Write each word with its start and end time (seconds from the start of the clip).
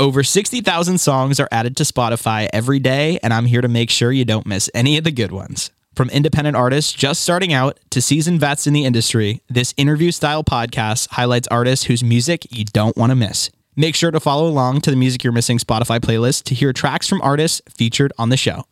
Over 0.00 0.22
60,000 0.22 0.96
songs 0.96 1.38
are 1.40 1.48
added 1.52 1.76
to 1.76 1.82
Spotify 1.82 2.48
every 2.54 2.78
day, 2.78 3.18
and 3.22 3.34
I'm 3.34 3.44
here 3.44 3.60
to 3.60 3.68
make 3.68 3.90
sure 3.90 4.10
you 4.10 4.24
don't 4.24 4.46
miss 4.46 4.70
any 4.72 4.96
of 4.96 5.04
the 5.04 5.10
good 5.10 5.30
ones. 5.30 5.70
From 5.94 6.08
independent 6.08 6.56
artists 6.56 6.90
just 6.90 7.20
starting 7.20 7.52
out 7.52 7.78
to 7.90 8.00
seasoned 8.00 8.40
vets 8.40 8.66
in 8.66 8.72
the 8.72 8.86
industry, 8.86 9.42
this 9.50 9.74
interview 9.76 10.10
style 10.10 10.42
podcast 10.42 11.10
highlights 11.10 11.48
artists 11.48 11.84
whose 11.84 12.02
music 12.02 12.46
you 12.50 12.64
don't 12.64 12.96
want 12.96 13.10
to 13.10 13.14
miss. 13.14 13.50
Make 13.76 13.94
sure 13.94 14.10
to 14.10 14.18
follow 14.18 14.48
along 14.48 14.80
to 14.82 14.90
the 14.90 14.96
Music 14.96 15.22
You're 15.22 15.34
Missing 15.34 15.58
Spotify 15.58 16.00
playlist 16.00 16.44
to 16.44 16.54
hear 16.54 16.72
tracks 16.72 17.06
from 17.06 17.20
artists 17.20 17.60
featured 17.68 18.10
on 18.16 18.30
the 18.30 18.38
show. 18.38 18.64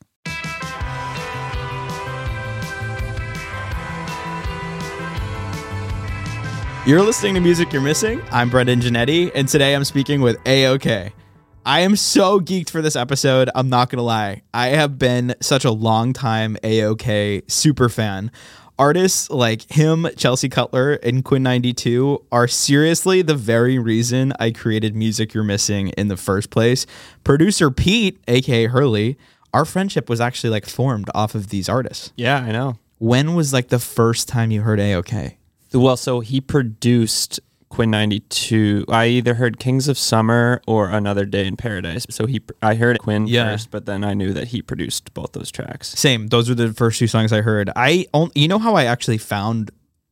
You're 6.86 7.02
listening 7.02 7.34
to 7.34 7.40
Music 7.40 7.70
You're 7.70 7.82
Missing. 7.82 8.22
I'm 8.30 8.48
Brendan 8.48 8.80
Janetti, 8.80 9.30
and 9.34 9.46
today 9.46 9.74
I'm 9.76 9.84
speaking 9.84 10.22
with 10.22 10.42
AOK. 10.44 11.12
I 11.68 11.80
am 11.80 11.96
so 11.96 12.40
geeked 12.40 12.70
for 12.70 12.80
this 12.80 12.96
episode. 12.96 13.50
I'm 13.54 13.68
not 13.68 13.90
going 13.90 13.98
to 13.98 14.02
lie. 14.02 14.40
I 14.54 14.68
have 14.68 14.98
been 14.98 15.34
such 15.42 15.66
a 15.66 15.70
long 15.70 16.14
time 16.14 16.56
AOK 16.62 17.42
super 17.50 17.90
fan. 17.90 18.30
Artists 18.78 19.28
like 19.28 19.70
him, 19.70 20.08
Chelsea 20.16 20.48
Cutler, 20.48 20.94
and 20.94 21.22
Quinn92 21.22 22.24
are 22.32 22.48
seriously 22.48 23.20
the 23.20 23.34
very 23.34 23.78
reason 23.78 24.32
I 24.40 24.50
created 24.50 24.96
Music 24.96 25.34
You're 25.34 25.44
Missing 25.44 25.88
in 25.88 26.08
the 26.08 26.16
first 26.16 26.48
place. 26.48 26.86
Producer 27.22 27.70
Pete, 27.70 28.18
aka 28.26 28.64
Hurley, 28.64 29.18
our 29.52 29.66
friendship 29.66 30.08
was 30.08 30.22
actually 30.22 30.48
like 30.48 30.64
formed 30.64 31.10
off 31.14 31.34
of 31.34 31.50
these 31.50 31.68
artists. 31.68 32.14
Yeah, 32.16 32.38
I 32.38 32.50
know. 32.50 32.78
When 32.96 33.34
was 33.34 33.52
like 33.52 33.68
the 33.68 33.78
first 33.78 34.26
time 34.26 34.50
you 34.50 34.62
heard 34.62 34.78
AOK? 34.78 35.36
Well, 35.74 35.98
so 35.98 36.20
he 36.20 36.40
produced 36.40 37.40
Quinn 37.68 37.90
92. 37.90 38.84
I 38.88 39.06
either 39.08 39.34
heard 39.34 39.58
Kings 39.58 39.88
of 39.88 39.98
Summer 39.98 40.60
or 40.66 40.88
Another 40.90 41.24
Day 41.24 41.46
in 41.46 41.56
Paradise. 41.56 42.06
So 42.10 42.26
he 42.26 42.40
I 42.62 42.74
heard 42.74 42.98
Quinn 42.98 43.26
Yeah. 43.26 43.50
first, 43.52 43.70
but 43.70 43.86
then 43.86 44.04
I 44.04 44.14
knew 44.14 44.32
that 44.32 44.48
he 44.48 44.62
produced 44.62 45.12
both 45.14 45.32
those 45.32 45.50
tracks. 45.50 45.88
Same. 45.88 46.28
Those 46.28 46.48
were 46.48 46.54
the 46.54 46.72
first 46.72 46.98
two 46.98 47.06
songs 47.06 47.32
I 47.32 47.42
heard. 47.42 47.70
I 47.76 48.06
on- 48.12 48.30
you 48.34 48.48
know 48.48 48.58
how 48.58 48.74
I 48.74 48.84
actually 48.84 49.18
found 49.18 49.70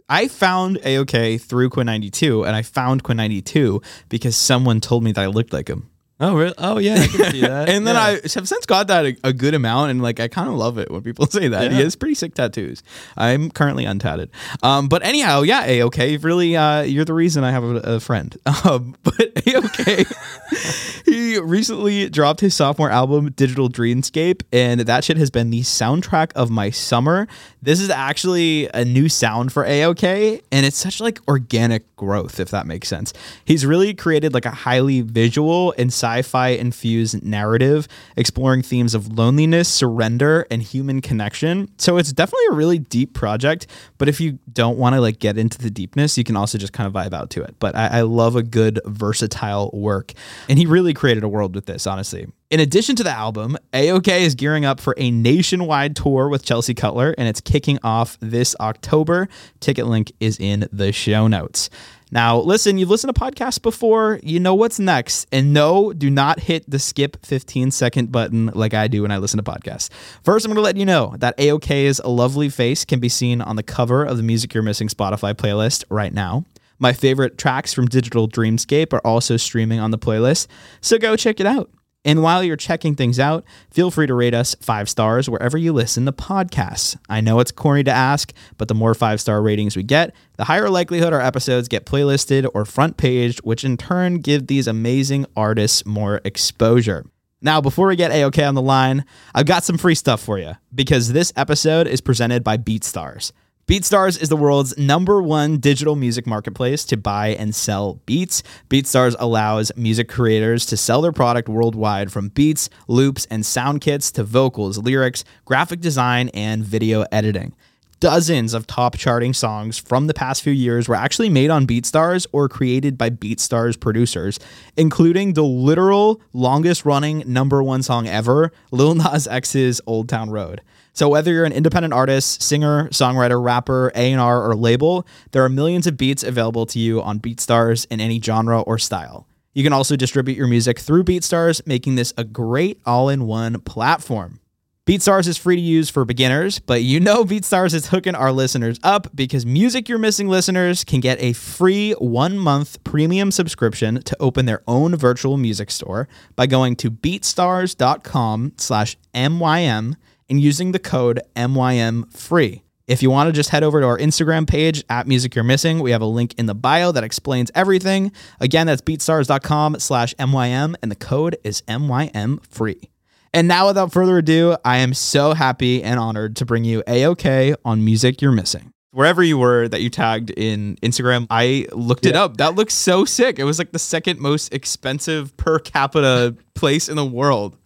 I 0.09 0.29
found 0.29 0.79
AOK 0.85 1.37
through 1.41 1.71
Quinn 1.71 1.87
92 1.87 2.45
and 2.45 2.55
I 2.55 2.63
found 2.63 3.03
Quinn 3.03 3.17
92 3.17 3.83
because 4.09 4.37
someone 4.37 4.81
told 4.81 5.03
me 5.03 5.11
that 5.13 5.21
I 5.21 5.27
looked 5.27 5.53
like 5.53 5.67
him. 5.69 5.89
Oh, 6.19 6.35
really? 6.35 6.55
Oh, 6.57 6.79
yeah, 6.79 6.95
I 6.95 7.07
can 7.09 7.31
see 7.31 7.41
that. 7.43 7.69
and 7.69 7.87
then 7.87 7.95
Yeah. 7.95 8.01
I 8.03 8.11
have 8.13 8.49
since 8.49 8.65
got 8.65 8.87
that 8.87 9.05
a, 9.05 9.17
a 9.23 9.33
good 9.35 9.53
amount, 9.53 9.91
and 9.91 10.01
like 10.03 10.19
I 10.19 10.29
kind 10.29 10.49
of 10.49 10.55
love 10.55 10.79
it 10.79 10.91
when 10.91 11.03
people 11.03 11.27
say 11.31 11.49
that. 11.49 11.71
He 11.71 11.77
Yeah. 11.77 11.85
has 11.85 11.95
pretty 11.95 12.15
sick 12.15 12.35
tattoos. 12.35 12.83
I'm 13.19 13.51
currently 13.51 13.85
untatted. 13.85 14.29
Um, 14.63 14.89
but 14.89 15.05
anyhow, 15.05 15.43
yeah, 15.43 15.67
AOK. 15.67 16.25
Really, 16.25 16.57
uh, 16.57 16.83
you're 16.83 17.05
the 17.05 17.13
reason 17.13 17.45
I 17.45 17.51
have 17.51 17.65
a, 17.65 17.77
a 17.97 18.01
friend. 18.01 18.35
Um, 18.65 18.97
but 19.05 19.15
AOK. 19.37 21.05
he 21.05 21.39
recently 21.39 22.09
dropped 22.09 22.41
his 22.41 22.55
sophomore 22.55 22.91
album, 22.91 23.31
Digital 23.33 23.69
Dreamscape, 23.69 24.43
and 24.53 24.81
that 24.81 25.05
shit 25.05 25.17
has 25.19 25.31
been 25.31 25.51
the 25.51 25.61
soundtrack 25.61 26.33
of 26.35 26.51
my 26.51 26.71
summer. 26.71 27.29
This 27.63 27.81
is 27.81 27.91
actually 27.91 28.69
a 28.75 28.85
new 28.85 29.09
sound 29.09 29.53
for 29.53 29.65
AOK, 29.65 30.43
and 30.51 30.67
it's 30.67 30.77
such 30.77 31.01
like 31.01 31.21
organic 31.29 31.95
growth, 31.97 32.41
if 32.41 32.51
that 32.51 32.67
makes 32.67 32.89
sense. 32.89 33.13
He's 33.45 33.65
really 33.67 33.95
created 33.95 34.35
like 34.35 34.47
a 34.47 34.51
highly 34.51 35.01
visual 35.03 35.75
and 35.79 35.93
sci-fi 36.07 36.49
infused 36.51 37.23
narrative 37.25 37.89
exploring 38.17 38.63
themes 38.63 38.95
of 38.95 39.19
loneliness, 39.19 39.69
surrender, 39.69 40.47
and 40.51 40.63
human 40.63 41.01
connection. 41.01 41.69
So 41.79 41.97
it's 41.97 42.13
definitely 42.13 42.47
a 42.51 42.55
really 42.55 42.79
deep 42.79 43.13
project. 43.13 43.67
But 43.99 44.09
if 44.09 44.21
you 44.21 44.39
don't 44.53 44.79
want 44.79 44.95
to 44.95 45.01
like 45.01 45.19
get 45.19 45.37
into 45.37 45.59
the 45.59 45.71
deepness, 45.71 46.17
you 46.17 46.25
can 46.25 46.37
also 46.37 46.59
just 46.59 46.73
kind 46.73 46.87
of 46.87 46.93
vibe 46.93 47.13
out 47.13 47.31
to 47.31 47.43
it. 47.43 47.57
But 47.59 47.75
I, 47.75 47.87
I 47.99 48.01
love 48.03 48.37
a 48.37 48.43
good 48.43 48.81
versatile 48.85 49.71
work, 49.73 50.13
and 50.49 50.59
he 50.59 50.67
really 50.67 50.95
created 50.95 51.25
a 51.25 51.29
world 51.29 51.55
with 51.55 51.67
this, 51.67 51.87
honestly. 51.87 52.29
In 52.49 52.61
addition 52.61 52.95
to 52.97 53.03
the 53.03 53.11
album, 53.11 53.59
AOK 53.73 54.07
is 54.07 54.37
gearing 54.37 54.65
up 54.65 54.79
for 54.79 54.95
a 54.97 55.11
nationwide 55.11 55.97
tour 55.97 56.29
with 56.29 56.45
Chelsea 56.45 56.75
Cutler, 56.75 57.13
and 57.19 57.27
it's 57.27 57.41
kicking 57.41 57.81
off 57.83 58.17
this 58.21 58.55
October. 58.61 59.29
Ticket 59.59 59.89
link 59.89 60.13
is 60.21 60.39
in 60.39 60.69
the 60.71 60.93
show 60.93 61.27
notes. 61.27 61.69
Now, 62.13 62.39
listen, 62.39 62.79
you've 62.79 62.91
listened 62.91 63.15
to 63.15 63.21
podcasts 63.21 63.61
before, 63.61 64.21
you 64.23 64.39
know 64.39 64.55
what's 64.55 64.79
next. 64.79 65.27
And 65.33 65.53
no, 65.53 65.93
do 65.93 66.09
not 66.09 66.41
hit 66.41 66.69
the 66.71 66.79
skip 66.79 67.25
15 67.27 67.73
second 67.73 68.13
button 68.13 68.47
like 68.55 68.75
I 68.75 68.87
do 68.87 69.03
when 69.03 69.11
I 69.11 69.19
listen 69.19 69.43
to 69.43 69.51
podcasts. 69.51 69.91
First, 70.23 70.47
I'm 70.47 70.51
going 70.51 70.57
to 70.57 70.63
let 70.63 70.77
you 70.77 70.85
know 70.85 71.15
that 71.19 71.37
AOK's 71.37 72.01
lovely 72.05 72.49
face 72.49 72.85
can 72.85 73.01
be 73.01 73.09
seen 73.09 73.41
on 73.41 73.57
the 73.57 73.63
cover 73.63 74.05
of 74.05 74.17
the 74.17 74.23
Music 74.23 74.55
You're 74.55 74.63
Missing 74.63 74.89
Spotify 74.89 75.35
playlist 75.35 75.85
right 75.91 76.13
now. 76.13 76.45
My 76.79 76.93
favorite 76.93 77.39
tracks 77.39 77.73
from 77.73 77.87
Digital 77.87 78.29
Dreamscape 78.29 78.93
are 78.93 79.01
also 79.05 79.37
streaming 79.37 79.81
on 79.81 79.91
the 79.91 79.99
playlist, 79.99 80.47
so 80.83 80.99
go 80.99 81.17
check 81.17 81.41
it 81.41 81.47
out. 81.47 81.71
And 82.07 82.23
while 82.23 82.45
you're 82.45 82.57
checking 82.57 82.95
things 82.95 83.19
out, 83.19 83.45
feel 83.69 83.91
free 83.91 84.07
to 84.07 84.15
rate 84.15 84.33
us 84.33 84.55
five 84.61 84.89
stars 84.89 85.29
wherever 85.29 85.59
you 85.59 85.73
listen 85.73 86.07
to 86.07 86.13
podcasts. 86.13 86.97
I 87.09 87.21
know 87.21 87.41
it's 87.41 87.51
corny 87.51 87.83
to 87.83 87.91
ask, 87.91 88.33
but 88.57 88.69
the 88.69 88.75
more 88.75 88.95
five 88.95 89.21
star 89.21 89.43
ratings 89.43 89.77
we 89.77 89.83
get, 89.83 90.15
the 90.37 90.45
higher 90.45 90.71
likelihood 90.71 91.13
our 91.13 91.21
episodes 91.21 91.67
get 91.67 91.85
playlisted 91.85 92.49
or 92.55 92.65
front 92.65 92.97
paged, 92.97 93.41
which 93.41 93.65
in 93.65 93.77
turn 93.77 94.21
give 94.21 94.47
these 94.47 94.69
amazing 94.69 95.27
artists 95.37 95.85
more 95.85 96.21
exposure. 96.25 97.05
Now, 97.43 97.61
before 97.61 97.89
we 97.89 97.97
get 97.97 98.13
AOK 98.13 98.47
on 98.47 98.55
the 98.55 98.63
line, 98.63 99.05
I've 99.35 99.47
got 99.47 99.65
some 99.65 99.77
free 99.77 99.97
stuff 99.97 100.23
for 100.23 100.39
you 100.39 100.53
because 100.73 101.13
this 101.13 101.33
episode 101.35 101.89
is 101.89 102.01
presented 102.01 102.45
by 102.45 102.57
BeatStars. 102.57 103.33
BeatStars 103.69 104.23
is 104.23 104.29
the 104.29 104.37
world's 104.37 104.79
number 104.79 105.21
one 105.21 105.57
digital 105.57 105.97
music 105.97 106.25
marketplace 106.25 106.85
to 106.85 106.97
buy 106.97 107.31
and 107.31 107.53
sell 107.53 107.95
beats. 108.07 108.45
BeatStars 108.71 109.17
allows 109.19 109.73
music 109.75 110.09
creators 110.09 110.67
to 110.67 110.77
sell 110.77 111.03
their 111.03 111.11
product 111.11 111.49
worldwide 111.49 112.13
from 112.13 112.29
beats, 112.29 112.71
loops, 112.87 113.27
and 113.29 113.45
sound 113.45 113.81
kits 113.81 114.13
to 114.13 114.23
vocals, 114.23 114.79
lyrics, 114.79 115.25
graphic 115.45 115.81
design, 115.81 116.29
and 116.29 116.63
video 116.63 117.07
editing. 117.11 117.57
Dozens 117.99 118.53
of 118.53 118.67
top 118.67 118.99
charting 118.99 119.33
songs 119.33 119.79
from 119.79 120.07
the 120.07 120.13
past 120.13 120.43
few 120.43 120.53
years 120.53 120.87
were 120.87 120.95
actually 120.95 121.31
made 121.31 121.49
on 121.49 121.67
BeatStars 121.67 122.27
or 122.31 122.47
created 122.47 122.99
by 122.99 123.09
BeatStars 123.09 123.81
producers, 123.81 124.39
including 124.77 125.33
the 125.33 125.43
literal 125.43 126.21
longest 126.35 126.85
running 126.85 127.23
number 127.27 127.63
one 127.63 127.83
song 127.83 128.07
ever, 128.07 128.53
Lil 128.71 128.97
Nas 128.97 129.27
X's 129.27 129.81
Old 129.87 130.11
Town 130.11 130.29
Road. 130.29 130.61
So 130.93 131.09
whether 131.09 131.33
you're 131.33 131.47
an 131.47 131.53
independent 131.53 131.95
artist, 131.95 132.43
singer, 132.43 132.91
songwriter, 132.91 133.43
rapper, 133.43 133.91
A&R, 133.95 134.47
or 134.47 134.55
label, 134.55 135.07
there 135.31 135.43
are 135.43 135.49
millions 135.49 135.87
of 135.87 135.97
beats 135.97 136.23
available 136.23 136.67
to 136.67 136.79
you 136.79 137.01
on 137.01 137.19
BeatStars 137.19 137.87
in 137.91 138.01
any 138.01 138.21
genre 138.21 138.61
or 138.61 138.77
style. 138.77 139.27
You 139.55 139.63
can 139.63 139.73
also 139.73 139.97
distribute 139.97 140.37
your 140.37 140.49
music 140.49 140.81
through 140.81 141.05
BeatStars, 141.05 141.67
making 141.67 141.95
this 141.95 142.13
a 142.19 142.25
great 142.25 142.79
all-in-one 142.85 143.61
platform. 143.61 144.41
BeatStars 144.87 145.27
is 145.27 145.37
free 145.37 145.57
to 145.57 145.63
use 145.63 145.91
for 145.91 146.05
beginners, 146.05 146.61
but 146.61 146.85
you 146.85 147.01
know 147.01 147.25
BeatStars 147.25 147.75
is 147.75 147.89
hooking 147.89 148.15
our 148.15 148.31
listeners 148.31 148.79
up 148.85 149.09
because 149.17 149.45
Music 149.45 149.89
You're 149.89 149.99
Missing 149.99 150.29
listeners 150.29 150.85
can 150.85 151.01
get 151.01 151.21
a 151.21 151.33
free 151.33 151.91
one 151.95 152.39
month 152.39 152.85
premium 152.85 153.33
subscription 153.33 154.01
to 154.05 154.17
open 154.21 154.47
their 154.47 154.63
own 154.69 154.95
virtual 154.95 155.39
music 155.39 155.73
store 155.73 156.07
by 156.37 156.47
going 156.47 156.77
to 156.77 156.89
beatstars.com 156.89 158.53
slash 158.59 158.97
MYM 159.13 159.97
and 160.31 160.41
using 160.41 160.71
the 160.71 160.79
code 160.79 161.21
MYM 161.35 162.13
free. 162.13 162.63
If 162.87 163.03
you 163.03 163.11
want 163.11 163.27
to 163.27 163.33
just 163.33 163.51
head 163.51 163.65
over 163.65 163.81
to 163.81 163.87
our 163.89 163.99
Instagram 163.99 164.47
page 164.47 164.85
at 164.89 165.09
Music 165.09 165.35
You're 165.35 165.43
Missing, 165.43 165.81
we 165.81 165.91
have 165.91 166.03
a 166.03 166.07
link 166.07 166.33
in 166.39 166.47
the 166.47 166.55
bio 166.55 166.93
that 166.93 167.03
explains 167.03 167.51
everything. 167.57 168.13
Again, 168.39 168.69
that's 168.69 168.83
beatstars.com 168.83 169.81
slash 169.81 170.15
MYM 170.15 170.77
and 170.81 170.93
the 170.93 170.97
code 170.97 171.39
is 171.43 171.63
MYM 171.63 172.47
free. 172.47 172.89
And 173.33 173.49
now, 173.49 173.67
without 173.67 173.93
further 173.93 174.19
ado, 174.19 174.57
I 174.65 174.79
am 174.79 174.95
so 174.95 175.35
happy 175.35 175.83
and 175.83 176.01
honored 176.01 176.37
to 176.37 176.47
bring 176.47 176.65
you 176.65 176.83
AOK 176.87 177.55
on 177.65 177.85
Music 177.85 178.23
You're 178.23 178.33
Missing. 178.33 178.73
Wherever 178.93 179.23
you 179.23 179.37
were 179.37 179.69
that 179.69 179.83
you 179.83 179.91
tagged 179.91 180.31
in 180.31 180.77
Instagram, 180.77 181.27
I 181.29 181.67
looked 181.73 182.07
it 182.07 182.17
up. 182.17 182.39
That 182.39 182.55
looks 182.55 182.73
so 182.73 183.05
sick. 183.05 183.39
It 183.39 183.45
was 183.45 183.59
like 183.59 183.73
the 183.73 183.79
second 183.79 184.21
most 184.21 184.55
expensive 184.55 185.37
per 185.37 185.59
capita 185.59 186.35
place 186.55 186.89
in 186.89 186.97
the 186.97 187.05
world. 187.05 187.59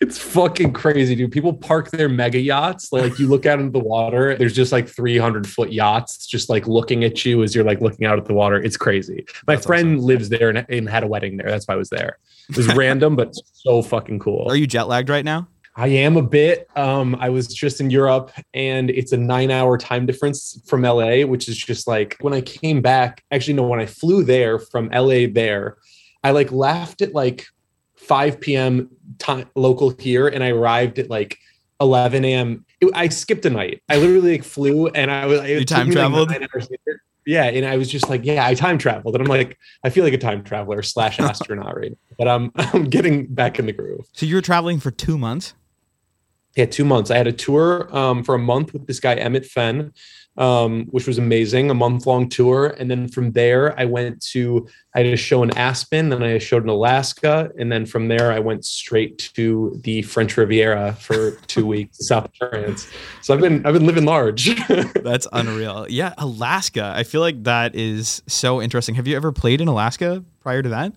It's 0.00 0.18
fucking 0.18 0.72
crazy, 0.72 1.14
dude. 1.14 1.32
People 1.32 1.52
park 1.52 1.90
their 1.90 2.08
mega 2.08 2.38
yachts. 2.38 2.92
Like 2.92 3.18
you 3.18 3.28
look 3.28 3.46
out 3.46 3.58
into 3.58 3.72
the 3.72 3.84
water, 3.84 4.36
there's 4.36 4.54
just 4.54 4.72
like 4.72 4.88
300 4.88 5.46
foot 5.46 5.72
yachts 5.72 6.26
just 6.26 6.48
like 6.48 6.66
looking 6.66 7.04
at 7.04 7.24
you 7.24 7.42
as 7.42 7.54
you're 7.54 7.64
like 7.64 7.80
looking 7.80 8.06
out 8.06 8.18
at 8.18 8.26
the 8.26 8.34
water. 8.34 8.56
It's 8.56 8.76
crazy. 8.76 9.24
My 9.46 9.54
That's 9.54 9.66
friend 9.66 9.96
awesome. 9.96 10.06
lives 10.06 10.28
there 10.28 10.50
and, 10.50 10.66
and 10.68 10.88
had 10.88 11.02
a 11.02 11.06
wedding 11.06 11.36
there. 11.36 11.50
That's 11.50 11.66
why 11.66 11.74
I 11.74 11.78
was 11.78 11.90
there. 11.90 12.18
It 12.48 12.56
was 12.56 12.74
random, 12.74 13.16
but 13.16 13.34
so 13.52 13.82
fucking 13.82 14.20
cool. 14.20 14.46
Are 14.48 14.56
you 14.56 14.66
jet 14.66 14.84
lagged 14.84 15.08
right 15.08 15.24
now? 15.24 15.48
I 15.78 15.88
am 15.88 16.16
a 16.16 16.22
bit. 16.22 16.68
Um, 16.74 17.16
I 17.20 17.28
was 17.28 17.48
just 17.48 17.82
in 17.82 17.90
Europe 17.90 18.30
and 18.54 18.88
it's 18.88 19.12
a 19.12 19.16
nine 19.16 19.50
hour 19.50 19.76
time 19.76 20.06
difference 20.06 20.58
from 20.66 20.82
LA, 20.82 21.22
which 21.22 21.48
is 21.48 21.58
just 21.58 21.86
like 21.86 22.16
when 22.20 22.32
I 22.32 22.40
came 22.40 22.80
back, 22.80 23.22
actually, 23.30 23.54
no, 23.54 23.64
when 23.64 23.80
I 23.80 23.86
flew 23.86 24.24
there 24.24 24.58
from 24.58 24.88
LA 24.88 25.26
there, 25.30 25.76
I 26.24 26.30
like 26.30 26.50
laughed 26.50 27.02
at 27.02 27.12
like 27.12 27.46
5 27.96 28.40
p.m. 28.40 28.90
time 29.18 29.48
local 29.54 29.90
here 29.98 30.28
and 30.28 30.42
I 30.44 30.50
arrived 30.50 30.98
at 30.98 31.10
like 31.10 31.38
11 31.80 32.24
a.m. 32.24 32.64
It- 32.80 32.90
I 32.94 33.08
skipped 33.08 33.44
a 33.46 33.50
night. 33.50 33.82
I 33.88 33.96
literally 33.96 34.32
like 34.32 34.44
flew 34.44 34.88
and 34.88 35.10
I 35.10 35.26
was, 35.26 35.40
You 35.48 35.64
time 35.64 35.88
me, 35.88 35.94
like, 35.94 36.02
traveled? 36.10 36.30
later. 36.30 37.02
yeah, 37.26 37.44
and 37.44 37.66
I 37.66 37.76
was 37.76 37.90
just 37.90 38.08
like, 38.08 38.24
yeah, 38.24 38.46
I 38.46 38.54
time 38.54 38.78
traveled, 38.78 39.14
and 39.16 39.22
I'm 39.24 39.28
like, 39.28 39.58
I 39.82 39.90
feel 39.90 40.04
like 40.04 40.12
a 40.12 40.18
time 40.18 40.44
traveler 40.44 40.82
slash 40.82 41.18
astronaut 41.20 41.76
right 41.76 41.90
now, 41.90 41.96
but 42.18 42.28
I'm 42.28 42.52
I'm 42.56 42.84
getting 42.84 43.26
back 43.26 43.58
in 43.58 43.66
the 43.66 43.72
groove. 43.72 44.06
So 44.12 44.26
you 44.26 44.34
were 44.36 44.42
traveling 44.42 44.78
for 44.80 44.90
two 44.90 45.18
months. 45.18 45.54
Yeah, 46.56 46.64
two 46.66 46.84
months. 46.86 47.10
I 47.10 47.18
had 47.18 47.26
a 47.26 47.32
tour 47.32 47.94
um, 47.94 48.22
for 48.24 48.34
a 48.34 48.38
month 48.38 48.72
with 48.72 48.86
this 48.86 48.98
guy 49.00 49.14
Emmett 49.16 49.44
Fenn, 49.44 49.92
um, 50.38 50.86
which 50.86 51.06
was 51.06 51.18
amazing, 51.18 51.70
a 51.70 51.74
month 51.74 52.06
long 52.06 52.28
tour, 52.28 52.74
and 52.78 52.90
then 52.90 53.08
from 53.08 53.32
there 53.32 53.78
I 53.78 53.84
went 53.84 54.22
to 54.32 54.68
I 54.94 55.00
had 55.00 55.06
a 55.08 55.16
show 55.16 55.42
in 55.42 55.56
Aspen, 55.56 56.08
then 56.08 56.22
I 56.22 56.38
showed 56.38 56.62
in 56.62 56.68
Alaska, 56.68 57.50
and 57.58 57.70
then 57.70 57.84
from 57.84 58.08
there 58.08 58.32
I 58.32 58.38
went 58.38 58.64
straight 58.64 59.30
to 59.34 59.78
the 59.84 60.02
French 60.02 60.36
Riviera 60.36 60.94
for 60.94 61.32
two 61.46 61.66
weeks, 61.74 62.06
South 62.06 62.30
France. 62.36 62.88
So 63.22 63.34
I've 63.34 63.40
been 63.40 63.64
I've 63.66 63.74
been 63.74 63.86
living 63.86 64.04
large. 64.04 64.56
That's 64.94 65.26
unreal. 65.32 65.86
Yeah, 65.88 66.14
Alaska. 66.18 66.92
I 66.96 67.02
feel 67.02 67.20
like 67.20 67.44
that 67.44 67.74
is 67.74 68.22
so 68.26 68.62
interesting. 68.62 68.94
Have 68.94 69.06
you 69.06 69.16
ever 69.16 69.32
played 69.32 69.60
in 69.60 69.68
Alaska 69.68 70.24
prior 70.40 70.62
to 70.62 70.68
that? 70.70 70.92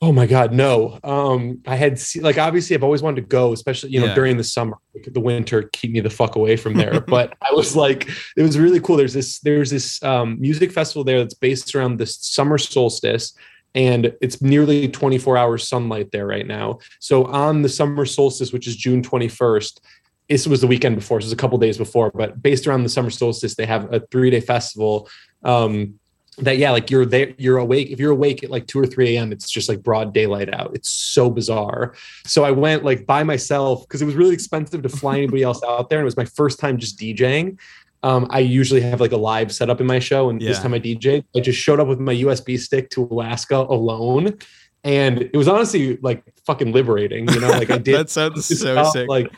Oh 0.00 0.12
my 0.12 0.26
God, 0.26 0.52
no. 0.52 1.00
Um, 1.02 1.60
I 1.66 1.74
had 1.74 2.00
like 2.20 2.38
obviously 2.38 2.76
I've 2.76 2.84
always 2.84 3.02
wanted 3.02 3.22
to 3.22 3.26
go, 3.26 3.52
especially 3.52 3.90
you 3.90 3.98
know 4.00 4.06
Yeah. 4.06 4.14
during 4.14 4.36
the 4.36 4.44
summer. 4.44 4.76
Like, 4.94 5.12
the 5.12 5.20
winter 5.20 5.64
keep 5.72 5.90
me 5.90 5.98
the 6.00 6.10
fuck 6.10 6.36
away 6.36 6.56
from 6.56 6.74
there. 6.74 7.00
but 7.08 7.34
I 7.42 7.52
was 7.52 7.74
like, 7.74 8.08
it 8.36 8.42
was 8.42 8.58
really 8.58 8.78
cool. 8.78 8.96
There's 8.96 9.14
this 9.14 9.40
there's 9.40 9.70
this 9.70 10.00
um, 10.04 10.40
music 10.40 10.70
festival 10.70 11.02
there 11.02 11.18
that's 11.18 11.34
based 11.34 11.74
around 11.74 11.96
the 11.98 12.06
summer 12.06 12.58
solstice, 12.58 13.34
and 13.74 14.14
it's 14.20 14.40
nearly 14.40 14.86
24 14.88 15.36
hours 15.36 15.68
sunlight 15.68 16.12
there 16.12 16.26
right 16.26 16.46
now. 16.46 16.78
So 17.00 17.24
on 17.24 17.62
the 17.62 17.68
summer 17.68 18.04
solstice, 18.04 18.52
which 18.52 18.68
is 18.68 18.76
June 18.76 19.02
21st. 19.02 19.80
This 20.28 20.46
was 20.46 20.60
the 20.60 20.66
weekend 20.66 20.94
before, 20.94 21.20
so 21.20 21.24
it 21.24 21.28
was 21.28 21.32
a 21.32 21.36
couple 21.36 21.56
days 21.56 21.78
before, 21.78 22.10
but 22.14 22.42
based 22.42 22.66
around 22.66 22.82
the 22.82 22.90
summer 22.90 23.08
solstice, 23.08 23.54
they 23.54 23.64
have 23.64 23.90
a 23.92 24.00
three 24.10 24.28
day 24.30 24.40
festival 24.40 25.08
um, 25.42 25.98
that 26.40 26.58
yeah 26.58 26.70
like 26.70 26.90
you're 26.90 27.06
there 27.06 27.34
you're 27.38 27.58
awake 27.58 27.90
if 27.90 27.98
you're 27.98 28.12
awake 28.12 28.42
at 28.44 28.50
like 28.50 28.66
2 28.66 28.80
or 28.80 28.86
3 28.86 29.16
a.m 29.16 29.32
it's 29.32 29.50
just 29.50 29.68
like 29.68 29.82
broad 29.82 30.12
daylight 30.14 30.52
out. 30.52 30.70
It's 30.74 30.88
so 30.88 31.30
bizarre. 31.30 31.94
So 32.24 32.44
i 32.44 32.50
went 32.50 32.84
like 32.84 33.06
by 33.06 33.22
myself 33.22 33.82
because 33.82 34.02
it 34.02 34.06
was 34.06 34.14
really 34.14 34.34
expensive 34.34 34.82
to 34.82 34.88
fly 34.88 35.16
anybody 35.22 35.42
else 35.42 35.62
out 35.62 35.90
there 35.90 35.98
and 35.98 36.04
it 36.04 36.12
was 36.12 36.16
my 36.16 36.24
first 36.24 36.58
time 36.58 36.78
just 36.78 36.98
djing. 36.98 37.58
Um, 38.04 38.28
i 38.30 38.38
usually 38.38 38.80
have 38.80 39.00
like 39.00 39.10
a 39.10 39.16
live 39.16 39.52
setup 39.52 39.80
in 39.80 39.86
my 39.86 39.98
show 39.98 40.30
and 40.30 40.40
this 40.40 40.60
time 40.60 40.72
i 40.72 40.78
dj 40.78 41.24
i 41.36 41.40
just 41.40 41.58
showed 41.58 41.80
up 41.80 41.88
with 41.88 41.98
my 41.98 42.14
usb 42.14 42.56
stick 42.60 42.90
to 42.90 43.08
alaska 43.10 43.56
alone 43.56 44.38
and 44.84 45.22
it 45.22 45.36
was 45.36 45.48
honestly 45.48 45.96
like 45.96 46.22
fucking 46.48 46.72
liberating 46.72 47.28
you 47.30 47.40
know 47.40 47.50
like 47.50 47.68
i 47.70 47.76
did 47.88 47.94
that 47.94 48.08
sounds 48.08 48.46
so 48.58 48.72
about, 48.72 48.90
sick. 48.94 49.06
Like 49.06 49.30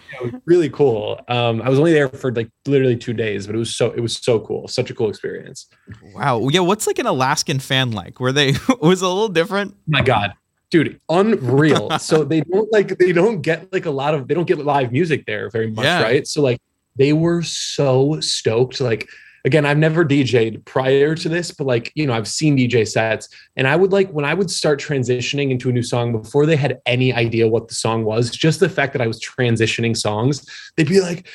really 0.46 0.70
cool. 0.70 1.20
Um, 1.28 1.60
I 1.60 1.68
was 1.68 1.78
only 1.80 1.92
there 1.92 2.08
for 2.08 2.30
like 2.32 2.48
literally 2.66 2.96
two 2.96 3.12
days, 3.12 3.46
but 3.46 3.56
it 3.56 3.58
was 3.58 3.74
so 3.74 3.90
it 3.90 3.98
was 4.00 4.16
so 4.16 4.38
cool. 4.40 4.68
Such 4.68 4.90
a 4.90 4.94
cool 4.94 5.08
experience. 5.10 5.66
wow. 6.14 6.46
Yeah. 6.48 6.60
What's 6.60 6.86
like 6.86 7.00
an 7.00 7.06
Alaskan 7.06 7.58
fan 7.58 7.90
like? 7.90 8.20
Were 8.20 8.30
they 8.30 8.52
was 8.80 9.02
a 9.02 9.08
little 9.08 9.28
different? 9.28 9.74
my 9.88 10.02
god 10.02 10.32
dude 10.70 11.00
unreal 11.08 11.90
so 11.98 12.22
they 12.22 12.42
don't 12.42 12.72
like 12.72 12.96
they 12.98 13.10
don't 13.10 13.40
get 13.42 13.72
like 13.72 13.86
a 13.86 13.90
lot 13.90 14.14
of 14.14 14.28
they 14.28 14.34
don't 14.34 14.46
get 14.46 14.58
live 14.58 14.92
music 14.92 15.26
there 15.26 15.50
very 15.50 15.68
much 15.68 15.84
Yeah. 15.84 16.00
right 16.00 16.24
so 16.28 16.40
like 16.42 16.60
they 16.96 17.12
were 17.12 17.42
so 17.42 18.20
stoked 18.20 18.80
like 18.80 19.08
again 19.44 19.64
i've 19.64 19.78
never 19.78 20.04
dj'd 20.04 20.64
prior 20.64 21.14
to 21.14 21.28
this 21.28 21.50
but 21.50 21.66
like 21.66 21.92
you 21.94 22.06
know 22.06 22.12
i've 22.12 22.28
seen 22.28 22.56
dj 22.56 22.86
sets 22.86 23.28
and 23.56 23.66
i 23.66 23.76
would 23.76 23.92
like 23.92 24.10
when 24.10 24.24
i 24.24 24.34
would 24.34 24.50
start 24.50 24.80
transitioning 24.80 25.50
into 25.50 25.68
a 25.68 25.72
new 25.72 25.82
song 25.82 26.12
before 26.12 26.46
they 26.46 26.56
had 26.56 26.80
any 26.86 27.12
idea 27.12 27.48
what 27.48 27.68
the 27.68 27.74
song 27.74 28.04
was 28.04 28.30
just 28.30 28.60
the 28.60 28.68
fact 28.68 28.92
that 28.92 29.02
i 29.02 29.06
was 29.06 29.20
transitioning 29.20 29.96
songs 29.96 30.44
they'd 30.76 30.88
be 30.88 31.00
like 31.00 31.28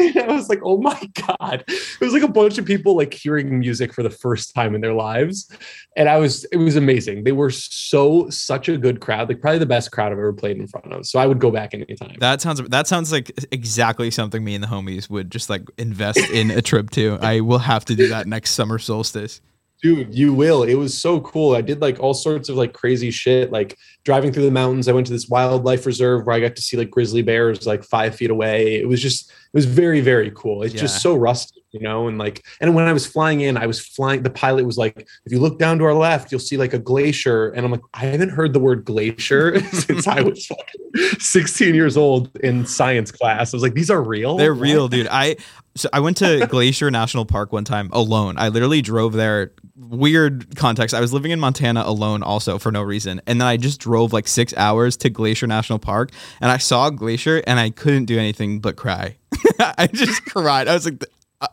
and 0.00 0.16
i 0.18 0.26
was 0.28 0.48
like 0.48 0.60
oh 0.64 0.78
my 0.78 1.00
god 1.26 1.64
it 1.68 2.00
was 2.00 2.12
like 2.12 2.22
a 2.22 2.28
bunch 2.28 2.58
of 2.58 2.64
people 2.64 2.96
like 2.96 3.12
hearing 3.12 3.58
music 3.58 3.92
for 3.92 4.02
the 4.02 4.10
first 4.10 4.54
time 4.54 4.74
in 4.74 4.80
their 4.80 4.94
lives 4.94 5.50
and 5.98 6.08
I 6.08 6.16
was 6.16 6.44
it 6.46 6.56
was 6.56 6.76
amazing. 6.76 7.24
They 7.24 7.32
were 7.32 7.50
so 7.50 8.30
such 8.30 8.68
a 8.68 8.78
good 8.78 9.00
crowd, 9.00 9.28
like 9.28 9.40
probably 9.40 9.58
the 9.58 9.66
best 9.66 9.90
crowd 9.90 10.12
I've 10.12 10.18
ever 10.18 10.32
played 10.32 10.56
in 10.56 10.68
front 10.68 10.92
of. 10.92 11.04
So 11.04 11.18
I 11.18 11.26
would 11.26 11.40
go 11.40 11.50
back 11.50 11.74
anytime. 11.74 12.16
That 12.20 12.40
sounds 12.40 12.62
that 12.68 12.86
sounds 12.86 13.10
like 13.10 13.32
exactly 13.50 14.12
something 14.12 14.44
me 14.44 14.54
and 14.54 14.62
the 14.62 14.68
homies 14.68 15.10
would 15.10 15.30
just 15.30 15.50
like 15.50 15.62
invest 15.76 16.07
in 16.16 16.50
a 16.50 16.62
trip 16.62 16.90
to. 16.90 17.18
I 17.20 17.40
will 17.40 17.58
have 17.58 17.84
to 17.86 17.94
do 17.94 18.08
that 18.08 18.26
next 18.26 18.52
summer 18.52 18.78
solstice. 18.78 19.40
Dude, 19.80 20.12
you 20.12 20.34
will. 20.34 20.64
It 20.64 20.74
was 20.74 20.96
so 21.00 21.20
cool. 21.20 21.54
I 21.54 21.60
did 21.60 21.80
like 21.80 22.00
all 22.00 22.12
sorts 22.12 22.48
of 22.48 22.56
like 22.56 22.72
crazy 22.72 23.12
shit, 23.12 23.52
like 23.52 23.78
driving 24.04 24.32
through 24.32 24.42
the 24.44 24.50
mountains. 24.50 24.88
I 24.88 24.92
went 24.92 25.06
to 25.06 25.12
this 25.12 25.28
wildlife 25.28 25.86
reserve 25.86 26.26
where 26.26 26.34
I 26.34 26.40
got 26.40 26.56
to 26.56 26.62
see 26.62 26.76
like 26.76 26.90
grizzly 26.90 27.22
bears 27.22 27.64
like 27.64 27.84
five 27.84 28.16
feet 28.16 28.30
away. 28.30 28.74
It 28.80 28.88
was 28.88 29.00
just, 29.00 29.30
it 29.30 29.34
was 29.52 29.66
very, 29.66 30.00
very 30.00 30.32
cool. 30.34 30.64
It's 30.64 30.74
Yeah. 30.74 30.80
just 30.80 31.00
so 31.00 31.14
rustic, 31.14 31.62
you 31.70 31.78
know? 31.78 32.08
And 32.08 32.18
like, 32.18 32.44
and 32.60 32.74
when 32.74 32.86
I 32.86 32.92
was 32.92 33.06
flying 33.06 33.40
in, 33.42 33.56
I 33.56 33.66
was 33.66 33.78
flying, 33.80 34.24
the 34.24 34.30
pilot 34.30 34.66
was 34.66 34.78
like, 34.78 35.06
if 35.24 35.30
you 35.30 35.38
look 35.38 35.60
down 35.60 35.78
to 35.78 35.84
our 35.84 35.94
left, 35.94 36.32
you'll 36.32 36.40
see 36.40 36.56
like 36.56 36.72
a 36.74 36.78
glacier. 36.80 37.50
And 37.50 37.64
I'm 37.64 37.70
like, 37.70 37.82
I 37.94 38.00
haven't 38.06 38.30
heard 38.30 38.54
the 38.54 38.58
word 38.58 38.84
glacier 38.84 39.60
since 39.72 40.08
I 40.08 40.22
was 40.22 40.44
fucking 40.44 41.20
16 41.20 41.76
years 41.76 41.96
old 41.96 42.36
in 42.40 42.66
science 42.66 43.12
class. 43.12 43.54
I 43.54 43.56
was 43.56 43.62
like, 43.62 43.74
these 43.74 43.90
are 43.90 44.02
real? 44.02 44.36
They're 44.38 44.54
real, 44.54 44.88
dude. 44.88 45.06
I 45.08 45.36
so 45.78 45.88
I 45.92 46.00
went 46.00 46.16
to 46.18 46.46
Glacier 46.46 46.90
National 46.90 47.24
Park 47.24 47.52
one 47.52 47.64
time 47.64 47.88
alone. 47.92 48.36
I 48.38 48.48
literally 48.48 48.82
drove 48.82 49.12
there. 49.12 49.52
Weird 49.76 50.56
context. 50.56 50.94
I 50.94 51.00
was 51.00 51.12
living 51.12 51.30
in 51.30 51.40
Montana 51.40 51.82
alone 51.84 52.22
also 52.22 52.58
for 52.58 52.72
no 52.72 52.82
reason. 52.82 53.20
And 53.26 53.40
then 53.40 53.48
I 53.48 53.56
just 53.56 53.80
drove 53.80 54.12
like 54.12 54.28
6 54.28 54.52
hours 54.56 54.96
to 54.98 55.10
Glacier 55.10 55.46
National 55.46 55.78
Park 55.78 56.10
and 56.40 56.50
I 56.50 56.58
saw 56.58 56.90
glacier 56.90 57.42
and 57.46 57.58
I 57.58 57.70
couldn't 57.70 58.06
do 58.06 58.18
anything 58.18 58.60
but 58.60 58.76
cry. 58.76 59.16
I 59.60 59.86
just 59.86 60.24
cried. 60.24 60.68
I 60.68 60.74
was 60.74 60.84
like 60.84 61.04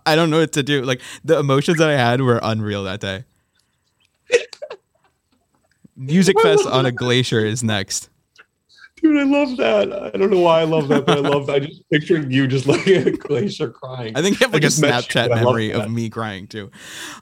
I 0.06 0.16
don't 0.16 0.30
know 0.30 0.40
what 0.40 0.54
to 0.54 0.64
do. 0.64 0.82
Like 0.82 1.02
the 1.24 1.38
emotions 1.38 1.78
that 1.78 1.90
I 1.90 1.98
had 1.98 2.22
were 2.22 2.40
unreal 2.42 2.84
that 2.86 3.00
day. 3.00 3.26
Music 5.96 6.40
Fest 6.42 6.68
on 6.68 6.86
a 6.86 6.92
glacier 6.92 7.46
is 7.46 7.64
next. 7.64 8.10
Dude, 9.06 9.18
I 9.18 9.24
love 9.24 9.58
that. 9.58 10.14
I 10.16 10.18
don't 10.18 10.32
know 10.32 10.40
why 10.40 10.62
I 10.62 10.64
love 10.64 10.88
that, 10.88 11.06
but 11.06 11.18
I 11.18 11.22
love 11.22 11.48
that. 11.48 11.56
I 11.58 11.60
just 11.60 11.88
picturing 11.90 12.32
you 12.32 12.48
just 12.48 12.66
looking 12.66 12.96
at 12.96 13.08
a 13.08 13.12
glacier 13.12 13.70
crying. 13.70 14.18
I 14.18 14.22
think 14.22 14.40
you 14.40 14.46
have 14.46 14.54
like 14.54 14.64
a 14.64 14.66
met 14.66 14.74
you, 14.74 14.82
Snapchat 14.82 15.26
I 15.26 15.28
love 15.28 15.44
memory 15.46 15.72
of 15.72 15.92
me 15.92 16.10
crying 16.10 16.48
too. 16.48 16.72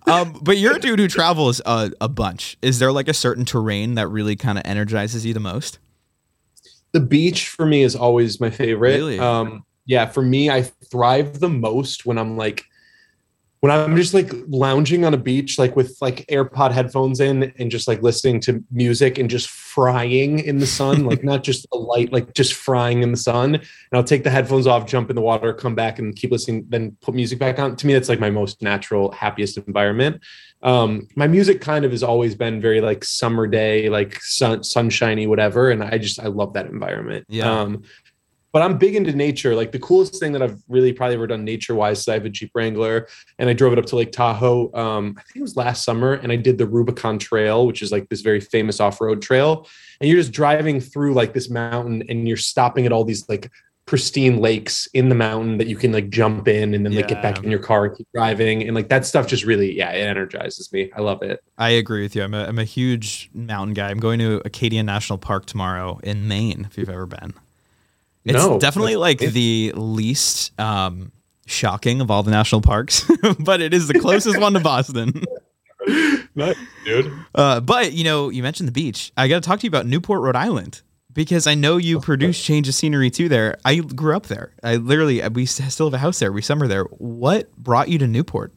Um, 0.08 0.40
but 0.42 0.58
you're 0.58 0.78
a 0.78 0.80
dude 0.80 1.00
who 1.00 1.08
travels 1.08 1.62
a, 1.66 1.92
a 2.00 2.08
bunch. 2.08 2.58
Is 2.62 2.80
there 2.80 2.92
like 2.92 3.08
a 3.08 3.14
certain 3.14 3.46
terrain 3.46 3.96
that 3.96 4.08
really 4.08 4.36
kind 4.36 4.58
of 4.58 4.66
energizes 4.66 5.26
you 5.26 5.34
the 5.34 5.40
most? 5.40 5.80
the 6.94 7.00
beach 7.00 7.50
for 7.50 7.66
me 7.66 7.82
is 7.82 7.96
always 7.96 8.40
my 8.40 8.50
favorite. 8.50 8.96
Really? 8.96 9.20
Um, 9.20 9.66
yeah, 9.86 10.06
for 10.06 10.22
me, 10.22 10.50
I 10.50 10.62
thrive 10.62 11.40
the 11.40 11.50
most 11.50 12.06
when 12.06 12.18
I'm 12.18 12.38
like 12.38 12.66
when 13.64 13.72
I'm 13.72 13.96
just 13.96 14.14
like 14.14 14.30
lounging 14.50 15.06
on 15.06 15.14
a 15.14 15.18
beach, 15.18 15.58
like 15.58 15.78
with 15.78 15.98
like 16.02 16.26
AirPod 16.28 16.74
headphones 16.74 17.22
in 17.22 17.54
and 17.58 17.72
just 17.72 17.88
like 17.88 18.02
listening 18.02 18.42
to 18.42 18.62
music 18.72 19.18
and 19.18 19.30
just 19.30 19.48
frying 19.48 20.40
in 20.40 20.58
the 20.58 20.68
sun, 20.68 21.06
like 21.10 21.24
not 21.24 21.46
just 21.46 21.66
a 21.72 21.78
light, 21.78 22.12
like 22.12 22.34
just 22.34 22.56
frying 22.56 23.04
in 23.04 23.12
the 23.12 23.18
sun. 23.18 23.56
And 23.56 23.64
I'll 23.94 24.04
take 24.04 24.26
the 24.26 24.30
headphones 24.30 24.68
off, 24.68 24.86
jump 24.86 25.10
in 25.10 25.16
the 25.16 25.22
water, 25.22 25.54
come 25.54 25.76
back 25.76 25.98
and 25.98 26.14
keep 26.14 26.30
listening, 26.30 26.66
then 26.68 26.98
put 27.00 27.16
music 27.16 27.40
back 27.40 27.58
on. 27.58 27.78
To 27.78 27.88
me, 27.88 27.94
that's 27.94 28.10
like 28.10 28.20
my 28.20 28.30
most 28.30 28.62
natural, 28.62 29.14
happiest 29.14 29.58
environment. 29.58 30.22
Um, 30.62 31.08
my 31.16 31.28
music 31.28 31.62
kind 31.62 31.86
of 31.86 31.92
has 31.92 32.04
always 32.04 32.36
been 32.36 32.60
very 32.60 32.82
like 32.82 33.06
summer 33.06 33.48
day, 33.48 33.88
like 33.88 34.22
sun, 34.22 34.64
sunshiny, 34.66 35.26
whatever. 35.26 35.72
And 35.72 35.82
I 35.82 35.98
just, 36.00 36.20
I 36.20 36.28
love 36.28 36.52
that 36.54 36.66
environment. 36.66 37.28
Yeah. 37.30 37.50
Um, 37.50 37.84
but 38.54 38.62
I'm 38.62 38.78
big 38.78 38.96
into 38.96 39.12
nature. 39.12 39.56
Like 39.56 39.72
the 39.72 39.80
coolest 39.80 40.20
thing 40.20 40.32
that 40.34 40.44
I've 40.44 40.62
really 40.70 40.94
probably 40.94 41.16
ever 41.16 41.28
done 41.28 41.44
nature 41.44 41.74
wise 41.74 42.00
is 42.02 42.08
I 42.08 42.14
have 42.14 42.26
a 42.26 42.30
Jeep 42.30 42.52
Wrangler 42.54 43.08
and 43.40 43.50
I 43.50 43.54
drove 43.54 43.74
it 43.74 43.80
up 43.80 43.88
to 43.88 43.96
Lake 43.96 44.12
Tahoe. 44.12 44.72
Um, 44.76 45.16
I 45.18 45.24
think 45.24 45.38
it 45.38 45.42
was 45.42 45.58
last 45.58 45.84
summer 45.84 46.14
and 46.14 46.32
I 46.32 46.36
did 46.36 46.60
the 46.60 46.68
Rubicon 46.68 47.18
Trail, 47.18 47.66
which 47.66 47.82
is 47.82 47.92
like 47.92 48.08
this 48.10 48.22
very 48.22 48.40
famous 48.40 48.80
off 48.80 49.02
road 49.02 49.24
trail. 49.24 49.68
And 50.00 50.08
you're 50.08 50.20
just 50.20 50.32
driving 50.32 50.80
through 50.80 51.16
like 51.16 51.34
this 51.34 51.50
mountain 51.50 52.04
and 52.08 52.28
you're 52.28 52.38
stopping 52.38 52.86
at 52.86 52.92
all 52.92 53.04
these 53.04 53.28
like 53.28 53.50
pristine 53.86 54.38
lakes 54.38 54.88
in 54.94 55.10
the 55.10 55.16
mountain 55.16 55.58
that 55.58 55.68
you 55.68 55.76
can 55.76 55.92
like 55.92 56.10
jump 56.10 56.48
in 56.48 56.74
and 56.74 56.86
then 56.86 56.94
like 56.94 57.08
get 57.08 57.22
back 57.22 57.44
in 57.44 57.50
your 57.50 57.60
car 57.60 57.86
and 57.86 57.98
keep 57.98 58.08
driving. 58.14 58.64
And 58.64 58.76
like 58.76 58.88
that 58.90 59.06
stuff 59.06 59.28
just 59.28 59.46
really, 59.46 59.76
yeah, 59.76 59.92
it 59.92 60.02
energizes 60.02 60.72
me. 60.72 60.92
I 60.96 61.02
love 61.02 61.24
it. 61.24 61.44
I 61.58 61.72
agree 61.72 62.04
with 62.04 62.16
you. 62.16 62.22
I'm 62.22 62.36
a, 62.36 62.46
I'm 62.46 62.60
a 62.60 62.64
huge 62.64 63.32
mountain 63.34 63.74
guy. 63.74 63.90
I'm 63.90 64.00
going 64.00 64.20
to 64.20 64.42
Acadia 64.46 64.84
National 64.84 65.18
Park 65.18 65.48
tomorrow 65.48 66.00
in 66.04 66.28
Maine, 66.28 66.66
if 66.70 66.78
you've 66.78 66.90
ever 66.90 67.08
been. 67.08 67.34
It's 68.26 68.36
No, 68.38 68.60
definitely 68.60 68.96
like 68.96 69.22
amazing. 69.22 69.34
the 69.34 69.74
least 69.76 70.58
um, 70.60 71.12
shocking 71.46 72.00
of 72.02 72.10
all 72.10 72.24
the 72.24 72.32
national 72.32 72.62
parks, 72.62 73.10
but 73.40 73.62
it 73.62 73.74
is 73.74 73.88
the 73.88 74.00
closest 74.00 74.40
one 74.40 74.54
to 74.54 74.60
Boston. 74.60 75.24
nice, 76.36 76.56
dude. 76.86 77.12
Uh, 77.36 77.60
but 77.60 77.94
you 77.94 78.04
know, 78.04 78.30
you 78.30 78.42
mentioned 78.44 78.68
the 78.68 78.74
beach. 78.74 79.12
I 79.18 79.28
got 79.28 79.44
to 79.44 79.48
talk 79.48 79.60
to 79.60 79.64
you 79.66 79.70
about 79.70 79.86
Newport, 79.86 80.22
Rhode 80.22 80.36
Island, 80.38 80.82
because 81.12 81.46
I 81.48 81.56
know 81.56 81.76
you 81.78 82.00
produce 82.00 82.42
Change 82.42 82.70
of 82.70 82.76
Scenery 82.76 83.10
too. 83.10 83.28
There, 83.28 83.58
I 83.66 83.78
grew 83.78 84.16
up 84.16 84.28
there. 84.28 84.54
I 84.64 84.78
literally 84.78 85.22
we 85.30 85.46
still 85.46 85.88
have 85.88 85.94
a 85.94 85.98
house 85.98 86.20
there. 86.20 86.32
We 86.32 86.42
summer 86.42 86.68
there. 86.68 86.86
What 86.86 87.54
brought 87.58 87.90
you 87.90 87.98
to 88.00 88.08
Newport? 88.08 88.54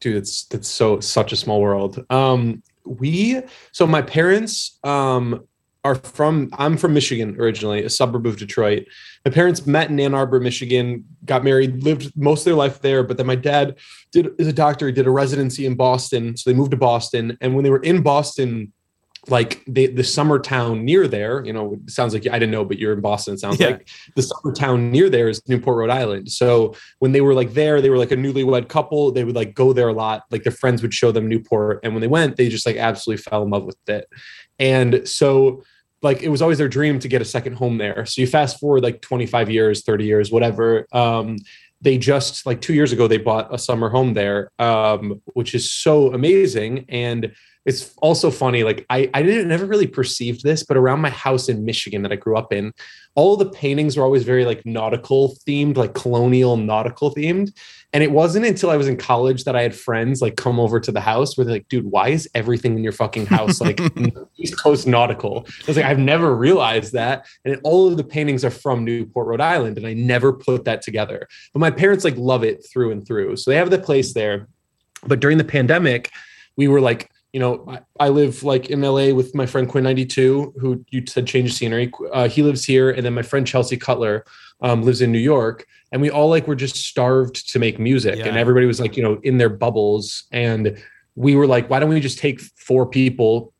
dude 0.00 0.16
it's 0.16 0.48
it's 0.50 0.66
so 0.66 0.98
such 0.98 1.32
a 1.32 1.36
small 1.36 1.60
world 1.60 2.04
um 2.10 2.60
we 2.84 3.40
so 3.70 3.86
my 3.86 4.02
parents 4.02 4.76
um 4.82 5.46
are 5.84 5.96
from 5.96 6.48
I'm 6.58 6.76
from 6.76 6.94
Michigan 6.94 7.36
originally, 7.38 7.82
a 7.82 7.90
suburb 7.90 8.26
of 8.26 8.36
Detroit. 8.36 8.86
My 9.24 9.32
parents 9.32 9.66
met 9.66 9.90
in 9.90 9.98
Ann 9.98 10.14
Arbor, 10.14 10.38
Michigan, 10.38 11.04
got 11.24 11.42
married, 11.42 11.82
lived 11.82 12.12
most 12.16 12.40
of 12.40 12.44
their 12.46 12.54
life 12.54 12.80
there. 12.80 13.02
But 13.02 13.16
then 13.16 13.26
my 13.26 13.34
dad 13.34 13.76
did 14.12 14.28
is 14.38 14.46
a 14.46 14.52
doctor, 14.52 14.86
he 14.86 14.92
did 14.92 15.06
a 15.06 15.10
residency 15.10 15.66
in 15.66 15.74
Boston. 15.74 16.36
So 16.36 16.50
they 16.50 16.56
moved 16.56 16.70
to 16.70 16.76
Boston. 16.76 17.36
And 17.40 17.54
when 17.54 17.64
they 17.64 17.70
were 17.70 17.82
in 17.82 18.02
Boston, 18.02 18.72
like 19.28 19.62
the 19.66 19.88
the 19.88 20.04
summer 20.04 20.38
town 20.38 20.84
near 20.84 21.08
there, 21.08 21.44
you 21.44 21.52
know, 21.52 21.76
sounds 21.88 22.14
like 22.14 22.26
I 22.28 22.38
didn't 22.38 22.50
know, 22.52 22.64
but 22.64 22.78
you're 22.78 22.92
in 22.92 23.00
Boston. 23.00 23.34
It 23.34 23.40
sounds 23.40 23.58
Yeah. 23.58 23.68
like 23.68 23.88
the 24.14 24.22
summer 24.22 24.54
town 24.54 24.92
near 24.92 25.10
there 25.10 25.28
is 25.28 25.42
Newport, 25.48 25.78
Rhode 25.78 25.90
Island. 25.90 26.30
So 26.30 26.74
when 27.00 27.10
they 27.10 27.20
were 27.20 27.34
like 27.34 27.54
there, 27.54 27.80
they 27.80 27.90
were 27.90 27.98
like 27.98 28.12
a 28.12 28.16
newlywed 28.16 28.68
couple. 28.68 29.10
They 29.10 29.24
would 29.24 29.36
like 29.36 29.54
go 29.54 29.72
there 29.72 29.88
a 29.88 29.92
lot. 29.92 30.24
Like 30.30 30.44
their 30.44 30.52
friends 30.52 30.80
would 30.82 30.94
show 30.94 31.10
them 31.10 31.28
Newport, 31.28 31.80
and 31.82 31.92
when 31.92 32.00
they 32.00 32.08
went, 32.08 32.36
they 32.36 32.48
just 32.48 32.66
like 32.66 32.76
absolutely 32.76 33.22
fell 33.22 33.42
in 33.42 33.50
love 33.50 33.64
with 33.64 33.76
it. 33.88 34.08
And 34.60 35.08
so 35.08 35.62
like 36.02 36.22
it 36.22 36.28
was 36.28 36.42
always 36.42 36.58
their 36.58 36.68
dream 36.68 36.98
to 36.98 37.08
get 37.08 37.22
a 37.22 37.24
second 37.24 37.54
home 37.54 37.78
there. 37.78 38.04
So 38.06 38.20
you 38.20 38.26
fast 38.26 38.58
forward 38.58 38.82
like 38.82 39.00
25 39.00 39.50
years, 39.50 39.84
30 39.84 40.04
years, 40.04 40.30
whatever. 40.30 40.86
Um, 40.92 41.38
they 41.80 41.98
just 41.98 42.46
like 42.46 42.60
two 42.60 42.74
years 42.74 42.92
ago 42.92 43.08
they 43.08 43.18
bought 43.18 43.52
a 43.54 43.58
summer 43.58 43.88
home 43.88 44.14
there, 44.14 44.50
um, 44.58 45.20
which 45.34 45.54
is 45.54 45.70
so 45.70 46.12
amazing. 46.12 46.86
And 46.88 47.32
it's 47.64 47.94
also 47.98 48.30
funny, 48.30 48.64
like 48.64 48.84
I, 48.90 49.08
I 49.14 49.22
didn't 49.22 49.48
never 49.48 49.66
really 49.66 49.86
perceived 49.86 50.42
this, 50.42 50.64
but 50.64 50.76
around 50.76 51.00
my 51.00 51.10
house 51.10 51.48
in 51.48 51.64
Michigan 51.64 52.02
that 52.02 52.12
I 52.12 52.16
grew 52.16 52.36
up 52.36 52.52
in, 52.52 52.72
all 53.14 53.36
the 53.36 53.50
paintings 53.50 53.96
were 53.96 54.04
always 54.04 54.24
very 54.24 54.44
like 54.44 54.64
nautical 54.64 55.36
themed, 55.46 55.76
like 55.76 55.94
colonial 55.94 56.56
nautical 56.56 57.14
themed. 57.14 57.56
And 57.92 58.02
it 58.02 58.10
wasn't 58.10 58.46
until 58.46 58.70
I 58.70 58.76
was 58.76 58.88
in 58.88 58.96
college 58.96 59.44
that 59.44 59.54
I 59.54 59.62
had 59.62 59.76
friends 59.76 60.22
like 60.22 60.36
come 60.36 60.58
over 60.58 60.80
to 60.80 60.90
the 60.90 61.00
house 61.00 61.36
where 61.36 61.44
they're 61.44 61.56
like, 61.56 61.68
dude, 61.68 61.84
why 61.84 62.08
is 62.08 62.28
everything 62.34 62.76
in 62.76 62.82
your 62.82 62.92
fucking 62.92 63.26
house 63.26 63.60
like 63.60 63.80
East 64.38 64.58
Coast 64.58 64.86
nautical? 64.86 65.46
I 65.46 65.66
was 65.66 65.76
like, 65.76 65.86
I've 65.86 65.98
never 65.98 66.34
realized 66.34 66.94
that. 66.94 67.26
And 67.44 67.60
all 67.62 67.86
of 67.86 67.96
the 67.96 68.04
paintings 68.04 68.44
are 68.44 68.50
from 68.50 68.84
Newport, 68.84 69.26
Rhode 69.26 69.42
Island. 69.42 69.76
And 69.76 69.86
I 69.86 69.92
never 69.92 70.32
put 70.32 70.64
that 70.64 70.82
together. 70.82 71.28
But 71.52 71.60
my 71.60 71.70
parents 71.70 72.04
like 72.04 72.16
love 72.16 72.42
it 72.42 72.66
through 72.72 72.92
and 72.92 73.06
through. 73.06 73.36
So 73.36 73.50
they 73.50 73.58
have 73.58 73.70
the 73.70 73.78
place 73.78 74.14
there. 74.14 74.48
But 75.06 75.20
during 75.20 75.36
the 75.36 75.44
pandemic, 75.44 76.10
we 76.56 76.68
were 76.68 76.80
like, 76.80 77.11
you 77.32 77.40
know, 77.40 77.64
I, 77.66 78.06
I 78.06 78.08
live 78.10 78.42
like 78.42 78.68
in 78.68 78.82
LA 78.82 79.12
with 79.14 79.34
my 79.34 79.46
friend 79.46 79.68
Quinn 79.68 79.84
92, 79.84 80.54
who 80.58 80.84
you 80.90 81.04
said 81.06 81.26
change 81.26 81.54
scenery. 81.54 81.90
Uh, 82.12 82.28
he 82.28 82.42
lives 82.42 82.64
here. 82.64 82.90
And 82.90 83.04
then 83.04 83.14
my 83.14 83.22
friend 83.22 83.46
Chelsea 83.46 83.76
Cutler 83.76 84.24
um, 84.60 84.82
lives 84.82 85.00
in 85.00 85.10
New 85.10 85.18
York. 85.18 85.66
And 85.92 86.02
we 86.02 86.10
all 86.10 86.28
like 86.28 86.46
were 86.46 86.54
just 86.54 86.76
starved 86.76 87.48
to 87.50 87.58
make 87.58 87.78
music. 87.78 88.18
Yeah. 88.18 88.26
And 88.26 88.36
everybody 88.36 88.66
was 88.66 88.80
like, 88.80 88.96
you 88.96 89.02
know, 89.02 89.18
in 89.22 89.38
their 89.38 89.48
bubbles. 89.48 90.24
And 90.30 90.82
we 91.14 91.34
were 91.34 91.46
like, 91.46 91.70
why 91.70 91.78
don't 91.78 91.88
we 91.88 92.00
just 92.00 92.18
take 92.18 92.40
four 92.40 92.86
people, 92.86 93.52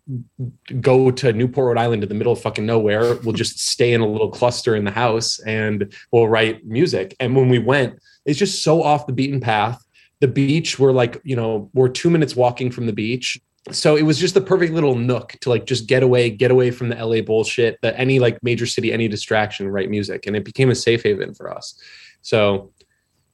go 0.81 1.11
to 1.11 1.33
Newport, 1.33 1.69
Rhode 1.69 1.81
Island, 1.81 2.02
in 2.02 2.09
the 2.09 2.14
middle 2.14 2.33
of 2.33 2.41
fucking 2.41 2.67
nowhere? 2.67 3.17
We'll 3.17 3.33
just 3.33 3.59
stay 3.59 3.93
in 3.93 4.02
a 4.02 4.07
little 4.07 4.31
cluster 4.31 4.76
in 4.76 4.85
the 4.85 4.91
house 4.91 5.38
and 5.41 5.95
we'll 6.11 6.29
write 6.29 6.67
music. 6.67 7.17
And 7.21 7.35
when 7.37 7.49
we 7.49 7.59
went, 7.59 7.99
it's 8.26 8.38
just 8.38 8.62
so 8.62 8.83
off 8.83 9.07
the 9.07 9.12
beaten 9.12 9.41
path. 9.41 9.83
The 10.21 10.29
beach, 10.29 10.79
we're 10.79 10.93
like, 10.93 11.21
you 11.25 11.37
know, 11.37 11.71
we're 11.75 11.88
two 11.88 12.09
minutes 12.09 12.37
walking 12.37 12.71
from 12.71 12.87
the 12.87 12.93
beach. 12.93 13.41
So 13.71 13.97
it 13.97 14.02
was 14.02 14.19
just 14.19 14.35
the 14.35 14.40
perfect 14.40 14.73
little 14.73 14.97
nook 14.97 15.37
to 15.42 15.50
like 15.50 15.66
just 15.66 15.87
get 15.87 16.02
away, 16.02 16.31
get 16.31 16.50
away 16.50 16.73
from 16.73 16.88
the 16.88 16.97
LA 16.97 17.21
bullshit, 17.21 17.78
that 17.83 17.95
any 17.97 18.19
like 18.19 18.42
major 18.42 18.66
city, 18.66 18.92
any 18.92 19.07
distraction, 19.07 19.69
write 19.69 19.88
music. 19.88 20.26
And 20.26 20.35
it 20.35 20.45
became 20.45 20.71
a 20.71 20.75
safe 20.75 21.04
haven 21.04 21.33
for 21.33 21.49
us. 21.49 21.81
So 22.23 22.73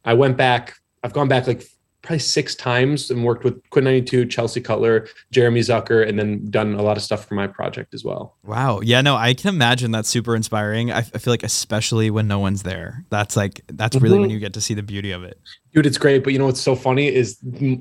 I 0.05 0.15
went 0.15 0.37
back, 0.37 0.75
I've 1.03 1.15
gone 1.15 1.29
back 1.29 1.47
like 1.47 1.65
probably 2.03 2.19
six 2.21 2.55
times 2.55 3.11
and 3.11 3.25
worked 3.25 3.43
with 3.45 3.61
Quinn 3.71 3.85
92, 3.85 4.27
Chelsea 4.27 4.61
Cutler, 4.61 5.09
Jeremy 5.33 5.61
Zucker, 5.61 6.09
and 6.09 6.19
then 6.19 6.49
done 6.51 6.75
a 6.75 6.83
lot 6.83 6.97
of 6.97 7.03
stuff 7.03 7.27
for 7.27 7.35
my 7.35 7.47
project 7.47 7.93
as 7.93 8.05
well. 8.05 8.37
Wow. 8.45 8.81
Yeah, 8.81 9.01
no, 9.01 9.17
I 9.17 9.35
can 9.35 9.49
imagine 9.49 9.91
that's 9.91 10.09
super 10.09 10.37
inspiring. 10.37 10.93
I, 10.93 10.99
I 10.99 11.03
feel 11.03 11.33
like 11.33 11.43
especially 11.43 12.11
when 12.11 12.29
no 12.29 12.39
one's 12.39 12.63
there. 12.63 13.05
That's 13.11 13.37
like 13.37 13.63
that's 13.67 13.97
really 13.97 14.17
Mhm. 14.19 14.21
when 14.23 14.31
you 14.31 14.39
get 14.39 14.53
to 14.55 14.61
see 14.61 14.75
the 14.75 14.83
beauty 14.83 15.11
of 15.11 15.25
it. 15.25 15.39
Dude, 15.75 15.87
it's 15.87 15.99
great. 15.99 16.23
But 16.25 16.33
you 16.33 16.39
know 16.39 16.47
what's 16.47 16.61
so 16.61 16.75
funny 16.77 17.09
is 17.13 17.39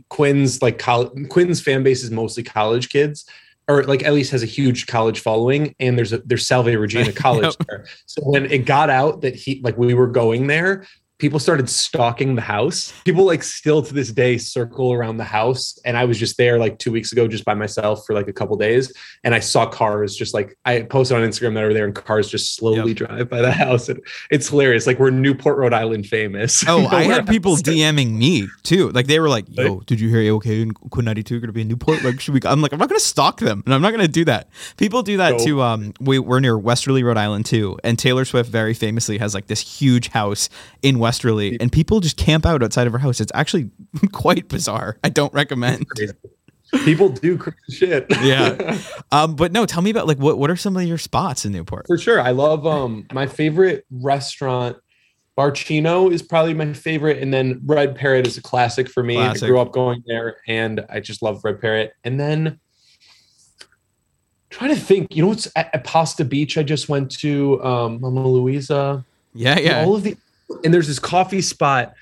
Quinn's 0.10 0.62
like 0.62 0.80
college, 0.80 1.30
Quinn's 1.30 1.62
fan 1.62 1.84
base 1.84 2.04
is 2.04 2.12
mostly 2.12 2.44
college 2.44 2.90
kids, 2.90 3.26
or 3.68 3.84
like 3.84 4.04
at 4.04 4.14
least 4.14 4.32
has 4.32 4.44
a 4.44 4.48
huge 4.48 4.88
college 4.88 5.20
following. 5.20 5.76
And 5.80 5.98
there's 5.98 6.14
a 6.14 6.20
there's 6.20 6.46
Salve 6.48 6.68
Regina 6.68 7.12
College 7.14 7.56
Yep. 7.60 7.68
there. 7.68 7.86
So 8.06 8.22
when 8.24 8.46
it 8.52 8.66
got 8.66 8.90
out 8.90 9.22
that 9.22 9.36
he 9.36 9.62
like 9.64 9.78
we 9.78 9.94
were 9.94 10.08
going 10.08 10.48
there, 10.48 10.86
people 11.20 11.40
started 11.40 11.70
stalking 11.70 12.36
the 12.36 12.42
house. 12.42 12.94
People 13.06 13.26
like 13.26 13.42
still 13.44 13.82
to 13.82 13.94
this 13.94 14.12
day 14.12 14.38
circle 14.38 14.94
around 14.94 15.18
the 15.18 15.24
house. 15.24 15.78
And 15.84 15.98
I 15.98 16.06
was 16.06 16.20
just 16.20 16.38
there 16.38 16.60
like 16.60 16.78
two 16.78 16.92
weeks 16.92 17.12
ago, 17.12 17.28
just 17.28 17.44
by 17.44 17.54
myself 17.56 18.06
for 18.06 18.14
like 18.14 18.28
a 18.28 18.34
couple 18.34 18.56
days, 18.58 18.94
and 19.24 19.34
I 19.34 19.40
saw 19.40 19.66
cars 19.66 20.16
just 20.16 20.34
like 20.34 20.58
I 20.66 20.82
posted 20.82 21.18
on 21.18 21.28
Instagram 21.28 21.56
that 21.56 21.64
were 21.64 21.74
there, 21.74 21.86
and 21.86 21.96
cars 21.96 22.30
just 22.30 22.56
slowly 22.56 22.94
drive 22.94 23.30
by 23.30 23.42
the 23.42 23.52
house. 23.52 23.90
And 23.90 24.00
it's 24.30 24.50
hilarious. 24.50 24.86
Like 24.86 25.00
we're 25.00 25.10
Newport, 25.10 25.58
Rhode 25.58 25.74
Island 25.74 26.06
famous. 26.08 26.64
Oh, 26.70 26.86
I 26.88 27.04
had 27.04 27.28
people. 27.28 27.56
DMing 27.68 28.18
me 28.18 28.48
too. 28.64 28.90
Like 28.92 29.08
they 29.08 29.20
were 29.20 29.30
like, 29.30 29.46
"Yo, 29.50 29.80
did 29.82 30.00
you 30.00 30.10
hear 30.10 30.34
OK 30.34 30.62
and 30.62 30.76
Quinn 30.92 31.06
92 31.06 31.40
going 31.40 31.48
to 31.48 31.54
be 31.54 31.62
in 31.62 31.68
Newport? 31.68 32.04
Like, 32.04 32.20
should 32.20 32.34
we?" 32.34 32.40
go?" 32.40 32.50
I'm 32.50 32.62
like, 32.62 32.72
"I'm 32.74 32.80
not 32.80 32.90
going 32.90 33.00
to 33.00 33.06
stalk 33.06 33.40
them, 33.40 33.64
and 33.66 33.74
I'm 33.74 33.82
not 33.82 33.92
going 33.92 34.02
to 34.02 34.08
do 34.08 34.26
that." 34.26 34.50
People 34.78 35.02
do 35.02 35.18
that 35.18 35.38
No. 35.38 35.46
too. 35.46 35.62
Um, 35.62 35.94
we 36.00 36.20
we're 36.20 36.40
near 36.40 36.58
Westerly, 36.58 37.04
Rhode 37.04 37.18
Island 37.18 37.46
too, 37.46 37.80
and 37.84 37.98
Taylor 37.98 38.26
Swift 38.26 38.50
very 38.50 38.74
famously 38.74 39.18
has 39.18 39.34
like 39.34 39.48
this 39.48 39.62
huge 39.62 40.10
house 40.10 40.50
in 40.82 41.00
Westerly, 41.08 41.56
and 41.62 41.72
people 41.72 42.02
just 42.02 42.18
camp 42.18 42.46
out 42.46 42.62
outside 42.62 42.86
of 42.86 42.92
her 42.92 43.00
house. 43.00 43.22
It's 43.22 43.32
actually 43.34 43.72
quite 44.12 44.50
bizarre. 44.50 44.98
I 45.06 45.10
don't 45.10 45.34
recommend. 45.34 45.86
People 46.84 47.08
do 47.08 47.38
crazy 47.38 47.58
shit. 47.70 48.08
Yeah. 48.22 48.78
Um, 49.14 49.38
but 49.38 49.54
no, 49.54 49.66
tell 49.66 49.82
me 49.82 49.90
about 49.90 50.06
like 50.06 50.18
what 50.18 50.38
what 50.38 50.50
are 50.50 50.58
some 50.58 50.76
of 50.76 50.84
your 50.84 50.98
spots 50.98 51.46
in 51.46 51.54
Newport? 51.54 51.88
For 51.88 51.98
sure. 51.98 52.20
I 52.20 52.32
love 52.32 52.68
um 52.68 53.08
my 53.14 53.26
favorite 53.26 53.86
restaurant. 53.90 54.76
Barcino 55.38 56.12
is 56.12 56.22
probably 56.22 56.54
my 56.54 56.74
favorite, 56.74 57.24
and 57.24 57.34
then 57.34 57.62
Red 57.64 57.96
Parrot 57.96 58.28
is 58.28 58.38
a 58.38 58.42
classic 58.42 58.90
for 58.90 59.02
me. 59.02 59.16
Classic. 59.16 59.44
I 59.44 59.48
grew 59.48 59.62
up 59.62 59.72
going 59.72 60.04
there, 60.08 60.42
and 60.46 60.86
I 60.90 61.00
just 61.00 61.22
love 61.22 61.40
Red 61.46 61.62
Parrot. 61.62 61.94
And 62.04 62.20
then 62.20 62.60
trying 64.50 64.76
to 64.76 64.82
think, 64.82 65.16
you 65.16 65.22
know 65.22 65.30
what's 65.30 65.48
at, 65.56 65.74
at 65.74 65.86
Pasta 65.86 66.26
Beach? 66.26 66.58
I 66.58 66.64
just 66.64 66.90
went 66.90 67.10
to 67.20 67.64
um, 67.64 68.02
Mama 68.02 68.28
Luisa. 68.28 69.06
Yeah, 69.34 69.58
yeah. 69.58 69.86
All 69.86 69.96
of 69.96 70.04
the 70.04 70.18
and 70.63 70.74
there's 70.74 70.88
this 70.88 71.00
coffee 71.00 71.42
spot. 71.42 71.94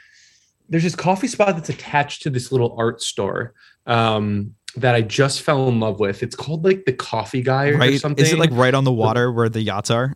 There's 0.69 0.83
this 0.83 0.95
coffee 0.95 1.27
spot 1.27 1.55
that's 1.55 1.69
attached 1.69 2.23
to 2.23 2.29
this 2.29 2.51
little 2.51 2.75
art 2.77 3.01
store 3.01 3.53
um, 3.85 4.55
that 4.77 4.95
I 4.95 5.01
just 5.01 5.41
fell 5.41 5.67
in 5.69 5.79
love 5.79 5.99
with. 5.99 6.23
It's 6.23 6.35
called 6.35 6.63
like 6.63 6.85
the 6.85 6.93
Coffee 6.93 7.41
Guy 7.41 7.69
or 7.69 7.77
right? 7.77 7.99
something. 7.99 8.23
Is 8.23 8.33
it 8.33 8.39
like 8.39 8.49
right 8.51 8.73
on 8.73 8.83
the 8.83 8.91
water 8.91 9.31
where 9.31 9.49
the 9.49 9.61
yachts 9.61 9.91
are? 9.91 10.15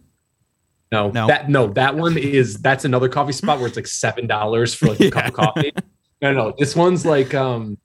No, 0.91 1.12
No? 1.12 1.27
that 1.27 1.50
no, 1.50 1.67
that 1.74 1.95
one 1.95 2.17
is 2.17 2.57
that's 2.62 2.83
another 2.83 3.09
coffee 3.09 3.31
spot 3.31 3.59
where 3.59 3.67
it's 3.67 3.75
like 3.75 3.86
seven 3.88 4.25
dollars 4.25 4.74
for 4.74 4.88
like 4.88 5.00
a 5.00 5.12
cup 5.12 5.27
of 5.27 5.33
coffee. 5.33 5.71
No, 6.21 6.33
no, 6.33 6.53
this 6.57 6.75
one's 6.75 7.05
like 7.05 7.36
um, 7.36 7.77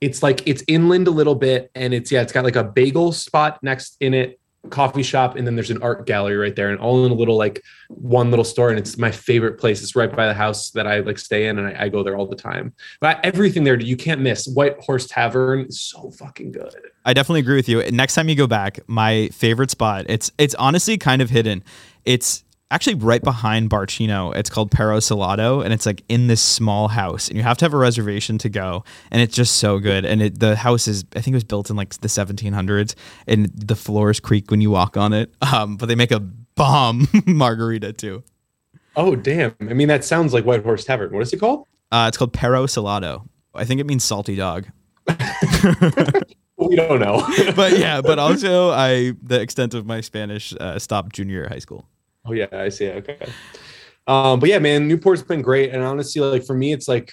it's 0.00 0.22
like 0.22 0.46
it's 0.48 0.64
inland 0.66 1.06
a 1.06 1.12
little 1.12 1.36
bit, 1.36 1.70
and 1.76 1.94
it's 1.94 2.10
yeah, 2.10 2.22
it's 2.22 2.32
got 2.32 2.44
like 2.44 2.56
a 2.56 2.64
bagel 2.64 3.12
spot 3.12 3.62
next 3.62 3.96
in 4.00 4.14
it, 4.14 4.39
coffee 4.68 5.02
shop, 5.02 5.36
and 5.36 5.46
then 5.46 5.54
there's 5.54 5.70
an 5.70 5.82
art 5.82 6.06
gallery 6.06 6.36
right 6.36 6.54
there, 6.54 6.68
and 6.70 6.78
all 6.78 7.04
in 7.06 7.10
a 7.10 7.14
little 7.14 7.36
like 7.36 7.62
one 7.88 8.30
little 8.30 8.44
store, 8.44 8.68
and 8.68 8.78
it's 8.78 8.98
my 8.98 9.10
favorite 9.10 9.58
place. 9.58 9.82
It's 9.82 9.96
right 9.96 10.14
by 10.14 10.26
the 10.26 10.34
house 10.34 10.70
that 10.72 10.86
I 10.86 11.00
like 11.00 11.18
stay 11.18 11.48
in, 11.48 11.58
and 11.58 11.68
I, 11.68 11.84
I 11.84 11.88
go 11.88 12.02
there 12.02 12.16
all 12.16 12.26
the 12.26 12.36
time. 12.36 12.74
But 13.00 13.20
everything 13.24 13.64
there, 13.64 13.80
you 13.80 13.96
can't 13.96 14.20
miss. 14.20 14.46
White 14.46 14.78
Horse 14.80 15.06
Tavern 15.06 15.66
is 15.66 15.80
so 15.80 16.10
fucking 16.10 16.52
good. 16.52 16.74
I 17.04 17.14
definitely 17.14 17.40
agree 17.40 17.56
with 17.56 17.68
you. 17.68 17.82
Next 17.90 18.14
time 18.14 18.28
you 18.28 18.34
go 18.34 18.46
back, 18.46 18.80
my 18.86 19.28
favorite 19.28 19.70
spot, 19.70 20.04
it's 20.08 20.30
it's 20.36 20.54
honestly 20.56 20.98
kind 20.98 21.22
of 21.22 21.30
hidden. 21.30 21.64
It's 22.04 22.44
actually 22.70 22.94
right 22.94 23.22
behind 23.22 23.70
Barcino. 23.70 24.34
It's 24.34 24.50
called 24.50 24.70
Perro 24.70 25.00
Salado 25.00 25.60
and 25.60 25.72
it's 25.72 25.86
like 25.86 26.02
in 26.08 26.26
this 26.28 26.40
small 26.40 26.88
house 26.88 27.28
and 27.28 27.36
you 27.36 27.42
have 27.42 27.58
to 27.58 27.64
have 27.64 27.74
a 27.74 27.78
reservation 27.78 28.38
to 28.38 28.48
go 28.48 28.84
and 29.10 29.20
it's 29.20 29.34
just 29.34 29.56
so 29.56 29.78
good 29.78 30.04
and 30.04 30.22
it, 30.22 30.40
the 30.40 30.56
house 30.56 30.86
is 30.88 31.04
I 31.14 31.20
think 31.20 31.34
it 31.34 31.36
was 31.36 31.44
built 31.44 31.70
in 31.70 31.76
like 31.76 31.92
the 32.00 32.08
1700s 32.08 32.94
and 33.26 33.46
the 33.46 33.76
floors 33.76 34.20
creak 34.20 34.50
when 34.50 34.60
you 34.60 34.70
walk 34.70 34.96
on 34.96 35.12
it. 35.12 35.32
Um, 35.52 35.76
but 35.76 35.86
they 35.86 35.96
make 35.96 36.12
a 36.12 36.20
bomb 36.20 37.08
margarita 37.26 37.92
too. 37.92 38.22
Oh 38.94 39.16
damn! 39.16 39.54
I 39.60 39.74
mean, 39.74 39.88
that 39.88 40.04
sounds 40.04 40.32
like 40.32 40.44
White 40.44 40.62
Horse 40.62 40.84
Tavern. 40.84 41.12
What 41.12 41.22
is 41.22 41.32
it 41.32 41.38
called? 41.38 41.66
Uh, 41.90 42.06
it's 42.06 42.16
called 42.16 42.32
Perro 42.32 42.66
Salado. 42.66 43.28
I 43.52 43.64
think 43.64 43.80
it 43.80 43.86
means 43.86 44.04
salty 44.04 44.36
dog. 44.36 44.66
We 46.60 46.76
don't 46.76 47.00
know. 47.00 47.26
But 47.56 47.78
yeah, 47.78 48.00
but 48.00 48.18
also 48.18 48.70
I 48.70 49.14
the 49.22 49.40
extent 49.40 49.74
of 49.74 49.86
my 49.86 50.00
Spanish 50.00 50.54
uh, 50.60 50.78
stopped 50.78 51.14
junior 51.14 51.48
high 51.48 51.58
school. 51.58 51.88
Oh 52.24 52.32
yeah, 52.32 52.48
I 52.52 52.68
see. 52.68 52.88
Okay. 52.90 53.18
Um, 54.06 54.40
but 54.40 54.48
yeah, 54.48 54.58
man, 54.58 54.88
Newport's 54.88 55.22
been 55.22 55.42
great, 55.42 55.72
and 55.72 55.82
honestly, 55.82 56.20
like 56.20 56.44
for 56.44 56.54
me, 56.54 56.72
it's 56.72 56.88
like, 56.88 57.12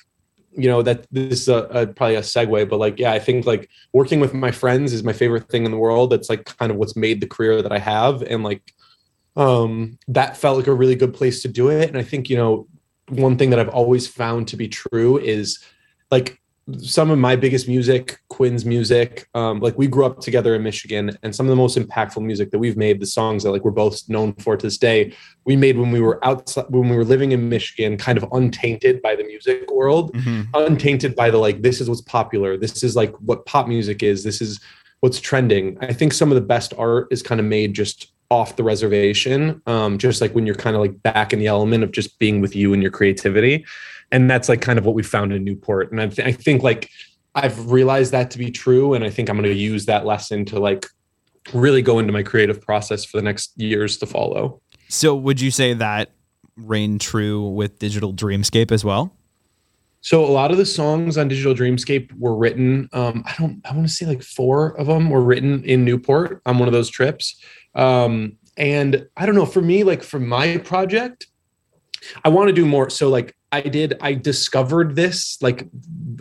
you 0.51 0.67
know, 0.67 0.81
that 0.81 1.05
this 1.11 1.41
is 1.41 1.49
a, 1.49 1.57
a 1.65 1.87
probably 1.87 2.15
a 2.15 2.21
segue, 2.21 2.69
but 2.69 2.79
like, 2.79 2.97
yeah, 2.99 3.11
I 3.11 3.19
think 3.19 3.45
like 3.45 3.69
working 3.93 4.19
with 4.19 4.33
my 4.33 4.51
friends 4.51 4.93
is 4.93 5.03
my 5.03 5.13
favorite 5.13 5.49
thing 5.49 5.65
in 5.65 5.71
the 5.71 5.77
world. 5.77 6.09
That's 6.09 6.29
like 6.29 6.45
kind 6.57 6.71
of 6.71 6.77
what's 6.77 6.95
made 6.95 7.21
the 7.21 7.27
career 7.27 7.61
that 7.61 7.71
I 7.71 7.79
have, 7.79 8.21
and 8.23 8.43
like, 8.43 8.73
um, 9.35 9.99
that 10.07 10.37
felt 10.37 10.57
like 10.57 10.67
a 10.67 10.73
really 10.73 10.95
good 10.95 11.13
place 11.13 11.41
to 11.43 11.47
do 11.47 11.69
it. 11.69 11.89
And 11.89 11.97
I 11.97 12.03
think 12.03 12.29
you 12.29 12.37
know, 12.37 12.67
one 13.09 13.37
thing 13.37 13.51
that 13.51 13.59
I've 13.59 13.69
always 13.69 14.07
found 14.07 14.47
to 14.49 14.57
be 14.57 14.67
true 14.67 15.17
is 15.17 15.63
like 16.09 16.41
some 16.79 17.09
of 17.09 17.17
my 17.17 17.35
biggest 17.35 17.67
music, 17.67 18.19
Quinn's 18.29 18.65
music, 18.65 19.27
um, 19.33 19.59
like 19.61 19.77
we 19.77 19.87
grew 19.87 20.05
up 20.05 20.19
together 20.19 20.53
in 20.53 20.63
Michigan, 20.63 21.17
and 21.23 21.33
some 21.33 21.45
of 21.45 21.49
the 21.49 21.55
most 21.55 21.77
impactful 21.77 22.21
music 22.21 22.51
that 22.51 22.59
we've 22.59 22.75
made, 22.75 22.99
the 22.99 23.05
songs 23.05 23.43
that 23.43 23.51
like 23.51 23.63
we're 23.63 23.71
both 23.71 24.07
known 24.09 24.33
for 24.33 24.57
to 24.57 24.67
this 24.67 24.77
day, 24.77 25.13
we 25.45 25.55
made 25.55 25.77
when 25.77 25.91
we 25.91 26.01
were 26.01 26.23
outside, 26.25 26.65
when 26.69 26.89
we 26.89 26.95
were 26.97 27.05
living 27.05 27.31
in 27.31 27.47
Michigan, 27.47 27.95
kind 27.97 28.17
of 28.17 28.25
untainted 28.33 29.01
by 29.01 29.15
the 29.15 29.23
music 29.23 29.71
world, 29.71 30.13
Mm-hmm. 30.13 30.41
untainted 30.55 31.15
by 31.15 31.29
the 31.29 31.37
like, 31.37 31.61
this 31.61 31.79
is 31.79 31.87
what's 31.87 32.01
popular, 32.01 32.57
this 32.57 32.83
is 32.83 32.95
like 32.95 33.13
what 33.21 33.45
pop 33.45 33.67
music 33.67 34.03
is, 34.03 34.23
this 34.23 34.41
is 34.41 34.59
what's 34.99 35.19
trending. 35.21 35.77
I 35.79 35.93
think 35.93 36.11
some 36.11 36.31
of 36.31 36.35
the 36.35 36.41
best 36.41 36.73
art 36.77 37.07
is 37.11 37.23
kind 37.23 37.39
of 37.39 37.45
made 37.45 37.73
just 37.73 38.11
off 38.29 38.55
the 38.55 38.63
reservation, 38.63 39.61
um, 39.67 39.97
just 39.97 40.21
like 40.21 40.35
when 40.35 40.45
you're 40.45 40.55
kind 40.55 40.75
of 40.75 40.81
like 40.81 41.01
back 41.03 41.31
in 41.31 41.39
the 41.39 41.47
element 41.47 41.83
of 41.83 41.91
just 41.91 42.19
being 42.19 42.41
with 42.41 42.55
you 42.55 42.73
and 42.73 42.81
your 42.81 42.91
creativity 42.91 43.65
and 44.11 44.29
that's 44.29 44.49
like 44.49 44.61
kind 44.61 44.79
of 44.79 44.85
what 44.85 44.95
we 44.95 45.03
found 45.03 45.33
in 45.33 45.43
Newport. 45.43 45.91
And 45.91 46.01
I, 46.01 46.07
th- 46.07 46.27
I 46.27 46.31
think 46.31 46.63
like 46.63 46.89
I've 47.35 47.71
realized 47.71 48.11
that 48.13 48.31
to 48.31 48.37
be 48.37 48.51
true, 48.51 48.93
and 48.93 49.03
I 49.03 49.09
think 49.09 49.29
I'm 49.29 49.37
going 49.37 49.49
to 49.49 49.55
use 49.55 49.85
that 49.85 50.05
lesson 50.05 50.45
to 50.45 50.59
like 50.59 50.85
really 51.53 51.81
go 51.81 51.99
into 51.99 52.13
my 52.13 52.23
creative 52.23 52.61
process 52.61 53.05
for 53.05 53.17
the 53.17 53.23
next 53.23 53.59
years 53.59 53.97
to 53.97 54.05
follow. 54.05 54.61
So 54.89 55.15
would 55.15 55.41
you 55.41 55.51
say 55.51 55.73
that 55.73 56.11
reigned 56.55 57.01
true 57.01 57.47
with 57.49 57.79
Digital 57.79 58.13
Dreamscape 58.13 58.71
as 58.71 58.83
well? 58.83 59.13
So 60.01 60.23
a 60.23 60.27
lot 60.27 60.51
of 60.51 60.57
the 60.57 60.65
songs 60.65 61.17
on 61.17 61.27
Digital 61.27 61.53
Dreamscape 61.53 62.17
were 62.17 62.35
written. 62.35 62.87
Um, 62.93 63.23
I 63.25 63.35
don't. 63.37 63.61
I 63.65 63.73
want 63.73 63.87
to 63.87 63.93
say 63.93 64.05
like 64.05 64.23
four 64.23 64.77
of 64.79 64.87
them 64.87 65.09
were 65.09 65.21
written 65.21 65.63
in 65.65 65.83
Newport 65.83 66.41
on 66.45 66.59
one 66.59 66.67
of 66.67 66.73
those 66.73 66.89
trips. 66.89 67.41
Um, 67.77 68.37
and 68.57 69.07
I 69.15 69.25
don't 69.25 69.35
know. 69.35 69.45
For 69.45 69.61
me, 69.61 69.83
like 69.83 70.03
for 70.03 70.19
my 70.19 70.57
project, 70.57 71.27
I 72.25 72.29
want 72.29 72.49
to 72.49 72.53
do 72.53 72.65
more. 72.65 72.89
So 72.89 73.07
like 73.09 73.35
I 73.51 73.61
did. 73.61 73.97
I 74.01 74.13
discovered 74.13 74.95
this 74.95 75.41
like 75.41 75.67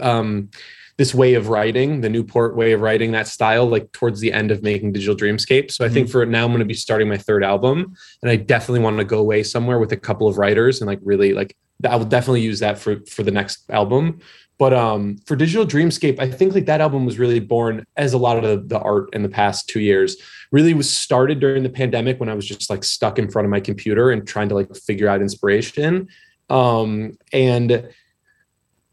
um, 0.00 0.50
this 0.98 1.14
way 1.14 1.34
of 1.34 1.48
writing, 1.48 2.00
the 2.02 2.08
Newport 2.08 2.56
way 2.56 2.72
of 2.72 2.80
writing, 2.80 3.12
that 3.12 3.26
style, 3.26 3.66
like 3.66 3.90
towards 3.92 4.20
the 4.20 4.32
end 4.32 4.50
of 4.50 4.62
making 4.62 4.92
Digital 4.92 5.16
Dreamscape. 5.16 5.70
So 5.70 5.84
I 5.84 5.88
think 5.88 6.08
for 6.08 6.24
now, 6.24 6.44
I'm 6.44 6.50
going 6.50 6.60
to 6.60 6.64
be 6.64 6.74
starting 6.74 7.08
my 7.08 7.18
third 7.18 7.42
album, 7.42 7.96
and 8.22 8.30
I 8.30 8.36
definitely 8.36 8.80
want 8.80 8.98
to 8.98 9.04
go 9.04 9.18
away 9.18 9.42
somewhere 9.42 9.78
with 9.78 9.92
a 9.92 9.96
couple 9.96 10.28
of 10.28 10.38
writers 10.38 10.80
and 10.80 10.86
like 10.86 11.00
really 11.02 11.32
like 11.32 11.56
I 11.84 11.96
will 11.96 12.04
definitely 12.04 12.42
use 12.42 12.60
that 12.60 12.78
for 12.78 13.00
for 13.10 13.22
the 13.22 13.30
next 13.30 13.68
album. 13.70 14.20
But 14.58 14.72
um, 14.72 15.18
for 15.26 15.36
Digital 15.36 15.66
Dreamscape, 15.66 16.18
I 16.18 16.30
think 16.30 16.54
like 16.54 16.64
that 16.64 16.80
album 16.80 17.04
was 17.04 17.18
really 17.18 17.40
born 17.40 17.84
as 17.96 18.14
a 18.14 18.18
lot 18.18 18.42
of 18.42 18.42
the, 18.42 18.66
the 18.66 18.80
art 18.80 19.10
in 19.12 19.22
the 19.22 19.28
past 19.28 19.68
two 19.68 19.80
years 19.80 20.16
really 20.50 20.72
was 20.72 20.90
started 20.90 21.40
during 21.40 21.62
the 21.62 21.68
pandemic 21.68 22.18
when 22.18 22.30
I 22.30 22.34
was 22.34 22.46
just 22.46 22.70
like 22.70 22.82
stuck 22.82 23.18
in 23.18 23.30
front 23.30 23.44
of 23.44 23.50
my 23.50 23.60
computer 23.60 24.10
and 24.10 24.26
trying 24.26 24.48
to 24.48 24.54
like 24.54 24.74
figure 24.74 25.08
out 25.08 25.20
inspiration. 25.20 26.08
Um, 26.48 27.18
and 27.34 27.86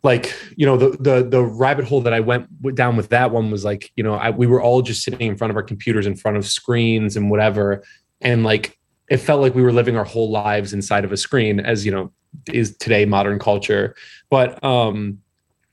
like 0.03 0.35
you 0.57 0.65
know 0.65 0.75
the 0.75 0.97
the 0.99 1.23
the 1.23 1.41
rabbit 1.41 1.85
hole 1.85 2.01
that 2.01 2.13
I 2.13 2.19
went 2.19 2.47
down 2.75 2.97
with 2.97 3.09
that 3.09 3.31
one 3.31 3.49
was 3.49 3.63
like 3.63 3.91
you 3.95 4.03
know 4.03 4.15
I, 4.15 4.31
we 4.31 4.47
were 4.47 4.61
all 4.61 4.81
just 4.81 5.03
sitting 5.03 5.27
in 5.27 5.37
front 5.37 5.51
of 5.51 5.55
our 5.55 5.63
computers 5.63 6.05
in 6.05 6.15
front 6.15 6.35
of 6.35 6.45
screens 6.45 7.15
and 7.15 7.31
whatever 7.31 7.83
and 8.19 8.43
like 8.43 8.77
it 9.09 9.17
felt 9.17 9.41
like 9.41 9.55
we 9.55 9.61
were 9.61 9.71
living 9.71 9.95
our 9.95 10.03
whole 10.03 10.29
lives 10.29 10.73
inside 10.73 11.05
of 11.05 11.11
a 11.13 11.17
screen 11.17 11.59
as 11.61 11.85
you 11.85 11.91
know 11.91 12.11
is 12.51 12.75
today 12.77 13.05
modern 13.05 13.39
culture. 13.39 13.95
But 14.29 14.63
um 14.63 15.19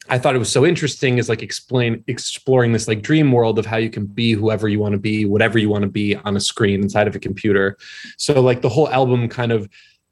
I 0.08 0.18
thought 0.18 0.34
it 0.34 0.38
was 0.38 0.50
so 0.50 0.66
interesting 0.66 1.18
is 1.18 1.28
like 1.28 1.40
explain 1.40 2.02
exploring 2.08 2.72
this 2.72 2.88
like 2.88 3.00
dream 3.00 3.30
world 3.30 3.60
of 3.60 3.66
how 3.66 3.76
you 3.76 3.90
can 3.90 4.06
be 4.06 4.32
whoever 4.32 4.68
you 4.68 4.80
want 4.80 4.92
to 4.92 4.98
be 4.98 5.24
whatever 5.24 5.58
you 5.58 5.70
want 5.70 5.82
to 5.82 5.88
be 5.88 6.16
on 6.16 6.36
a 6.36 6.40
screen 6.40 6.82
inside 6.82 7.06
of 7.06 7.14
a 7.14 7.20
computer. 7.20 7.76
So 8.16 8.40
like 8.40 8.60
the 8.60 8.68
whole 8.68 8.88
album 8.88 9.28
kind 9.28 9.52
of 9.52 9.68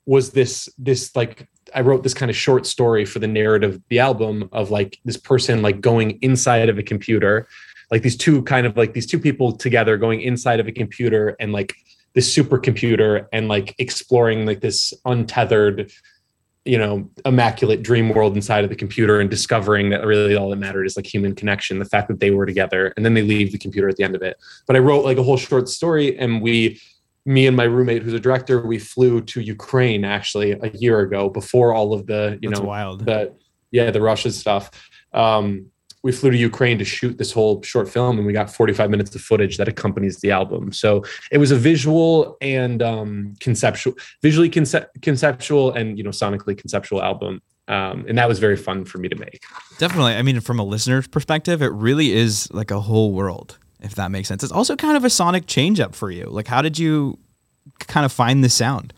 was 0.06 0.30
this 0.30 0.68
this 0.78 1.14
like 1.16 1.48
I 1.74 1.82
wrote 1.82 2.02
this 2.02 2.14
kind 2.14 2.30
of 2.30 2.36
short 2.36 2.66
story 2.66 3.04
for 3.04 3.18
the 3.18 3.26
narrative 3.26 3.74
of 3.74 3.82
the 3.88 3.98
album 3.98 4.48
of 4.52 4.70
like 4.70 4.98
this 5.04 5.16
person 5.16 5.62
like 5.62 5.80
going 5.80 6.18
inside 6.22 6.68
of 6.68 6.78
a 6.78 6.82
computer, 6.82 7.48
like 7.90 8.02
these 8.02 8.16
two 8.16 8.42
kind 8.44 8.66
of 8.66 8.76
like 8.76 8.94
these 8.94 9.06
two 9.06 9.18
people 9.18 9.52
together 9.52 9.96
going 9.96 10.20
inside 10.20 10.60
of 10.60 10.68
a 10.68 10.72
computer 10.72 11.36
and 11.40 11.52
like 11.52 11.74
this 12.14 12.34
supercomputer 12.34 13.26
and 13.32 13.48
like 13.48 13.74
exploring 13.78 14.46
like 14.46 14.60
this 14.60 14.94
untethered, 15.04 15.90
you 16.68 16.76
know, 16.76 17.08
immaculate 17.24 17.82
dream 17.82 18.10
world 18.10 18.36
inside 18.36 18.62
of 18.62 18.70
the 18.70 18.76
computer 18.76 19.20
and 19.20 19.30
discovering 19.30 19.88
that 19.90 20.04
really 20.04 20.36
all 20.36 20.50
that 20.50 20.56
mattered 20.56 20.84
is 20.84 20.96
like 20.96 21.06
human 21.06 21.34
connection, 21.34 21.78
the 21.78 21.84
fact 21.84 22.08
that 22.08 22.20
they 22.20 22.30
were 22.30 22.44
together 22.44 22.92
and 22.96 23.06
then 23.06 23.14
they 23.14 23.22
leave 23.22 23.52
the 23.52 23.58
computer 23.58 23.88
at 23.88 23.96
the 23.96 24.04
end 24.04 24.14
of 24.14 24.22
it. 24.22 24.36
But 24.66 24.76
I 24.76 24.80
wrote 24.80 25.04
like 25.04 25.16
a 25.16 25.22
whole 25.22 25.38
short 25.38 25.68
story 25.68 26.18
and 26.18 26.42
we 26.42 26.78
me 27.24 27.46
and 27.46 27.56
my 27.56 27.64
roommate 27.64 28.02
who's 28.02 28.14
a 28.14 28.20
director 28.20 28.66
we 28.66 28.78
flew 28.78 29.20
to 29.20 29.40
ukraine 29.40 30.02
actually 30.02 30.52
a 30.52 30.70
year 30.70 31.00
ago 31.00 31.28
before 31.28 31.74
all 31.74 31.92
of 31.92 32.06
the 32.06 32.38
you 32.40 32.48
That's 32.48 32.60
know 32.60 32.66
wild. 32.66 33.04
the 33.04 33.34
yeah 33.70 33.90
the 33.90 34.00
russia 34.00 34.30
stuff 34.32 34.70
um 35.12 35.66
we 36.02 36.12
flew 36.12 36.30
to 36.30 36.36
ukraine 36.36 36.78
to 36.78 36.84
shoot 36.84 37.18
this 37.18 37.32
whole 37.32 37.62
short 37.62 37.88
film 37.88 38.18
and 38.18 38.26
we 38.26 38.32
got 38.32 38.50
45 38.50 38.90
minutes 38.90 39.14
of 39.14 39.20
footage 39.20 39.56
that 39.56 39.68
accompanies 39.68 40.18
the 40.18 40.30
album 40.30 40.72
so 40.72 41.04
it 41.32 41.38
was 41.38 41.50
a 41.50 41.56
visual 41.56 42.36
and 42.40 42.82
um 42.82 43.34
conceptual 43.40 43.94
visually 44.22 44.50
conce- 44.50 44.86
conceptual 45.02 45.72
and 45.72 45.98
you 45.98 46.04
know 46.04 46.10
sonically 46.10 46.56
conceptual 46.56 47.02
album 47.02 47.40
um, 47.68 48.06
and 48.08 48.16
that 48.16 48.26
was 48.26 48.38
very 48.38 48.56
fun 48.56 48.86
for 48.86 48.96
me 48.96 49.10
to 49.10 49.16
make 49.16 49.42
Definitely. 49.78 50.14
I 50.14 50.22
mean, 50.22 50.40
from 50.40 50.58
a 50.58 50.64
listener's 50.64 51.06
perspective, 51.06 51.62
it 51.62 51.70
really 51.72 52.12
is 52.12 52.52
like 52.52 52.72
a 52.72 52.80
whole 52.80 53.12
world, 53.12 53.58
if 53.80 53.94
that 53.94 54.10
makes 54.10 54.26
sense. 54.26 54.42
It's 54.42 54.52
also 54.52 54.74
kind 54.74 54.96
of 54.96 55.04
a 55.04 55.10
sonic 55.10 55.46
change 55.46 55.78
up 55.78 55.94
for 55.94 56.10
you. 56.10 56.24
Like, 56.26 56.48
how 56.48 56.62
did 56.62 56.78
you 56.78 57.18
kind 57.78 58.04
of 58.04 58.10
find 58.10 58.42
the 58.42 58.48
sound? 58.48 58.92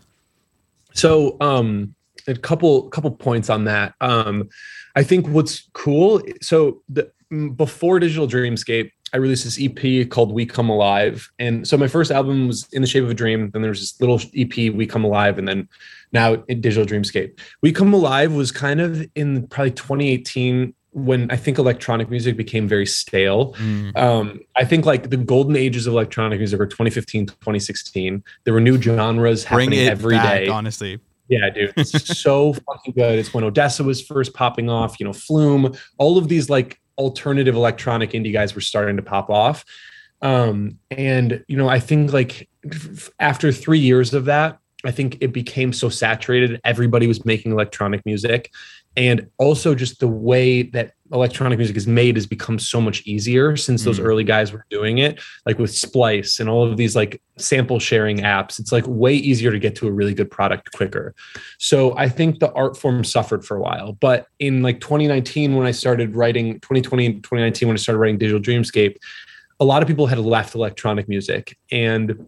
So, 0.94 1.36
um, 1.40 1.94
a 2.26 2.34
couple 2.34 2.88
couple 2.88 3.10
points 3.10 3.50
on 3.50 3.64
that. 3.64 3.94
Um, 4.00 4.48
I 4.96 5.02
think 5.02 5.28
what's 5.28 5.68
cool. 5.72 6.22
So, 6.40 6.82
the, 6.88 7.10
mm, 7.32 7.56
before 7.56 7.98
Digital 7.98 8.26
Dreamscape, 8.26 8.90
I 9.12 9.16
released 9.16 9.44
this 9.44 9.58
EP 9.60 10.08
called 10.08 10.32
"We 10.32 10.46
Come 10.46 10.68
Alive," 10.68 11.30
and 11.38 11.66
so 11.66 11.76
my 11.76 11.88
first 11.88 12.10
album 12.10 12.46
was 12.46 12.68
"In 12.72 12.82
the 12.82 12.88
Shape 12.88 13.04
of 13.04 13.10
a 13.10 13.14
Dream." 13.14 13.50
Then 13.50 13.62
there 13.62 13.70
was 13.70 13.80
this 13.80 14.00
little 14.00 14.20
EP, 14.34 14.70
"We 14.70 14.86
Come 14.86 15.04
Alive," 15.04 15.38
and 15.38 15.48
then 15.48 15.68
now 16.12 16.42
in 16.48 16.60
Digital 16.60 16.86
Dreamscape. 16.86 17.38
"We 17.60 17.72
Come 17.72 17.92
Alive" 17.92 18.32
was 18.32 18.52
kind 18.52 18.80
of 18.80 19.06
in 19.14 19.46
probably 19.48 19.72
2018 19.72 20.74
when 20.92 21.30
I 21.30 21.36
think 21.36 21.58
electronic 21.58 22.10
music 22.10 22.36
became 22.36 22.66
very 22.66 22.86
stale. 22.86 23.54
Um, 23.94 24.40
I 24.56 24.64
think 24.64 24.86
like 24.86 25.10
the 25.10 25.16
golden 25.16 25.56
ages 25.56 25.86
of 25.86 25.92
electronic 25.92 26.38
music 26.38 26.58
were 26.58 26.66
2015, 26.66 27.26
2016. 27.26 28.24
There 28.44 28.54
were 28.54 28.60
new 28.60 28.80
genres 28.80 29.44
Bring 29.44 29.70
happening 29.70 29.88
every 29.88 30.16
day. 30.16 30.46
back, 30.46 30.50
honestly. 30.50 30.98
Yeah, 31.30 31.48
dude, 31.48 31.72
it's 31.76 32.18
so 32.18 32.52
fucking 32.52 32.94
good. 32.94 33.18
It's 33.18 33.32
when 33.32 33.44
ODESZA 33.44 33.84
was 33.84 34.02
first 34.02 34.34
popping 34.34 34.68
off, 34.68 34.98
you 34.98 35.06
know, 35.06 35.12
Flume, 35.12 35.74
all 35.96 36.18
of 36.18 36.26
these 36.28 36.50
like 36.50 36.80
alternative 36.98 37.54
electronic 37.54 38.10
indie 38.10 38.32
guys 38.32 38.54
were 38.54 38.60
starting 38.60 38.96
to 38.96 39.02
pop 39.02 39.30
off. 39.30 39.64
Um, 40.22 40.78
and 40.90 41.44
you 41.46 41.56
know, 41.56 41.68
I 41.68 41.78
think 41.78 42.12
like 42.12 42.48
f- 42.70 43.10
after 43.20 43.52
three 43.52 43.78
years 43.78 44.12
of 44.12 44.24
that, 44.24 44.58
I 44.84 44.90
think 44.90 45.18
it 45.20 45.32
became 45.32 45.72
so 45.72 45.88
saturated. 45.88 46.60
Everybody 46.64 47.06
was 47.06 47.24
making 47.24 47.52
electronic 47.52 48.04
music. 48.04 48.50
And 48.96 49.28
also 49.38 49.74
just 49.74 50.00
the 50.00 50.08
way 50.08 50.62
that 50.62 50.92
electronic 51.12 51.58
music 51.58 51.76
is 51.76 51.86
made 51.86 52.16
has 52.16 52.26
become 52.26 52.58
so 52.58 52.80
much 52.80 53.02
easier 53.06 53.56
since 53.56 53.84
those 53.84 53.98
Mm. 53.98 54.04
early 54.04 54.24
guys 54.24 54.52
were 54.52 54.64
doing 54.70 54.98
it, 54.98 55.20
like 55.46 55.58
with 55.58 55.72
Splice 55.74 56.38
and 56.40 56.48
all 56.48 56.64
of 56.64 56.76
these 56.76 56.94
like 56.96 57.20
sample 57.36 57.78
sharing 57.78 58.18
apps. 58.18 58.58
It's 58.58 58.72
like 58.72 58.84
way 58.86 59.14
easier 59.14 59.50
to 59.52 59.58
get 59.58 59.74
to 59.76 59.88
a 59.88 59.92
really 59.92 60.14
good 60.14 60.30
product 60.30 60.72
quicker. 60.72 61.14
So 61.58 61.96
I 61.96 62.08
think 62.08 62.38
the 62.40 62.52
art 62.52 62.76
form 62.76 63.02
suffered 63.04 63.44
for 63.44 63.56
a 63.56 63.60
while. 63.60 63.92
But 63.92 64.26
in 64.38 64.62
like 64.62 64.80
2019, 64.80 65.56
when 65.56 65.66
I 65.66 65.72
started 65.72 66.14
writing, 66.14 66.54
2020 66.60 67.06
and 67.06 67.14
2019, 67.22 67.68
when 67.68 67.76
I 67.76 67.78
started 67.78 67.98
writing 67.98 68.18
Digital 68.18 68.40
Dreamscape, 68.40 68.96
a 69.58 69.64
lot 69.64 69.82
of 69.82 69.88
people 69.88 70.06
had 70.06 70.18
left 70.18 70.54
electronic 70.54 71.08
music. 71.08 71.56
And 71.70 72.26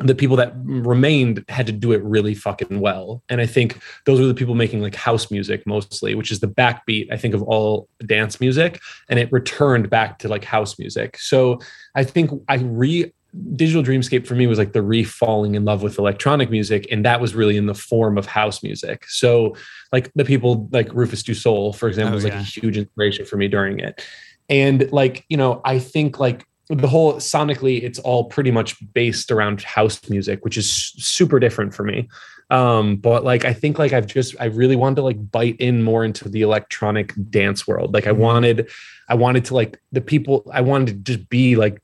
the 0.00 0.14
people 0.14 0.36
that 0.36 0.52
remained 0.64 1.44
had 1.48 1.66
to 1.66 1.72
do 1.72 1.92
it 1.92 2.02
really 2.02 2.34
fucking 2.34 2.80
well. 2.80 3.22
And 3.28 3.40
I 3.40 3.46
think 3.46 3.80
those 4.06 4.18
were 4.18 4.26
the 4.26 4.34
people 4.34 4.56
making 4.56 4.82
like 4.82 4.96
house 4.96 5.30
music 5.30 5.64
mostly, 5.66 6.16
which 6.16 6.32
is 6.32 6.40
the 6.40 6.48
backbeat, 6.48 7.12
I 7.12 7.16
think, 7.16 7.32
of 7.32 7.42
all 7.42 7.88
dance 8.04 8.40
music. 8.40 8.80
And 9.08 9.20
it 9.20 9.30
returned 9.30 9.88
back 9.90 10.18
to 10.20 10.28
like 10.28 10.44
house 10.44 10.78
music. 10.80 11.16
So 11.18 11.60
I 11.94 12.02
think 12.02 12.30
I 12.48 12.56
re 12.56 13.12
digital 13.56 13.82
dreamscape 13.82 14.26
for 14.26 14.34
me 14.34 14.46
was 14.46 14.58
like 14.58 14.72
the 14.72 14.82
re-falling 14.82 15.56
in 15.56 15.64
love 15.64 15.82
with 15.82 15.98
electronic 15.98 16.50
music 16.50 16.86
and 16.90 17.04
that 17.04 17.20
was 17.20 17.34
really 17.34 17.56
in 17.56 17.66
the 17.66 17.74
form 17.74 18.16
of 18.16 18.26
house 18.26 18.62
music 18.62 19.04
so 19.08 19.56
like 19.92 20.08
the 20.14 20.24
people 20.24 20.68
like 20.70 20.88
rufus 20.94 21.20
du 21.24 21.34
Sol, 21.34 21.72
for 21.72 21.88
example 21.88 22.12
Oh, 22.12 22.14
was 22.14 22.22
like 22.22 22.32
yeah. 22.32 22.38
a 22.38 22.44
huge 22.44 22.78
inspiration 22.78 23.24
for 23.24 23.36
me 23.36 23.48
during 23.48 23.80
it 23.80 24.06
and 24.48 24.88
like 24.92 25.24
you 25.28 25.36
know 25.36 25.60
i 25.64 25.80
think 25.80 26.20
like 26.20 26.46
the 26.68 26.88
whole 26.88 27.14
sonically 27.14 27.82
it's 27.82 27.98
all 27.98 28.24
pretty 28.24 28.50
much 28.50 28.76
based 28.94 29.30
around 29.30 29.62
house 29.62 30.08
music 30.08 30.44
which 30.44 30.56
is 30.56 30.70
super 30.70 31.38
different 31.38 31.74
for 31.74 31.84
me 31.84 32.08
um 32.50 32.96
but 32.96 33.22
like 33.24 33.44
i 33.44 33.52
think 33.52 33.78
like 33.78 33.92
i've 33.92 34.06
just 34.06 34.34
i 34.40 34.46
really 34.46 34.76
wanted 34.76 34.96
to 34.96 35.02
like 35.02 35.30
bite 35.30 35.56
in 35.60 35.82
more 35.82 36.04
into 36.04 36.28
the 36.28 36.42
electronic 36.42 37.12
dance 37.30 37.66
world 37.66 37.92
like 37.92 38.06
i 38.06 38.10
Mhm. 38.12 38.16
wanted 38.16 38.70
i 39.08 39.14
wanted 39.14 39.44
to 39.46 39.54
like 39.54 39.78
the 39.92 40.00
people 40.00 40.50
i 40.52 40.60
wanted 40.62 41.04
to 41.06 41.12
just 41.16 41.28
be 41.28 41.56
like 41.56 41.80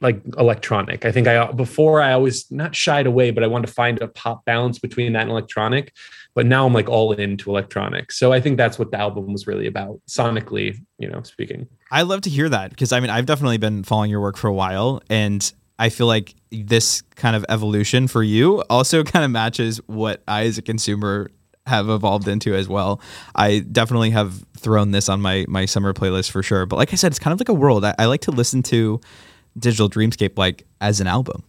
like 0.00 0.22
electronic. 0.38 1.04
I 1.04 1.10
think 1.10 1.26
I 1.26 1.50
before 1.50 2.00
I 2.00 2.12
always 2.12 2.48
not 2.52 2.76
shied 2.76 3.06
away, 3.08 3.32
but 3.32 3.42
I 3.42 3.48
wanted 3.48 3.66
to 3.66 3.72
find 3.72 4.00
a 4.00 4.06
pop 4.06 4.44
balance 4.44 4.78
between 4.78 5.14
that 5.14 5.22
and 5.22 5.30
electronic. 5.32 5.92
But 6.34 6.46
now 6.46 6.66
I'm 6.66 6.72
like 6.72 6.88
all 6.88 7.12
into 7.12 7.50
electronics. 7.50 8.18
So 8.18 8.32
I 8.32 8.40
think 8.40 8.56
that's 8.56 8.78
what 8.78 8.90
the 8.90 8.98
album 8.98 9.32
was 9.32 9.46
really 9.46 9.66
about, 9.66 10.00
sonically, 10.08 10.76
you 10.98 11.08
know, 11.08 11.22
speaking. 11.22 11.68
I 11.90 12.02
love 12.02 12.22
to 12.22 12.30
hear 12.30 12.48
that 12.48 12.70
because 12.70 12.92
I 12.92 13.00
mean 13.00 13.10
I've 13.10 13.26
definitely 13.26 13.58
been 13.58 13.82
following 13.82 14.10
your 14.10 14.20
work 14.20 14.36
for 14.36 14.48
a 14.48 14.54
while 14.54 15.02
and 15.10 15.52
I 15.78 15.88
feel 15.88 16.06
like 16.06 16.34
this 16.50 17.02
kind 17.16 17.34
of 17.36 17.44
evolution 17.48 18.08
for 18.08 18.22
you 18.22 18.62
also 18.70 19.04
kind 19.04 19.24
of 19.24 19.30
matches 19.30 19.80
what 19.86 20.22
I 20.26 20.44
as 20.44 20.56
a 20.56 20.62
consumer 20.62 21.30
have 21.66 21.88
evolved 21.88 22.28
into 22.28 22.54
as 22.54 22.68
well. 22.68 23.00
I 23.34 23.60
definitely 23.60 24.10
have 24.10 24.44
thrown 24.56 24.90
this 24.90 25.08
on 25.08 25.20
my 25.20 25.44
my 25.48 25.66
summer 25.66 25.92
playlist 25.92 26.30
for 26.30 26.42
sure. 26.42 26.66
But 26.66 26.76
like 26.76 26.92
I 26.92 26.96
said, 26.96 27.12
it's 27.12 27.18
kind 27.18 27.32
of 27.32 27.40
like 27.40 27.48
a 27.48 27.54
world. 27.54 27.84
I, 27.84 27.94
I 27.98 28.06
like 28.06 28.22
to 28.22 28.30
listen 28.30 28.62
to 28.64 29.00
Digital 29.58 29.88
Dreamscape 29.88 30.38
like 30.38 30.66
as 30.80 31.00
an 31.00 31.06
album, 31.06 31.44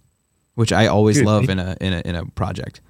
which 0.55 0.71
I 0.71 0.87
always 0.87 1.17
Dude, 1.17 1.25
love 1.25 1.49
in 1.49 1.59
a 1.59 1.77
in 1.79 1.93
a 1.93 1.99
in 2.01 2.15
a 2.15 2.25
project. 2.25 2.81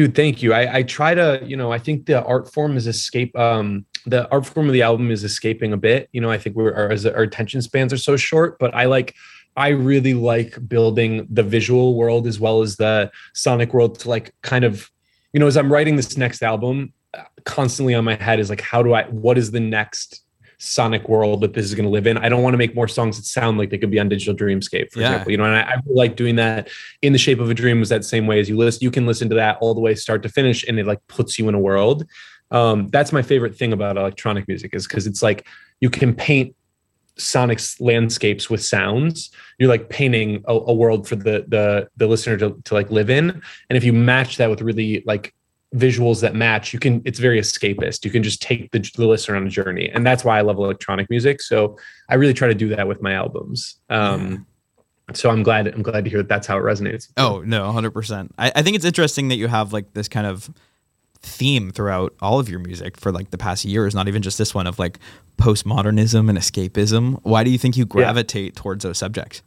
Dude, 0.00 0.14
thank 0.14 0.42
you. 0.42 0.54
I, 0.54 0.76
I 0.78 0.82
try 0.82 1.12
to, 1.12 1.42
you 1.44 1.58
know, 1.58 1.70
I 1.70 1.78
think 1.78 2.06
the 2.06 2.24
art 2.24 2.50
form 2.50 2.78
is 2.78 2.86
escape. 2.86 3.38
Um, 3.38 3.84
the 4.06 4.26
art 4.30 4.46
form 4.46 4.66
of 4.66 4.72
the 4.72 4.80
album 4.80 5.10
is 5.10 5.24
escaping 5.24 5.74
a 5.74 5.76
bit. 5.76 6.08
You 6.12 6.22
know, 6.22 6.30
I 6.30 6.38
think 6.38 6.56
we're 6.56 6.72
our, 6.72 6.90
our 7.14 7.22
attention 7.22 7.60
spans 7.60 7.92
are 7.92 7.98
so 7.98 8.16
short, 8.16 8.58
but 8.58 8.74
I 8.74 8.86
like, 8.86 9.14
I 9.58 9.68
really 9.68 10.14
like 10.14 10.56
building 10.66 11.26
the 11.28 11.42
visual 11.42 11.96
world 11.96 12.26
as 12.26 12.40
well 12.40 12.62
as 12.62 12.76
the 12.76 13.10
sonic 13.34 13.74
world 13.74 13.98
to 13.98 14.08
like 14.08 14.34
kind 14.40 14.64
of, 14.64 14.90
you 15.34 15.40
know, 15.40 15.46
as 15.46 15.58
I'm 15.58 15.70
writing 15.70 15.96
this 15.96 16.16
next 16.16 16.42
album, 16.42 16.94
uh, 17.12 17.24
constantly 17.44 17.94
on 17.94 18.02
my 18.02 18.14
head 18.14 18.40
is 18.40 18.48
like, 18.48 18.62
how 18.62 18.82
do 18.82 18.94
I, 18.94 19.02
what 19.10 19.36
is 19.36 19.50
the 19.50 19.60
next 19.60 20.24
sonic 20.62 21.08
world 21.08 21.40
that 21.40 21.54
this 21.54 21.64
is 21.64 21.74
going 21.74 21.86
to 21.86 21.90
live 21.90 22.06
in? 22.06 22.18
I 22.18 22.28
don't 22.28 22.42
want 22.42 22.52
to 22.54 22.58
make 22.58 22.74
more 22.74 22.86
songs 22.86 23.16
that 23.16 23.24
sound 23.24 23.56
like 23.58 23.70
they 23.70 23.78
could 23.78 23.90
be 23.90 23.98
on 23.98 24.08
Digital 24.10 24.34
Dreamscape, 24.34 24.92
for 24.92 25.00
Yeah. 25.00 25.06
example. 25.06 25.32
You 25.32 25.38
know, 25.38 25.44
and 25.44 25.54
I, 25.56 25.62
I 25.62 25.74
really 25.86 25.96
like 25.96 26.16
doing 26.16 26.36
that 26.36 26.68
in 27.02 27.12
the 27.14 27.18
shape 27.18 27.40
of 27.40 27.50
a 27.50 27.54
dream 27.54 27.80
was 27.80 27.88
that 27.88 28.04
same 28.04 28.26
way 28.26 28.38
as 28.40 28.48
you 28.48 28.56
list. 28.56 28.82
you 28.82 28.90
can 28.90 29.06
listen 29.06 29.28
to 29.30 29.34
that 29.36 29.56
all 29.60 29.74
the 29.74 29.80
way 29.80 29.94
start 29.94 30.22
to 30.22 30.28
finish 30.28 30.64
and 30.68 30.78
it 30.78 30.86
like 30.86 31.00
puts 31.08 31.38
you 31.38 31.48
in 31.48 31.54
a 31.54 31.58
world 31.58 32.06
um 32.52 32.88
that's 32.88 33.12
my 33.12 33.22
favorite 33.22 33.56
thing 33.56 33.72
about 33.72 33.96
electronic 33.96 34.46
music 34.48 34.74
is 34.74 34.86
because 34.86 35.06
it's 35.06 35.22
like 35.22 35.46
you 35.80 35.88
can 35.88 36.14
paint 36.14 36.54
sonic 37.16 37.60
landscapes 37.80 38.48
with 38.50 38.62
sounds 38.62 39.30
you're 39.58 39.68
like 39.68 39.88
painting 39.88 40.42
a, 40.46 40.52
a 40.54 40.74
world 40.74 41.06
for 41.08 41.16
the 41.16 41.44
the 41.48 41.88
the 41.96 42.06
listener 42.06 42.36
to, 42.36 42.60
to 42.64 42.74
like 42.74 42.90
live 42.90 43.10
in 43.10 43.30
and 43.30 43.76
if 43.76 43.84
you 43.84 43.92
match 43.92 44.36
that 44.38 44.48
with 44.50 44.60
really 44.62 45.02
like 45.06 45.34
visuals 45.74 46.20
that 46.20 46.34
match 46.34 46.72
you 46.72 46.80
can 46.80 47.00
it's 47.04 47.18
very 47.18 47.40
escapist. 47.40 48.04
You 48.04 48.10
can 48.10 48.22
just 48.22 48.42
take 48.42 48.70
the, 48.72 48.80
the 48.96 49.06
listener 49.06 49.36
on 49.36 49.46
a 49.46 49.50
journey. 49.50 49.88
And 49.88 50.04
that's 50.04 50.24
why 50.24 50.38
i 50.38 50.40
love 50.40 50.56
electronic 50.56 51.08
music. 51.10 51.40
So 51.40 51.78
i 52.08 52.14
really 52.14 52.34
try 52.34 52.48
to 52.48 52.54
do 52.54 52.68
that 52.68 52.88
with 52.88 53.02
my 53.02 53.12
albums. 53.12 53.76
Um 53.88 54.46
so 55.12 55.28
i'm 55.30 55.42
glad 55.42 55.66
i'm 55.68 55.82
glad 55.82 56.04
to 56.04 56.10
hear 56.10 56.20
that 56.20 56.28
that's 56.28 56.46
how 56.46 56.56
it 56.58 56.62
resonates. 56.62 57.08
Oh 57.16 57.42
no, 57.44 57.70
hundred 57.72 57.92
percent. 57.92 58.34
I, 58.38 58.52
I 58.56 58.62
think 58.62 58.76
it's 58.76 58.84
interesting 58.84 59.28
that 59.28 59.36
you 59.36 59.48
have 59.48 59.72
like 59.72 59.92
this 59.92 60.08
kind 60.08 60.26
of 60.26 60.50
theme 61.22 61.70
throughout 61.70 62.14
all 62.20 62.40
of 62.40 62.48
your 62.48 62.60
music 62.60 62.96
for 62.96 63.12
like 63.12 63.30
the 63.30 63.38
past 63.38 63.64
years, 63.64 63.94
not 63.94 64.08
even 64.08 64.22
just 64.22 64.38
this 64.38 64.54
one 64.54 64.66
of 64.66 64.78
like 64.78 64.98
postmodernism 65.36 66.28
and 66.28 66.38
escapism. 66.38 67.20
Why 67.22 67.44
do 67.44 67.50
you 67.50 67.58
think 67.58 67.76
you 67.76 67.84
gravitate 67.84 68.56
towards 68.56 68.84
those 68.84 68.98
subjects? 68.98 69.42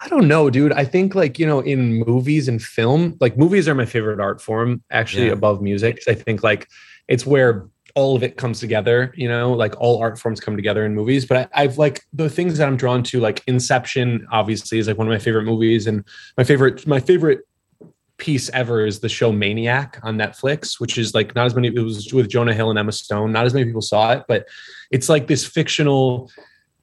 I 0.00 0.08
don't 0.08 0.28
know, 0.28 0.48
dude. 0.50 0.72
I 0.72 0.84
think 0.84 1.14
like, 1.14 1.38
you 1.38 1.46
know, 1.46 1.60
in 1.60 2.04
movies 2.06 2.48
and 2.48 2.62
film, 2.62 3.16
like 3.20 3.36
movies 3.36 3.68
are 3.68 3.74
my 3.74 3.84
favorite 3.84 4.20
art 4.20 4.40
form 4.40 4.82
actually 4.90 5.26
Yeah. 5.26 5.32
above 5.32 5.60
music. 5.60 6.02
I 6.06 6.14
think 6.14 6.42
like 6.42 6.68
it's 7.08 7.26
where 7.26 7.66
all 7.96 8.14
of 8.14 8.22
it 8.22 8.36
comes 8.36 8.60
together, 8.60 9.12
you 9.16 9.28
know, 9.28 9.52
like 9.54 9.74
all 9.80 9.98
art 9.98 10.18
forms 10.18 10.38
come 10.38 10.54
together 10.54 10.84
in 10.84 10.94
movies. 10.94 11.24
But 11.24 11.50
I, 11.54 11.62
I've 11.64 11.78
like 11.78 12.02
the 12.12 12.28
things 12.28 12.58
that 12.58 12.68
I'm 12.68 12.76
drawn 12.76 13.02
to, 13.04 13.20
like 13.20 13.42
Inception, 13.46 14.26
obviously, 14.30 14.78
is 14.78 14.86
like 14.86 14.98
one 14.98 15.06
of 15.08 15.10
my 15.12 15.18
favorite 15.18 15.44
movies. 15.44 15.86
And 15.86 16.04
my 16.36 16.44
favorite, 16.44 16.86
my 16.86 17.00
favorite 17.00 17.40
piece 18.18 18.48
ever 18.50 18.86
is 18.86 19.00
the 19.00 19.08
show 19.08 19.32
Maniac 19.32 19.98
on 20.02 20.16
Netflix, 20.16 20.78
which 20.78 20.96
is 20.98 21.14
like 21.14 21.34
not 21.34 21.46
as 21.46 21.54
many, 21.54 21.68
it 21.68 21.80
was 21.80 22.12
with 22.12 22.28
Jonah 22.28 22.54
Hill 22.54 22.70
and 22.70 22.78
Emma 22.78 22.92
Stone. 22.92 23.32
Not 23.32 23.46
as 23.46 23.54
many 23.54 23.66
people 23.66 23.82
saw 23.82 24.12
it, 24.12 24.24
but 24.28 24.46
it's 24.90 25.08
like 25.08 25.26
this 25.26 25.46
fictional 25.46 26.30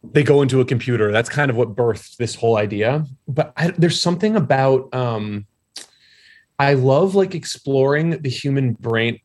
they 0.03 0.23
go 0.23 0.41
into 0.41 0.59
a 0.59 0.65
computer. 0.65 1.11
That's 1.11 1.29
kind 1.29 1.49
of 1.49 1.55
what 1.55 1.75
birthed 1.75 2.17
this 2.17 2.35
whole 2.35 2.57
idea. 2.57 3.05
But 3.27 3.53
I, 3.55 3.71
there's 3.71 4.01
something 4.01 4.35
about 4.35 4.93
um, 4.93 5.45
I 6.59 6.73
love 6.73 7.15
like 7.15 7.35
exploring 7.35 8.21
the 8.21 8.29
human 8.29 8.73
brain. 8.73 9.19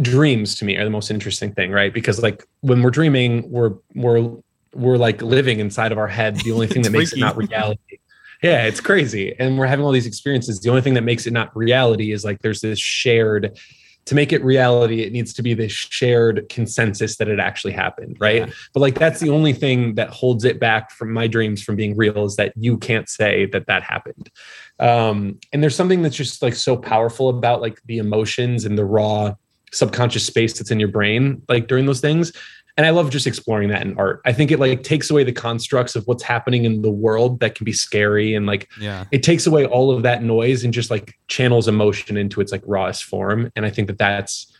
Dreams 0.00 0.56
to 0.56 0.64
me 0.64 0.76
are 0.76 0.84
the 0.84 0.90
most 0.90 1.10
interesting 1.10 1.52
thing, 1.52 1.70
right? 1.70 1.92
Because 1.92 2.22
like 2.22 2.44
when 2.60 2.82
we're 2.82 2.90
dreaming, 2.90 3.50
we're 3.50 3.74
we're 3.94 4.36
we're 4.74 4.96
like 4.96 5.20
living 5.20 5.60
inside 5.60 5.92
of 5.92 5.98
our 5.98 6.08
head. 6.08 6.36
The 6.36 6.52
only 6.52 6.66
thing 6.68 6.82
that 6.82 6.90
makes 6.90 7.10
freaky. 7.10 7.22
it 7.22 7.24
not 7.26 7.36
reality. 7.36 7.98
Yeah, 8.42 8.64
it's 8.64 8.80
crazy. 8.80 9.36
And 9.38 9.56
we're 9.56 9.66
having 9.66 9.84
all 9.84 9.92
these 9.92 10.06
experiences. 10.06 10.58
The 10.60 10.70
only 10.70 10.82
thing 10.82 10.94
that 10.94 11.02
makes 11.02 11.26
it 11.26 11.32
not 11.32 11.54
reality 11.56 12.10
is 12.10 12.24
like 12.24 12.40
there's 12.40 12.60
this 12.60 12.80
shared 12.80 13.56
to 14.04 14.14
make 14.14 14.32
it 14.32 14.44
reality, 14.44 15.02
it 15.02 15.12
needs 15.12 15.32
to 15.34 15.42
be 15.42 15.54
this 15.54 15.72
shared 15.72 16.48
consensus 16.48 17.16
that 17.18 17.28
it 17.28 17.38
actually 17.38 17.72
happened, 17.72 18.16
right? 18.18 18.46
Yeah. 18.48 18.52
But 18.72 18.80
like 18.80 18.98
that's 18.98 19.20
the 19.20 19.30
only 19.30 19.52
thing 19.52 19.94
that 19.94 20.10
holds 20.10 20.44
it 20.44 20.58
back 20.58 20.90
from 20.90 21.12
my 21.12 21.26
dreams 21.26 21.62
from 21.62 21.76
being 21.76 21.96
real 21.96 22.24
is 22.24 22.36
that 22.36 22.52
you 22.56 22.78
can't 22.78 23.08
say 23.08 23.46
that 23.46 23.66
that 23.66 23.82
happened. 23.82 24.30
Um, 24.80 25.38
and 25.52 25.62
there's 25.62 25.76
something 25.76 26.02
that's 26.02 26.16
just 26.16 26.42
like 26.42 26.54
so 26.54 26.76
powerful 26.76 27.28
about 27.28 27.60
like 27.60 27.80
the 27.84 27.98
emotions 27.98 28.64
and 28.64 28.76
the 28.76 28.84
raw 28.84 29.34
subconscious 29.72 30.26
space 30.26 30.58
that's 30.58 30.70
in 30.70 30.78
your 30.78 30.88
brain, 30.88 31.42
like 31.48 31.66
during 31.66 31.86
those 31.86 32.00
things. 32.00 32.32
And 32.76 32.86
I 32.86 32.90
love 32.90 33.10
just 33.10 33.26
exploring 33.26 33.68
that 33.68 33.82
in 33.82 33.98
art. 33.98 34.22
I 34.24 34.32
think 34.32 34.50
it 34.50 34.58
like 34.58 34.82
takes 34.82 35.10
away 35.10 35.24
the 35.24 35.32
constructs 35.32 35.94
of 35.94 36.06
what's 36.06 36.22
happening 36.22 36.64
in 36.64 36.80
the 36.82 36.90
world 36.90 37.40
that 37.40 37.54
can 37.54 37.64
be 37.64 37.72
scary 37.72 38.34
and 38.34 38.46
like 38.46 38.68
Yeah. 38.80 39.04
it 39.12 39.22
takes 39.22 39.46
away 39.46 39.66
all 39.66 39.90
of 39.90 40.02
that 40.04 40.22
noise 40.22 40.64
and 40.64 40.72
just 40.72 40.90
like 40.90 41.18
channels 41.28 41.68
emotion 41.68 42.16
into 42.16 42.40
its 42.40 42.50
like 42.52 42.62
rawest 42.66 43.04
form 43.04 43.50
and 43.56 43.66
i 43.66 43.70
think 43.70 43.88
that 43.88 43.98
that's 43.98 44.52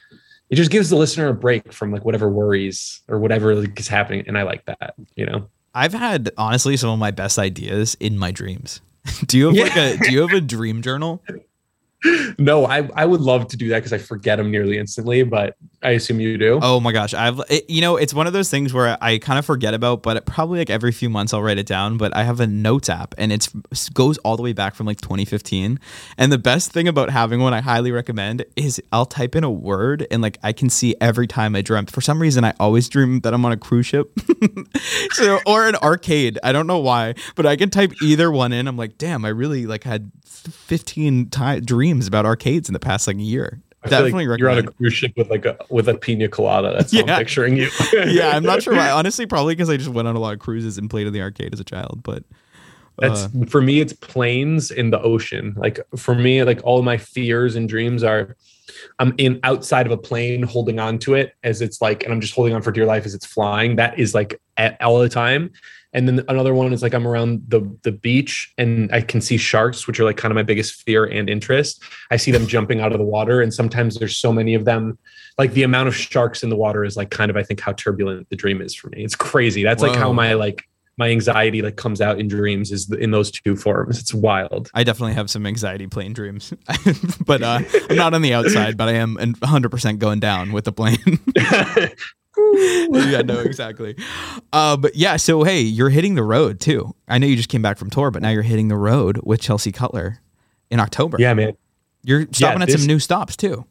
it 0.51 0.57
just 0.57 0.71
gives 0.71 0.91
the 0.91 0.97
listener 0.97 1.29
a 1.29 1.35
break 1.35 1.73
from 1.73 1.91
like 1.91 2.05
whatever 2.05 2.29
worries 2.31 3.01
or 3.09 3.19
whatever 3.19 3.55
like, 3.55 3.79
is 3.81 3.89
happening 3.89 4.25
and 4.27 4.37
i 4.37 4.43
like 4.43 4.65
that 4.67 4.95
you 5.17 5.25
know 5.27 5.49
I've 5.75 5.95
had 5.95 6.31
honestly 6.37 6.77
some 6.77 6.91
of 6.91 6.99
my 6.99 7.11
best 7.11 7.39
ideas 7.39 7.97
in 7.99 8.19
my 8.19 8.31
dreams. 8.31 8.83
do 9.27 9.39
you 9.39 9.47
have 9.47 9.57
like 9.57 9.75
a 9.77 9.97
do 9.97 10.13
you 10.13 10.21
have 10.21 10.33
a 10.33 10.41
dream 10.43 10.83
journal? 10.83 11.23
no 12.39 12.67
i 12.67 12.89
i 12.95 13.05
would 13.05 13.21
love 13.21 13.47
to 13.49 13.57
do 13.57 13.69
that 13.69 13.79
because 13.79 13.93
i 13.93 13.99
forget 13.99 14.39
them 14.39 14.51
nearly 14.51 14.79
instantly 14.79 15.23
but 15.23 15.57
i 15.83 15.91
assume 15.91 16.21
you 16.21 16.39
do 16.39 16.59
Oh 16.63 16.81
my 16.81 16.93
gosh, 16.93 17.13
I've 17.13 17.41
it, 17.51 17.69
you 17.69 17.81
know 17.81 17.97
it's 17.97 18.15
one 18.15 18.27
of 18.27 18.33
those 18.33 18.49
things 18.51 18.73
where 18.73 18.97
I 19.01 19.19
kind 19.19 19.39
of 19.39 19.45
forget 19.45 19.75
about, 19.75 20.03
but 20.03 20.25
probably 20.27 20.59
like 20.61 20.71
every 20.71 20.93
few 20.93 21.11
months 21.11 21.35
I'll 21.35 21.43
write 21.43 21.59
it 21.59 21.67
down. 21.67 21.97
But 21.97 22.15
I 22.17 22.23
have 22.23 22.41
a 22.41 22.47
notes 22.47 22.89
app, 22.89 23.15
and 23.19 23.33
it's 23.33 23.49
goes 23.93 24.17
all 24.19 24.37
the 24.37 24.43
way 24.43 24.53
back 24.53 24.75
from 24.75 24.87
like 24.87 25.01
2015. 25.01 25.79
And 26.17 26.33
the 26.33 26.39
best 26.39 26.73
thing 26.73 26.89
about 26.89 27.11
having 27.11 27.41
one, 27.41 27.53
I 27.53 27.61
highly 27.61 27.91
recommend, 27.91 28.45
is 28.57 28.81
I'll 28.93 29.07
type 29.07 29.35
in 29.35 29.45
a 29.45 29.51
word, 29.51 30.07
and 30.11 30.23
like 30.23 30.39
I 30.43 30.53
can 30.53 30.71
see 30.71 30.95
every 31.01 31.27
time 31.27 31.57
I 31.57 31.63
dreamt. 31.63 31.91
For 31.91 32.01
some 32.01 32.23
reason, 32.23 32.45
I 32.45 32.55
always 32.61 32.89
dream 32.89 33.21
that 33.21 33.35
I'm 33.35 33.45
on 33.45 33.53
a 33.53 33.57
cruise 33.57 33.87
ship, 33.87 34.17
so 35.13 35.41
or 35.47 35.67
an 35.67 35.77
arcade. 35.77 36.39
I 36.43 36.53
don't 36.53 36.67
know 36.67 36.79
why, 36.79 37.15
but 37.35 37.45
I 37.45 37.57
can 37.57 37.71
type 37.71 37.93
either 38.03 38.31
one 38.31 38.53
in. 38.53 38.69
I'm 38.69 38.77
like, 38.77 38.99
damn, 38.99 39.25
I 39.25 39.29
really 39.29 39.67
like 39.67 39.85
had 39.85 40.13
15 40.29 41.31
ti 41.31 41.61
dreams 41.61 41.92
about 42.01 42.27
arcades 42.27 42.69
in 42.69 42.73
the 42.73 42.81
past 42.81 43.07
like 43.07 43.17
a 43.17 43.21
year. 43.21 43.61
I 43.85 43.89
feel 43.89 43.99
like 43.99 44.13
Definitely 44.13 44.39
you're 44.39 44.49
on 44.49 44.59
a 44.59 44.63
cruise 44.63 44.95
ship 44.95 45.13
with 45.17 45.29
like 45.29 45.45
a 45.45 45.57
with 45.69 45.89
a 45.89 45.95
pina 45.99 46.29
colada 46.29 46.73
that's 46.73 46.93
how 46.93 46.99
Yeah. 47.05 47.15
i'm 47.15 47.19
picturing 47.19 47.57
you 47.57 47.69
yeah, 47.93 48.31
I'm 48.31 48.45
not 48.45 48.63
sure 48.63 48.75
why. 48.75 48.91
Honestly, 48.93 49.27
probably 49.27 49.57
because 49.57 49.69
I 49.69 49.77
just 49.77 49.91
went 49.91 50.07
on 50.07 50.15
a 50.15 50.21
lot 50.21 50.35
of 50.35 50.39
cruises 50.39 50.79
and 50.79 50.89
played 50.89 51.09
in 51.09 51.13
the 51.13 51.21
arcade 51.21 51.53
as 51.53 51.59
a 51.59 51.65
child. 51.65 52.01
But 52.05 52.23
That's 52.99 53.25
uh, 53.25 53.29
for 53.49 53.61
me. 53.61 53.81
It's 53.81 53.93
planes 53.93 54.71
in 54.71 54.91
the 54.91 55.01
ocean. 55.03 55.55
Like 55.57 55.81
for 55.97 56.15
me, 56.15 56.45
like 56.45 56.61
all 56.63 56.83
my 56.83 56.97
fears 56.97 57.57
and 57.57 57.69
dreams 57.69 58.05
are, 58.05 58.37
I'm 59.01 59.15
in 59.19 59.41
outside 59.43 59.87
of 59.87 59.93
a 59.93 59.97
plane, 59.97 60.45
holding 60.45 60.79
on 60.79 60.99
to 61.01 61.15
it 61.15 61.35
as 61.43 61.61
it's 61.61 61.81
like, 61.83 62.05
and 62.05 62.13
I'm 62.13 62.21
just 62.21 62.35
holding 62.35 62.55
on 62.55 62.63
for 62.63 62.71
dear 62.71 62.87
life 62.87 63.05
as 63.05 63.15
it's 63.15 63.27
flying. 63.27 63.77
That 63.77 63.99
is 63.99 64.15
like 64.15 64.41
at, 64.59 64.81
all 64.81 65.01
the 65.01 65.09
time. 65.09 65.51
And 65.95 66.09
then 66.09 66.25
another 66.29 66.55
one 66.55 66.73
is 66.73 66.83
like 66.83 66.95
I'm 66.95 67.07
around 67.07 67.43
the 67.49 67.61
the 67.83 67.93
beach 67.93 68.53
and 68.57 68.91
I 68.93 69.03
can 69.03 69.21
see 69.21 69.37
sharks, 69.37 69.87
which 69.87 70.01
are 70.01 70.05
like 70.05 70.17
kind 70.17 70.33
of 70.33 70.37
my 70.37 70.43
biggest 70.43 70.83
fear 70.83 71.05
and 71.05 71.29
interest. 71.29 71.83
I 72.11 72.17
see 72.17 72.31
them 72.31 72.47
jumping 72.47 72.81
out 72.81 72.93
of 72.93 72.99
the 72.99 73.05
water, 73.05 73.41
and 73.43 73.53
sometimes 73.53 73.99
there's 73.99 74.17
so 74.17 74.33
many 74.33 74.55
of 74.55 74.65
them. 74.65 74.99
Like 75.39 75.53
the 75.53 75.63
amount 75.63 75.89
of 75.89 75.97
sharks 75.97 76.43
in 76.43 76.51
the 76.51 76.57
water 76.57 76.85
is 76.85 76.97
like 76.97 77.11
kind 77.11 77.31
of 77.31 77.37
I 77.37 77.43
think 77.43 77.61
how 77.61 77.73
turbulent 77.73 78.29
the 78.31 78.37
dream 78.37 78.63
is 78.63 78.75
for 78.75 78.89
me. 78.89 79.05
It's 79.05 79.17
crazy. 79.17 79.63
That's 79.63 79.83
like 79.83 79.95
how 79.95 80.13
my 80.13 80.35
like 80.35 80.65
my 80.99 81.11
anxiety 81.11 81.63
like 81.63 81.77
comes 81.77 82.01
out 82.01 82.21
in 82.21 82.29
dreams 82.29 82.71
is 82.71 82.91
in 82.93 83.11
those 83.11 83.31
two 83.31 83.57
forms. 83.57 83.99
It's 83.99 84.13
wild. 84.13 84.71
I 84.75 84.85
definitely 84.85 85.15
have 85.15 85.31
some 85.31 85.47
anxiety 85.47 85.87
plane 85.87 86.13
dreams. 86.13 86.53
but 87.27 87.43
uh, 87.43 87.61
I'm 87.89 87.97
not 87.97 88.15
on 88.15 88.23
the 88.23 88.35
outside, 88.35 88.77
but 88.77 88.89
I 88.89 88.93
am 88.93 89.17
100% 89.17 89.99
going 89.99 90.21
down 90.21 90.53
with 90.53 90.65
the 90.65 90.73
plane. 90.73 91.19
yeah, 93.11 93.23
no, 93.23 93.41
exactly. 93.41 93.97
Uh, 94.53 94.77
but 94.77 94.95
yeah, 94.97 95.17
so 95.17 95.43
hey, 95.43 95.61
you're 95.61 95.91
hitting 95.91 96.15
the 96.15 96.23
road 96.23 96.61
too. 96.61 96.95
I 97.09 97.19
know 97.19 97.27
you 97.27 97.37
just 97.37 97.49
came 97.49 97.63
back 97.63 97.79
from 97.79 97.91
tour, 97.91 98.11
but 98.11 98.23
now 98.23 98.31
you're 98.31 98.43
hitting 98.43 98.69
the 98.69 98.77
road 98.77 99.21
with 99.23 99.41
Chelsea 99.41 99.73
Cutler 99.73 100.19
in 100.71 100.81
October. 100.81 101.17
yeah, 101.21 101.35
man. 101.35 101.57
You're 102.05 102.27
stopping 102.33 102.63
at 102.63 102.69
this- 102.69 102.81
some 102.81 102.87
new 102.89 102.99
stops 102.99 103.37
too. 103.37 103.65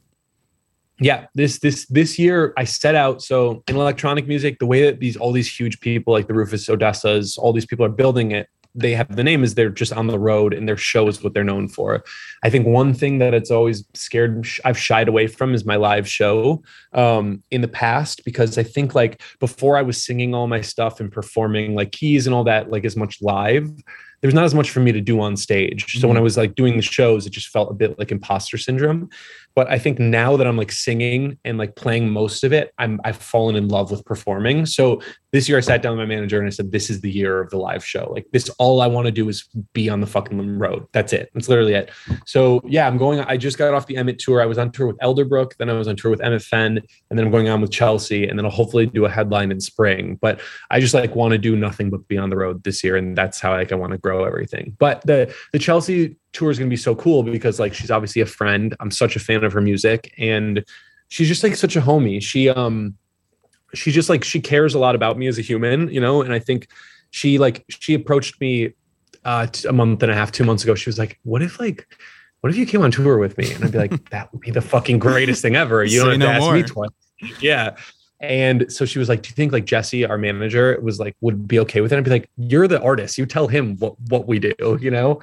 yeah 1.02 1.26
this 1.34 1.60
this 1.60 1.86
this 1.88 2.20
year 2.20 2.54
i 2.58 2.64
set 2.64 2.94
out 2.96 3.22
so 3.24 3.64
in 3.68 3.76
electronic 3.76 4.28
music 4.28 4.60
the 4.60 4.66
way 4.68 4.84
that 4.86 5.00
these 5.00 5.18
all 5.18 5.32
these 5.32 5.52
huge 5.52 5.80
people 5.80 6.14
like 6.14 6.28
the 6.28 6.34
rufus 6.34 6.68
ODESZAs 6.70 7.38
all 7.40 7.52
these 7.54 7.66
people 7.66 7.84
are 7.84 7.90
building 7.90 8.32
it 8.32 8.48
they 8.74 8.94
have 8.94 9.16
the 9.16 9.24
name 9.24 9.44
is 9.44 9.56
they're 9.56 9.70
just 9.70 9.94
on 9.94 10.08
the 10.08 10.20
road 10.20 10.54
and 10.54 10.68
their 10.68 10.78
show 10.78 11.08
is 11.08 11.24
what 11.24 11.34
they're 11.34 11.44
known 11.44 11.68
for. 11.68 12.04
I 12.44 12.50
think 12.50 12.66
one 12.66 12.94
thing 12.94 13.20
that 13.20 13.34
it's 13.34 13.52
always 13.52 13.84
scared 13.94 14.48
I've 14.64 14.78
shied 14.78 15.08
away 15.08 15.28
from 15.28 15.54
is 15.54 15.66
my 15.66 15.76
live 15.76 16.08
show 16.08 16.64
um, 16.94 17.44
in 17.52 17.62
the 17.62 17.68
past 17.68 18.24
because 18.26 18.58
I 18.58 18.64
think 18.64 18.96
like 18.96 19.22
before 19.40 19.78
I 19.78 19.82
was 19.82 20.04
singing 20.04 20.34
all 20.34 20.48
my 20.48 20.62
stuff 20.62 21.00
and 21.00 21.12
performing 21.12 21.76
like 21.76 21.92
keys 21.92 22.28
and 22.28 22.34
all 22.34 22.46
that 22.46 22.72
like 22.72 22.86
as 22.86 22.96
much 22.96 23.22
live 23.22 23.70
there's 24.22 24.34
not 24.36 24.44
as 24.44 24.54
much 24.54 24.70
for 24.70 24.80
me 24.80 24.92
to 24.92 25.02
do 25.02 25.20
on 25.20 25.36
stage. 25.36 26.00
So 26.00 26.08
when 26.08 26.16
I 26.16 26.20
mm-hmm. 26.20 26.26
was 26.26 26.38
like 26.38 26.56
doing 26.56 26.76
the 26.76 26.84
shows, 26.84 27.26
it 27.26 27.32
just 27.32 27.50
felt 27.50 27.72
a 27.72 27.74
bit 27.74 27.98
like 27.98 28.12
imposter 28.12 28.58
syndrome. 28.58 29.10
But 29.56 29.70
I 29.70 29.80
think 29.80 30.00
now 30.00 30.38
that 30.38 30.48
I'm 30.48 30.58
like 30.58 30.72
singing 30.72 31.38
and 31.44 31.58
like 31.58 31.76
playing 31.76 32.10
most 32.10 32.44
of 32.44 32.54
it, 32.54 32.72
I'm 32.78 33.02
I've 33.04 33.18
fallen 33.18 33.56
in 33.56 33.68
love 33.68 33.92
with 33.92 34.06
performing. 34.06 34.66
So 34.66 35.02
this 35.32 35.48
year 35.48 35.58
I 35.58 35.62
sat 35.62 35.82
down 35.82 35.98
with 35.98 36.08
my 36.08 36.14
manager 36.14 36.40
and 36.40 36.48
I 36.48 36.50
said, 36.50 36.72
This 36.72 36.90
is 36.90 37.02
the 37.02 37.10
year 37.10 37.40
of 37.40 37.50
the 37.50 37.58
live 37.58 37.86
show. 37.86 38.12
Like 38.12 38.28
this, 38.32 38.50
all 38.60 38.82
I 38.82 38.88
want 38.88 39.06
to 39.06 39.12
do 39.12 39.28
is 39.30 39.48
be 39.74 39.90
on 39.90 40.02
the 40.02 40.08
fucking 40.08 40.60
road. 40.60 40.88
That's 40.92 41.14
it. 41.14 41.30
That's 41.34 41.48
literally 41.48 41.74
it. 41.74 41.92
So 42.26 42.62
yeah, 42.66 42.88
I'm 42.88 42.98
going. 42.98 43.20
I 43.22 43.38
just 43.38 43.58
got 43.58 43.74
off 43.74 43.88
the 43.88 43.98
Emmett 43.98 44.20
tour. 44.20 44.42
I 44.42 44.46
was 44.46 44.58
on 44.58 44.72
tour 44.72 44.88
with 44.88 44.98
Elderbrook, 45.00 45.58
then 45.58 45.70
I 45.70 45.74
was 45.74 45.88
on 45.88 45.96
tour 45.96 46.12
with 46.12 46.22
Emmett 46.22 46.42
Fenn, 46.42 46.78
and 47.10 47.20
then 47.20 47.26
I'm 47.26 47.32
going 47.32 47.50
on 47.50 47.62
with 47.62 47.72
Chelsea, 47.72 48.28
and 48.28 48.38
then 48.38 48.46
I'll 48.46 48.52
hopefully 48.52 48.86
do 48.86 49.06
a 49.06 49.10
headline 49.10 49.52
in 49.52 49.60
spring. 49.60 50.18
But 50.22 50.42
I 50.70 50.80
just 50.80 50.94
like 50.94 51.16
want 51.16 51.32
to 51.32 51.38
do 51.38 51.56
nothing 51.56 51.90
but 51.90 52.08
be 52.08 52.18
on 52.18 52.30
the 52.30 52.38
road 52.38 52.64
this 52.64 52.84
year, 52.84 52.98
and 52.98 53.18
that's 53.18 53.40
how 53.40 53.52
like 53.52 53.72
I 53.72 53.76
want 53.76 53.92
to 53.92 53.98
grow 53.98 54.26
everything. 54.26 54.76
But 54.80 55.02
the 55.06 55.34
the 55.54 55.60
Chelsea 55.60 56.18
tour 56.34 56.50
is 56.50 56.58
going 56.58 56.70
to 56.70 56.74
be 56.74 56.78
so 56.78 56.96
cool 56.96 57.24
because 57.24 57.60
like 57.60 57.74
she's 57.74 57.92
obviously 57.92 58.22
a 58.22 58.26
friend. 58.26 58.76
I'm 58.80 58.92
such 58.92 59.16
a 59.16 59.20
fan 59.20 59.44
of 59.44 59.54
her 59.54 59.62
music 59.62 60.14
and 60.18 60.64
she's 61.10 61.28
just 61.28 61.44
like 61.44 61.56
such 61.56 61.76
a 61.76 61.82
homie. 61.82 62.22
She 62.22 62.50
um 62.50 62.96
she 63.74 63.92
just 63.92 64.10
like 64.10 64.24
she 64.24 64.40
cares 64.40 64.74
a 64.74 64.80
lot 64.80 64.96
about 64.96 65.18
me 65.18 65.28
as 65.28 65.38
a 65.38 65.42
human, 65.42 65.90
you 65.90 66.00
know, 66.00 66.22
and 66.22 66.34
I 66.34 66.40
think 66.40 66.68
she 67.12 67.38
like 67.38 67.66
she 67.70 67.94
approached 67.94 68.40
me 68.42 68.74
uh 69.26 69.48
a 69.68 69.74
month 69.74 70.04
and 70.04 70.12
a 70.12 70.16
half, 70.16 70.32
2 70.32 70.44
months 70.44 70.64
ago. 70.64 70.76
She 70.76 70.90
was 70.90 70.98
like, 70.98 71.20
"What 71.24 71.42
if 71.42 71.60
like 71.60 71.88
what 72.42 72.50
if 72.50 72.58
you 72.58 72.66
came 72.66 72.82
on 72.82 72.92
tour 72.92 73.18
with 73.18 73.38
me?" 73.38 73.52
And 73.54 73.64
I'd 73.64 73.72
be 73.72 73.78
like, 73.78 74.10
"That 74.10 74.32
would 74.32 74.42
be 74.42 74.52
the 74.52 74.62
fucking 74.62 75.00
greatest 75.00 75.42
thing 75.42 75.56
ever. 75.56 75.84
You 75.84 76.00
don't 76.04 76.12
have 76.12 76.20
no 76.20 76.26
to 76.28 76.32
ask 76.32 76.42
more. 76.42 76.54
me 76.54 76.64
twice." 76.64 76.90
Yeah. 77.40 77.76
And 78.20 78.72
so 78.72 78.86
she 78.86 79.00
was 79.00 79.10
like, 79.10 79.24
"Do 79.24 79.30
you 79.30 79.36
think 79.36 79.52
like 79.52 79.66
Jesse, 79.66 80.06
our 80.06 80.18
manager, 80.18 80.80
was 80.82 81.00
like 81.00 81.16
would 81.22 81.48
be 81.48 81.60
okay 81.60 81.82
with 81.82 81.92
it?" 81.92 81.98
I'd 81.98 82.04
be 82.04 82.12
like, 82.12 82.30
"You're 82.38 82.68
the 82.68 82.82
artist. 82.82 83.18
You 83.18 83.26
tell 83.26 83.48
him 83.48 83.78
what 83.78 84.00
what 84.10 84.28
we 84.28 84.40
do, 84.40 84.78
you 84.80 84.92
know." 84.92 85.22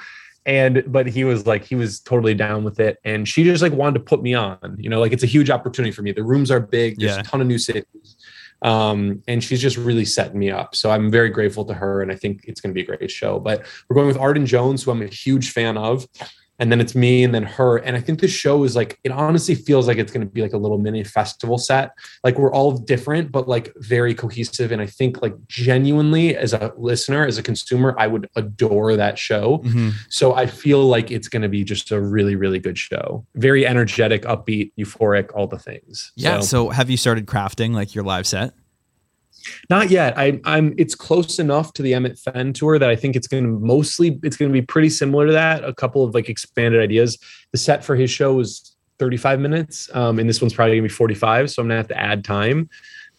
and 0.49 0.83
but 0.87 1.07
he 1.07 1.25
was 1.25 1.47
like 1.47 1.63
he 1.63 1.75
was 1.75 2.01
totally 2.01 2.35
down 2.35 2.65
with 2.65 2.81
it 2.81 2.99
and 3.05 3.29
she 3.29 3.45
just 3.45 3.63
like 3.63 3.73
wanted 3.73 3.99
to 3.99 4.01
put 4.05 4.23
me 4.23 4.35
on 4.35 4.77
you 4.79 4.89
know 4.89 4.99
like 4.99 5.13
it's 5.13 5.23
a 5.23 5.27
huge 5.27 5.51
opportunity 5.51 5.93
for 5.93 6.03
me 6.03 6.11
the 6.11 6.25
rooms 6.25 6.51
are 6.51 6.59
big 6.59 6.99
there's 6.99 7.15
yeah. 7.15 7.21
a 7.21 7.23
ton 7.23 7.41
of 7.41 7.47
new 7.47 7.59
cities 7.59 8.17
um, 8.63 9.23
and 9.29 9.43
she's 9.43 9.61
just 9.61 9.77
really 9.77 10.05
setting 10.05 10.39
me 10.39 10.51
up. 10.51 10.75
So 10.75 10.91
i'm 10.91 11.11
very 11.11 11.31
grateful 11.31 11.65
to 11.67 11.75
her 11.75 12.03
and 12.03 12.11
i 12.11 12.15
think 12.15 12.45
it's 12.45 12.61
going 12.61 12.71
to 12.71 12.75
be 12.75 12.83
a 12.83 12.97
great 12.97 13.11
show. 13.11 13.39
But 13.39 13.67
we're 13.89 13.95
going 13.95 14.09
with 14.09 14.19
arden 14.19 14.47
jones 14.47 14.83
who 14.83 14.91
i'm 14.91 15.03
a 15.03 15.07
huge 15.07 15.53
fan 15.53 15.77
of 15.77 16.07
and 16.59 16.73
then 16.73 16.81
it's 16.81 16.95
me 16.95 17.25
and 17.25 17.35
then 17.35 17.43
her 17.43 17.77
and 17.79 17.97
i 17.97 18.01
think 18.01 18.21
the 18.21 18.29
show 18.29 18.65
is 18.65 18.75
like 18.75 18.99
it 19.05 19.13
honestly 19.13 19.55
feels 19.55 19.87
like 19.87 19.99
it's 19.99 20.13
going 20.13 20.27
to 20.27 20.33
be 20.33 20.43
like 20.43 20.53
a 20.53 20.59
little 20.59 20.79
mini 20.79 21.05
festival 21.05 21.59
set. 21.59 21.93
Like 22.25 22.39
we're 22.39 22.53
all 22.53 22.73
different 22.73 23.33
but 23.33 23.49
like 23.49 23.73
very 23.77 24.15
cohesive 24.15 24.73
and 24.73 24.83
i 24.83 24.87
think 24.87 25.23
like 25.23 25.35
genuinely 25.47 26.37
as 26.37 26.53
a 26.53 26.73
listener 26.77 27.27
as 27.27 27.39
a 27.39 27.43
consumer 27.43 27.95
i 27.99 28.07
would 28.07 28.29
adore 28.37 28.97
that 28.97 29.19
show. 29.19 29.59
Mm-hmm. 29.59 29.91
so 30.09 30.35
i 30.35 30.47
feel 30.47 30.85
like 30.87 31.11
it's 31.11 31.29
going 31.29 31.43
to 31.43 31.49
be 31.49 31.65
just 31.65 31.91
a 31.91 32.01
really 32.01 32.37
really 32.37 32.59
good 32.59 32.79
show. 32.79 33.25
Very 33.35 33.67
energetic 33.67 34.23
upbeat 34.23 34.73
euphoric 34.79 35.31
all 35.35 35.47
the 35.47 35.59
things. 35.59 36.13
Yeah 36.17 36.41
so, 36.41 36.47
so 36.47 36.69
have 36.71 36.91
you 36.91 36.97
started 36.97 37.27
crafting 37.27 37.73
like 37.73 37.95
your 37.95 38.05
live 38.05 38.27
set 38.27 38.55
not 39.71 39.91
yet. 39.91 40.17
I, 40.17 40.41
I'm. 40.45 40.75
It's 40.79 40.95
close 40.95 41.39
enough 41.39 41.73
to 41.75 41.83
the 41.83 41.95
Emmett 41.95 42.19
Fenn 42.19 42.53
tour 42.53 42.79
that 42.79 42.89
I 42.89 42.97
think 42.97 43.17
it's 43.17 43.27
going 43.27 43.45
to 43.45 43.51
mostly. 43.51 44.19
It's 44.23 44.37
going 44.37 44.51
to 44.51 44.53
be 44.53 44.65
pretty 44.65 44.91
similar 44.91 45.27
to 45.27 45.33
that. 45.33 45.65
A 45.65 45.75
couple 45.75 46.05
of 46.05 46.15
like 46.15 46.29
expanded 46.29 46.81
ideas. 46.81 47.19
The 47.53 47.59
set 47.59 47.85
for 47.85 47.97
his 47.97 48.11
show 48.11 48.35
was 48.35 48.77
35 48.99 49.41
minutes, 49.41 49.89
um, 49.95 50.19
and 50.19 50.29
this 50.29 50.41
one's 50.41 50.55
probably 50.55 50.73
going 50.73 50.85
to 50.85 50.89
be 50.89 50.95
45. 50.95 51.51
So 51.51 51.63
I'm 51.63 51.69
going 51.69 51.75
to 51.75 51.77
have 51.77 51.89
to 51.89 51.99
add 51.99 52.25
time. 52.25 52.69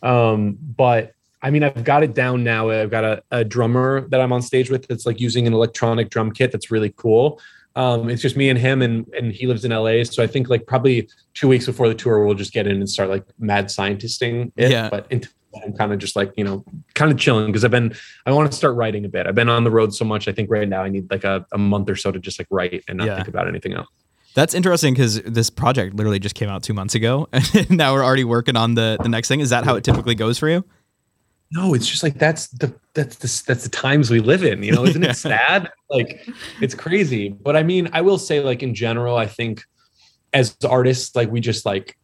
Um, 0.01 0.58
but 0.62 1.13
I 1.41 1.51
mean, 1.51 1.63
I've 1.63 1.84
got 1.84 2.03
it 2.03 2.13
down 2.13 2.43
now. 2.43 2.69
I've 2.69 2.91
got 2.91 3.03
a, 3.03 3.23
a 3.32 3.43
drummer 3.45 4.08
that 4.10 4.19
I'm 4.19 4.34
on 4.34 4.41
stage 4.41 4.69
with 4.69 4.88
that's 4.88 5.05
like 5.05 5.19
using 5.19 5.47
an 5.47 5.53
electronic 5.53 6.10
drum 6.10 6.32
kit 6.32 6.51
that's 6.51 6.69
really 6.69 6.93
cool. 6.95 7.39
Um, 7.75 8.10
it's 8.10 8.21
just 8.21 8.36
me 8.36 8.49
and 8.49 8.60
him, 8.60 8.82
and 8.82 9.08
and 9.17 9.32
he 9.32 9.47
lives 9.47 9.63
in 9.63 9.71
LA. 9.71 10.03
So 10.03 10.21
I 10.21 10.27
think 10.27 10.49
like 10.49 10.65
probably 10.67 11.08
two 11.34 11.47
weeks 11.47 11.65
before 11.65 11.88
the 11.88 11.95
tour, 11.95 12.25
we'll 12.25 12.36
just 12.36 12.51
get 12.51 12.67
in 12.67 12.77
and 12.77 12.89
start 12.89 13.10
like 13.10 13.23
mad 13.38 13.67
scientisting 13.67 14.51
it. 14.58 14.71
Yeah. 14.71 14.89
But 14.89 15.10
until 15.12 15.32
I'm 15.63 15.73
kind 15.73 15.91
of 15.91 15.99
just 15.99 16.15
like, 16.15 16.31
you 16.38 16.43
know, 16.43 16.63
kind 16.93 17.12
of 17.12 17.17
chilling 17.17 17.47
because 17.47 17.65
I've 17.65 17.71
been, 17.71 17.95
I 18.25 18.31
want 18.31 18.51
to 18.51 18.57
start 18.57 18.75
writing 18.75 19.05
a 19.05 19.09
bit. 19.09 19.27
I've 19.27 19.35
been 19.35 19.49
on 19.49 19.63
the 19.63 19.71
road 19.71 19.93
so 19.93 20.05
much. 20.05 20.27
I 20.27 20.31
think 20.31 20.49
right 20.51 20.67
now 20.67 20.83
I 20.83 20.89
need 20.89 21.09
like 21.09 21.23
a, 21.23 21.45
a 21.51 21.57
month 21.57 21.89
or 21.89 21.95
so 21.95 22.12
to 22.12 22.19
just 22.19 22.39
like 22.39 22.47
write 22.51 22.83
and 22.88 22.97
not 22.97 23.07
yeah. 23.07 23.15
think 23.15 23.27
about 23.27 23.47
anything 23.47 23.73
else. 23.73 23.88
That's 24.35 24.53
interesting 24.53 24.93
because 24.93 25.21
this 25.23 25.49
project 25.49 25.95
literally 25.95 26.19
just 26.19 26.35
came 26.35 26.49
out 26.49 26.62
two 26.63 26.73
months 26.73 26.93
ago, 26.95 27.27
and 27.33 27.71
now 27.71 27.93
we're 27.93 28.03
already 28.03 28.23
working 28.23 28.55
on 28.55 28.75
the 28.75 28.97
the 29.01 29.09
next 29.09 29.27
thing. 29.27 29.39
Is 29.39 29.49
that 29.49 29.65
how 29.65 29.75
it 29.75 29.83
typically 29.83 30.15
goes 30.15 30.38
for 30.38 30.47
you? 30.47 30.63
No, 31.51 31.73
it's 31.73 31.88
just 31.88 32.03
like 32.03 32.19
that's 32.19 32.47
the 32.49 32.73
that's 32.93 33.15
the 33.15 33.43
that's 33.47 33.63
the 33.63 33.69
times 33.69 34.12
we 34.12 34.19
live 34.19 34.43
in. 34.43 34.62
You 34.62 34.71
know, 34.71 34.85
isn't 34.85 35.03
it 35.03 35.15
sad? 35.17 35.71
Like 35.89 36.27
it's 36.62 36.75
crazy. 36.75 37.29
But 37.29 37.55
I 37.55 37.63
mean, 37.63 37.89
I 37.91 38.01
will 38.01 38.19
say, 38.19 38.39
like 38.39 38.62
in 38.62 38.75
general, 38.75 39.17
I 39.17 39.25
think 39.25 39.63
as 40.31 40.55
artists, 40.63 41.15
like 41.15 41.31
we 41.31 41.41
just 41.41 41.65
like 41.65 41.97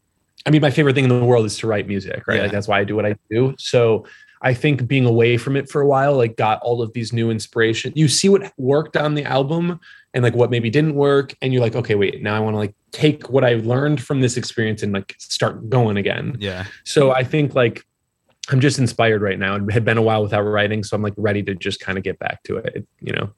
I 0.46 0.52
mean, 0.52 0.62
my 0.62 0.70
favorite 0.70 0.94
thing 0.94 1.06
in 1.06 1.10
the 1.10 1.26
world 1.26 1.46
is 1.46 1.58
to 1.60 1.68
write 1.68 1.88
music, 1.88 2.28
right? 2.28 2.36
Yeah. 2.36 2.44
Like 2.44 2.52
that's 2.52 2.68
why 2.68 2.80
I 2.80 2.84
do 2.84 2.96
what 2.96 3.06
I 3.06 3.16
do. 3.32 3.56
So 3.58 4.06
I 4.42 4.54
think 4.54 4.88
being 4.88 5.06
away 5.06 5.38
from 5.38 5.56
it 5.56 5.70
for 5.70 5.82
a 5.82 5.88
while, 5.88 6.16
like 6.16 6.38
got 6.38 6.60
all 6.62 6.82
of 6.82 6.94
these 6.94 7.12
new 7.12 7.32
inspiration. 7.32 7.94
You 7.96 8.08
see 8.08 8.30
what 8.30 8.54
worked 8.58 8.96
on 8.96 9.16
the 9.16 9.24
album 9.24 9.80
and 10.14 10.24
like 10.24 10.36
what 10.36 10.52
maybe 10.52 10.70
didn't 10.70 10.94
work. 10.94 11.34
And 11.42 11.52
you're 11.52 11.64
like, 11.64 11.76
okay, 11.76 11.96
wait, 11.96 12.22
now 12.22 12.36
I 12.36 12.40
want 12.40 12.54
to 12.54 12.60
like 12.60 12.76
take 12.92 13.30
what 13.30 13.44
I 13.44 13.56
learned 13.56 14.04
from 14.04 14.22
this 14.22 14.38
experience 14.38 14.84
and 14.84 14.94
like 14.94 15.16
start 15.18 15.68
going 15.70 15.98
again. 15.98 16.38
Yeah. 16.40 16.66
So 16.84 17.12
I 17.12 17.24
think 17.24 17.56
like 17.56 17.84
I'm 18.50 18.60
just 18.60 18.78
inspired 18.78 19.24
right 19.24 19.40
now. 19.40 19.56
It 19.56 19.72
had 19.72 19.84
been 19.84 19.98
a 19.98 20.04
while 20.04 20.22
without 20.22 20.42
writing. 20.42 20.84
So 20.84 20.96
I'm 20.96 21.02
like 21.02 21.16
ready 21.18 21.42
to 21.44 21.56
just 21.56 21.80
kind 21.80 21.98
of 21.98 22.04
get 22.04 22.20
back 22.20 22.44
to 22.44 22.58
it, 22.58 22.88
you 23.02 23.14
know? 23.14 23.32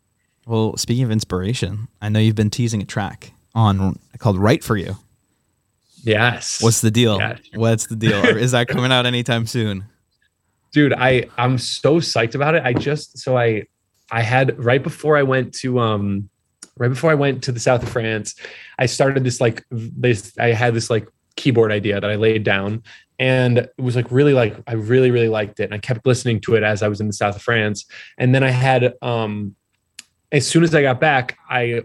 Well, 0.45 0.75
speaking 0.75 1.05
of 1.05 1.11
inspiration, 1.11 1.87
I 2.01 2.09
know 2.09 2.19
you've 2.19 2.35
been 2.35 2.49
teasing 2.49 2.81
a 2.81 2.85
track 2.85 3.31
on 3.55 3.97
called 4.17 4.37
Right 4.37 4.63
for 4.63 4.75
You. 4.75 4.97
Yes. 6.03 6.61
What's 6.61 6.81
the 6.81 6.91
deal? 6.91 7.17
Yeah. 7.19 7.37
What's 7.55 7.87
the 7.87 7.95
deal? 7.95 8.23
is 8.25 8.51
that 8.51 8.67
coming 8.67 8.91
out 8.91 9.05
anytime 9.05 9.47
soon? 9.47 9.85
Dude, 10.71 10.93
I 10.93 11.25
I'm 11.37 11.57
so 11.57 11.99
psyched 11.99 12.35
about 12.35 12.55
it. 12.55 12.63
I 12.63 12.73
just 12.73 13.17
so 13.17 13.37
I 13.37 13.63
I 14.11 14.21
had 14.21 14.57
right 14.63 14.81
before 14.81 15.17
I 15.17 15.23
went 15.23 15.53
to 15.55 15.79
um 15.79 16.29
right 16.77 16.89
before 16.89 17.11
I 17.11 17.15
went 17.15 17.43
to 17.45 17.51
the 17.51 17.59
south 17.59 17.83
of 17.83 17.89
France, 17.89 18.35
I 18.77 18.85
started 18.85 19.23
this 19.23 19.41
like 19.41 19.65
this 19.71 20.37
I 20.37 20.47
had 20.47 20.73
this 20.73 20.89
like 20.89 21.07
keyboard 21.35 21.71
idea 21.71 21.99
that 21.99 22.09
I 22.09 22.15
laid 22.15 22.43
down 22.43 22.83
and 23.19 23.59
it 23.59 23.73
was 23.77 23.95
like 23.95 24.11
really 24.11 24.33
like 24.33 24.57
I 24.67 24.73
really 24.73 25.11
really 25.11 25.29
liked 25.29 25.59
it 25.59 25.65
and 25.65 25.73
I 25.73 25.77
kept 25.77 26.05
listening 26.05 26.41
to 26.41 26.55
it 26.55 26.63
as 26.63 26.83
I 26.83 26.87
was 26.87 26.99
in 26.99 27.07
the 27.07 27.13
south 27.13 27.35
of 27.35 27.41
France 27.41 27.85
and 28.17 28.33
then 28.33 28.43
I 28.43 28.49
had 28.49 28.93
um 29.01 29.55
as 30.31 30.47
soon 30.47 30.63
as 30.63 30.73
I 30.75 30.81
got 30.81 30.99
back 30.99 31.37
I 31.49 31.83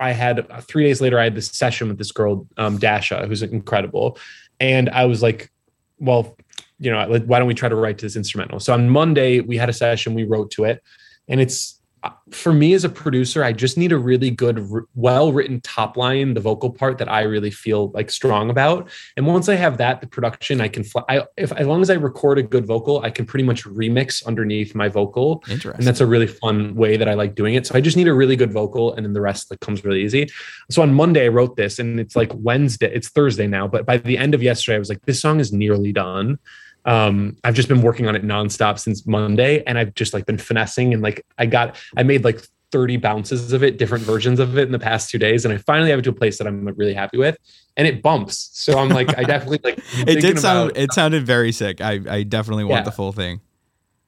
I 0.00 0.12
had 0.12 0.50
uh, 0.50 0.60
three 0.60 0.84
days 0.84 1.00
later, 1.00 1.18
I 1.18 1.24
had 1.24 1.34
this 1.34 1.48
session 1.48 1.88
with 1.88 1.98
this 1.98 2.12
girl, 2.12 2.46
um, 2.56 2.78
Dasha, 2.78 3.26
who's 3.26 3.42
incredible. 3.42 4.18
And 4.60 4.88
I 4.90 5.04
was 5.06 5.22
like, 5.22 5.50
well, 5.98 6.36
you 6.78 6.90
know, 6.90 7.06
why 7.20 7.38
don't 7.38 7.48
we 7.48 7.54
try 7.54 7.68
to 7.68 7.76
write 7.76 7.98
to 7.98 8.06
this 8.06 8.16
instrumental? 8.16 8.60
So 8.60 8.72
on 8.74 8.88
Monday, 8.88 9.40
we 9.40 9.56
had 9.56 9.68
a 9.68 9.72
session, 9.72 10.14
we 10.14 10.24
wrote 10.24 10.50
to 10.52 10.64
it. 10.64 10.82
And 11.28 11.40
it's 11.40 11.80
for 12.30 12.52
me 12.52 12.74
as 12.74 12.84
a 12.84 12.88
producer, 12.88 13.44
I 13.44 13.52
just 13.52 13.78
need 13.78 13.92
a 13.92 13.98
really 13.98 14.30
good, 14.30 14.68
well 14.94 15.32
written 15.32 15.60
top 15.60 15.96
line, 15.96 16.34
the 16.34 16.40
vocal 16.40 16.70
part 16.70 16.98
that 16.98 17.10
I 17.10 17.22
really 17.22 17.50
feel 17.50 17.90
like 17.90 18.10
strong 18.10 18.50
about. 18.50 18.88
And 19.16 19.26
once 19.26 19.48
I 19.48 19.54
have 19.54 19.78
that, 19.78 20.00
the 20.00 20.06
production, 20.06 20.60
I 20.60 20.68
can, 20.68 20.84
fly, 20.84 21.02
I, 21.08 21.22
if 21.36 21.52
as 21.52 21.66
long 21.66 21.82
as 21.82 21.90
I 21.90 21.94
record 21.94 22.38
a 22.38 22.42
good 22.42 22.66
vocal, 22.66 23.02
I 23.02 23.10
can 23.10 23.26
pretty 23.26 23.44
much 23.44 23.64
remix 23.64 24.24
underneath 24.26 24.74
my 24.74 24.88
vocal. 24.88 25.42
Interesting. 25.48 25.78
And 25.78 25.86
that's 25.86 26.00
a 26.00 26.06
really 26.06 26.26
fun 26.26 26.74
way 26.74 26.96
that 26.96 27.08
I 27.08 27.14
like 27.14 27.34
doing 27.34 27.54
it. 27.54 27.66
So 27.66 27.74
I 27.74 27.80
just 27.80 27.96
need 27.96 28.08
a 28.08 28.14
really 28.14 28.36
good 28.36 28.52
vocal, 28.52 28.94
and 28.94 29.04
then 29.04 29.12
the 29.12 29.20
rest 29.20 29.50
like 29.50 29.60
comes 29.60 29.84
really 29.84 30.02
easy. 30.02 30.28
So 30.70 30.82
on 30.82 30.94
Monday, 30.94 31.26
I 31.26 31.28
wrote 31.28 31.56
this, 31.56 31.78
and 31.78 32.00
it's 32.00 32.16
like 32.16 32.32
Wednesday, 32.34 32.92
it's 32.92 33.08
Thursday 33.08 33.46
now, 33.46 33.68
but 33.68 33.86
by 33.86 33.98
the 33.98 34.18
end 34.18 34.34
of 34.34 34.42
yesterday, 34.42 34.76
I 34.76 34.78
was 34.78 34.88
like, 34.88 35.02
this 35.02 35.20
song 35.20 35.40
is 35.40 35.52
nearly 35.52 35.92
done 35.92 36.38
um 36.84 37.36
i've 37.44 37.54
just 37.54 37.68
been 37.68 37.82
working 37.82 38.06
on 38.06 38.14
it 38.14 38.24
nonstop 38.24 38.78
since 38.78 39.06
monday 39.06 39.62
and 39.66 39.78
i've 39.78 39.94
just 39.94 40.12
like 40.12 40.26
been 40.26 40.38
finessing 40.38 40.92
and 40.92 41.02
like 41.02 41.24
i 41.38 41.46
got 41.46 41.76
i 41.96 42.02
made 42.02 42.24
like 42.24 42.40
30 42.72 42.96
bounces 42.96 43.52
of 43.52 43.62
it 43.62 43.78
different 43.78 44.04
versions 44.04 44.40
of 44.40 44.58
it 44.58 44.62
in 44.62 44.72
the 44.72 44.78
past 44.78 45.08
two 45.08 45.18
days 45.18 45.44
and 45.44 45.54
i 45.54 45.58
finally 45.58 45.90
have 45.90 46.00
it 46.00 46.02
to 46.02 46.10
a 46.10 46.14
place 46.14 46.38
that 46.38 46.46
i'm 46.46 46.64
really 46.76 46.94
happy 46.94 47.16
with 47.16 47.38
and 47.76 47.88
it 47.88 48.02
bumps. 48.02 48.50
So 48.52 48.78
i'm 48.78 48.88
like 48.88 49.16
i 49.18 49.22
definitely 49.22 49.60
like 49.62 49.78
it 50.08 50.20
did 50.20 50.38
sound 50.38 50.70
about, 50.70 50.82
it 50.82 50.92
sounded 50.92 51.24
very 51.24 51.52
sick. 51.52 51.80
I 51.80 52.00
i 52.08 52.22
definitely 52.22 52.64
want 52.64 52.80
yeah. 52.80 52.84
the 52.84 52.92
full 52.92 53.12
thing 53.12 53.40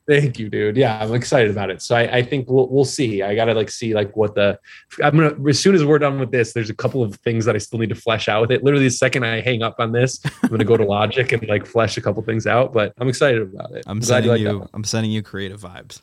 Thank 0.08 0.38
you, 0.38 0.48
dude. 0.48 0.76
Yeah, 0.76 0.98
I'm 1.02 1.14
excited 1.14 1.50
about 1.50 1.70
it. 1.70 1.82
So 1.82 1.96
I, 1.96 2.18
I 2.18 2.22
think 2.22 2.48
we'll 2.48 2.68
we'll 2.68 2.84
see. 2.84 3.22
I 3.22 3.34
gotta 3.34 3.54
like 3.54 3.70
see 3.70 3.92
like 3.92 4.16
what 4.16 4.34
the 4.34 4.58
I'm 5.02 5.16
gonna 5.16 5.48
as 5.48 5.58
soon 5.58 5.74
as 5.74 5.84
we're 5.84 5.98
done 5.98 6.20
with 6.20 6.30
this, 6.30 6.52
there's 6.52 6.70
a 6.70 6.74
couple 6.74 7.02
of 7.02 7.16
things 7.16 7.44
that 7.44 7.56
I 7.56 7.58
still 7.58 7.80
need 7.80 7.88
to 7.88 7.96
flesh 7.96 8.28
out 8.28 8.42
with 8.42 8.52
it. 8.52 8.62
Literally 8.62 8.86
the 8.86 8.90
second 8.90 9.24
I 9.24 9.40
hang 9.40 9.62
up 9.62 9.76
on 9.80 9.92
this, 9.92 10.20
I'm 10.42 10.50
gonna 10.50 10.64
go 10.64 10.76
to 10.76 10.84
Logic 10.84 11.30
and 11.32 11.48
like 11.48 11.66
flesh 11.66 11.96
a 11.96 12.00
couple 12.00 12.22
things 12.22 12.46
out. 12.46 12.72
But 12.72 12.92
I'm 12.98 13.08
excited 13.08 13.42
about 13.42 13.72
it. 13.72 13.84
I'm, 13.86 13.98
I'm 13.98 14.02
sending 14.02 14.36
you, 14.36 14.52
like 14.52 14.68
I'm 14.74 14.84
sending 14.84 15.10
you 15.10 15.22
creative 15.22 15.60
vibes. 15.60 16.00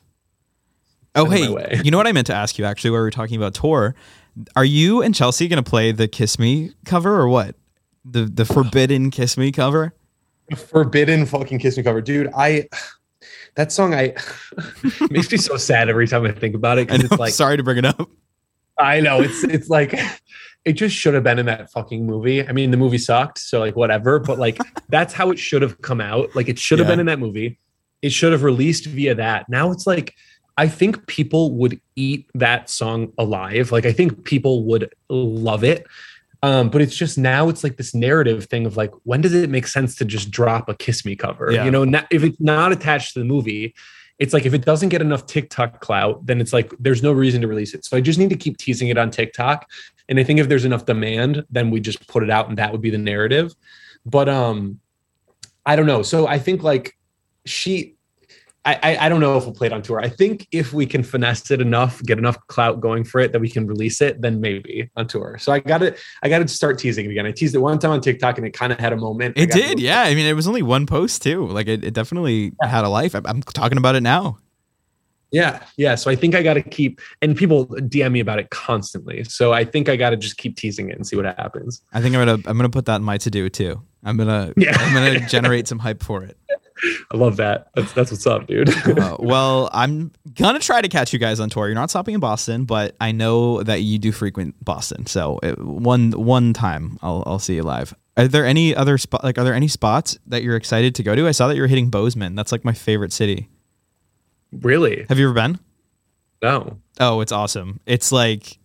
Oh, 1.15 1.29
hey, 1.29 1.79
you 1.83 1.91
know 1.91 1.97
what 1.97 2.07
I 2.07 2.11
meant 2.11 2.27
to 2.27 2.33
ask 2.33 2.57
you 2.57 2.65
actually, 2.65 2.89
while 2.89 3.01
we 3.01 3.05
were 3.05 3.11
talking 3.11 3.37
about 3.37 3.53
tour? 3.53 3.95
Are 4.55 4.65
you 4.65 5.03
and 5.03 5.13
Chelsea 5.13 5.47
going 5.47 5.63
to 5.63 5.69
play 5.69 5.91
the 5.91 6.07
Kiss 6.07 6.39
Me 6.39 6.71
cover 6.85 7.15
or 7.19 7.27
what? 7.27 7.55
The 8.03 8.25
the 8.25 8.45
Forbidden 8.45 9.11
Kiss 9.11 9.37
Me 9.37 9.51
cover? 9.51 9.93
The 10.49 10.55
forbidden 10.57 11.25
fucking 11.25 11.59
kiss 11.59 11.77
me 11.77 11.83
cover 11.83 12.01
dude 12.01 12.29
i 12.35 12.67
that 13.55 13.71
song 13.71 13.93
i 13.93 14.13
makes 15.09 15.31
me 15.31 15.37
so 15.37 15.57
sad 15.57 15.89
every 15.89 16.07
time 16.07 16.25
i 16.25 16.31
think 16.31 16.55
about 16.55 16.77
it 16.77 16.87
because 16.87 17.01
know, 17.03 17.07
it's 17.11 17.19
like 17.19 17.33
sorry 17.33 17.57
to 17.57 17.63
bring 17.63 17.77
it 17.77 17.85
up. 17.85 18.09
i 18.77 18.99
know 18.99 19.21
it's 19.21 19.43
it's 19.43 19.69
like 19.69 19.93
it 20.65 20.73
just 20.73 20.95
should 20.95 21.13
have 21.13 21.23
been 21.23 21.39
in 21.39 21.45
that 21.47 21.69
fucking 21.71 22.05
movie. 22.05 22.47
I 22.47 22.53
mean 22.53 22.71
the 22.71 22.77
movie 22.77 22.97
sucked 22.97 23.37
so 23.39 23.59
like 23.59 23.75
whatever 23.75 24.17
but 24.17 24.39
like 24.39 24.57
that's 24.87 25.13
how 25.13 25.29
it 25.29 25.37
should 25.37 25.61
have 25.61 25.81
come 25.81 25.99
out. 25.99 26.33
Like 26.37 26.47
it 26.47 26.57
should 26.57 26.79
have 26.79 26.87
Yeah. 26.87 26.93
been 26.93 26.99
in 27.01 27.05
that 27.07 27.19
movie. 27.19 27.59
It 28.01 28.13
should 28.13 28.31
have 28.31 28.43
released 28.43 28.85
via 28.85 29.13
that. 29.15 29.49
Now 29.49 29.71
it's 29.71 29.85
like 29.85 30.13
i 30.57 30.67
think 30.69 31.05
people 31.07 31.53
would 31.55 31.81
eat 31.97 32.29
that 32.35 32.69
song 32.69 33.11
alive. 33.17 33.73
Like 33.73 33.85
i 33.85 33.91
think 33.91 34.23
people 34.23 34.63
would 34.63 34.93
love 35.09 35.65
it 35.65 35.85
um, 36.43 36.69
but 36.69 36.81
it's 36.81 36.95
just 36.95 37.17
now 37.17 37.47
it's 37.47 37.63
like 37.63 37.77
this 37.77 37.95
narrative 37.95 38.45
thing 38.45 38.65
of 38.65 38.75
like 38.75 38.91
when 39.03 39.21
does 39.21 39.33
it 39.33 39.49
make 39.49 39.65
sense 39.65 39.95
to 39.95 40.05
just 40.05 40.29
drop 40.29 40.67
a 40.67 40.75
kiss 40.75 41.05
me 41.05 41.15
cover? 41.15 41.51
Yeah. 41.51 41.63
you 41.63 41.71
know 41.71 41.85
not, 41.85 42.05
if 42.11 42.21
it's 42.23 42.39
not 42.39 42.71
attached 42.71 43.13
to 43.13 43.19
the 43.19 43.25
movie 43.25 43.73
it's 44.19 44.33
like 44.33 44.45
if 44.45 44.53
it 44.53 44.63
doesn't 44.63 44.89
get 44.89 45.01
enough 45.01 45.25
tiktok 45.25 45.79
clout 45.79 46.23
then 46.25 46.39
it's 46.39 46.53
like 46.53 46.71
there's 46.79 47.01
no 47.01 47.11
reason 47.11 47.41
to 47.41 47.47
release 47.47 47.73
it. 47.73 47.83
So 47.85 47.97
i 47.97 48.01
just 48.01 48.19
need 48.19 48.29
to 48.29 48.35
keep 48.35 48.57
teasing 48.57 48.89
it 48.89 48.97
on 48.97 49.09
tiktok. 49.09 49.67
And 50.09 50.19
i 50.19 50.23
think 50.23 50.39
if 50.39 50.49
there's 50.49 50.65
enough 50.65 50.85
demand 50.85 51.45
then 51.49 51.71
we 51.71 51.79
just 51.79 52.05
put 52.07 52.23
it 52.23 52.29
out 52.29 52.49
and 52.49 52.57
that 52.57 52.71
would 52.73 52.81
be 52.81 52.91
the 52.91 52.97
narrative. 52.97 53.53
But 54.05 54.27
um 54.27 54.81
i 55.65 55.77
don't 55.77 55.87
know. 55.87 56.03
So 56.03 56.27
i 56.27 56.37
think 56.37 56.61
like 56.61 56.97
she 57.45 57.95
I, 58.65 58.97
I 59.01 59.09
don't 59.09 59.19
know 59.19 59.37
if 59.37 59.43
we'll 59.43 59.53
play 59.53 59.67
it 59.67 59.73
on 59.73 59.81
tour. 59.81 59.99
I 59.99 60.07
think 60.07 60.47
if 60.51 60.71
we 60.71 60.85
can 60.85 61.03
finesse 61.03 61.51
it 61.51 61.59
enough, 61.59 62.01
get 62.03 62.17
enough 62.17 62.37
clout 62.47 62.79
going 62.79 63.03
for 63.03 63.19
it 63.19 63.33
that 63.33 63.41
we 63.41 63.49
can 63.49 63.67
release 63.67 63.99
it, 63.99 64.21
then 64.21 64.39
maybe 64.39 64.89
on 64.95 65.05
tour. 65.05 65.37
So 65.37 65.51
I 65.51 65.59
got 65.59 65.79
to 65.79 65.93
I 66.21 66.29
got 66.29 66.39
to 66.39 66.47
start 66.47 66.79
teasing 66.79 67.05
it 67.05 67.11
again. 67.11 67.25
I 67.25 67.33
teased 67.33 67.55
it 67.55 67.57
one 67.57 67.77
time 67.77 67.91
on 67.91 67.99
TikTok 67.99 68.37
and 68.37 68.47
it 68.47 68.51
kind 68.51 68.71
of 68.71 68.79
had 68.79 68.93
a 68.93 68.95
moment. 68.95 69.37
It 69.37 69.51
did, 69.51 69.81
yeah. 69.81 70.03
I 70.03 70.15
mean, 70.15 70.25
it 70.25 70.33
was 70.33 70.47
only 70.47 70.61
one 70.61 70.85
post 70.85 71.21
too. 71.21 71.45
Like 71.47 71.67
it, 71.67 71.83
it 71.83 71.93
definitely 71.93 72.53
had 72.61 72.85
a 72.85 72.89
life. 72.89 73.15
I'm, 73.15 73.25
I'm 73.25 73.41
talking 73.41 73.77
about 73.77 73.95
it 73.95 74.01
now. 74.01 74.37
Yeah, 75.31 75.63
yeah. 75.77 75.95
So 75.95 76.11
I 76.11 76.15
think 76.15 76.35
I 76.35 76.43
got 76.43 76.53
to 76.53 76.61
keep, 76.61 77.01
and 77.21 77.35
people 77.35 77.65
DM 77.65 78.11
me 78.11 78.19
about 78.19 78.37
it 78.37 78.51
constantly. 78.51 79.23
So 79.23 79.51
I 79.51 79.65
think 79.65 79.89
I 79.89 79.95
got 79.95 80.11
to 80.11 80.17
just 80.17 80.37
keep 80.37 80.55
teasing 80.55 80.89
it 80.89 80.95
and 80.95 81.07
see 81.07 81.15
what 81.15 81.25
happens. 81.25 81.81
I 81.91 82.01
think 82.01 82.15
I'm 82.15 82.25
gonna 82.25 82.49
I'm 82.49 82.55
gonna 82.55 82.69
put 82.69 82.85
that 82.85 82.97
in 82.97 83.03
my 83.03 83.17
to 83.17 83.31
do 83.31 83.49
too. 83.49 83.81
I'm 84.03 84.15
gonna 84.15 84.53
Yeah. 84.55 84.77
I'm 84.79 84.93
gonna 84.93 85.27
generate 85.27 85.67
some 85.67 85.79
hype 85.79 86.03
for 86.03 86.23
it. 86.23 86.37
I 87.11 87.17
love 87.17 87.37
that. 87.37 87.69
That's 87.75 87.91
that's 87.93 88.11
what's 88.11 88.27
up, 88.27 88.47
dude. 88.47 88.69
Uh, 88.87 89.17
well, 89.19 89.69
I'm 89.71 90.11
gonna 90.35 90.59
try 90.59 90.81
to 90.81 90.89
catch 90.89 91.13
you 91.13 91.19
guys 91.19 91.39
on 91.39 91.49
tour. 91.49 91.67
You're 91.67 91.75
not 91.75 91.89
stopping 91.89 92.13
in 92.13 92.19
Boston, 92.19 92.65
but 92.65 92.95
I 92.99 93.11
know 93.11 93.63
that 93.63 93.81
you 93.81 93.99
do 93.99 94.11
frequent 94.11 94.55
Boston. 94.63 95.05
So 95.05 95.39
uh, 95.43 95.53
one 95.55 96.11
one 96.11 96.53
time 96.53 96.97
I'll 97.01 97.23
I'll 97.25 97.39
see 97.39 97.55
you 97.55 97.63
live. 97.63 97.93
Are 98.17 98.27
there 98.27 98.45
any 98.45 98.75
other 98.75 98.97
spot 98.97 99.23
like 99.23 99.37
are 99.37 99.43
there 99.43 99.53
any 99.53 99.67
spots 99.67 100.17
that 100.27 100.43
you're 100.43 100.55
excited 100.55 100.95
to 100.95 101.03
go 101.03 101.15
to? 101.15 101.27
I 101.27 101.31
saw 101.31 101.47
that 101.47 101.55
you're 101.55 101.67
hitting 101.67 101.89
Bozeman. 101.89 102.35
That's 102.35 102.51
like 102.51 102.65
my 102.65 102.73
favorite 102.73 103.13
city. 103.13 103.49
really? 104.51 105.05
Have 105.09 105.17
you 105.19 105.25
ever 105.25 105.33
been? 105.33 105.59
No. 106.41 106.77
Oh, 106.99 107.21
it's 107.21 107.31
awesome. 107.31 107.79
It's 107.85 108.11
like 108.11 108.59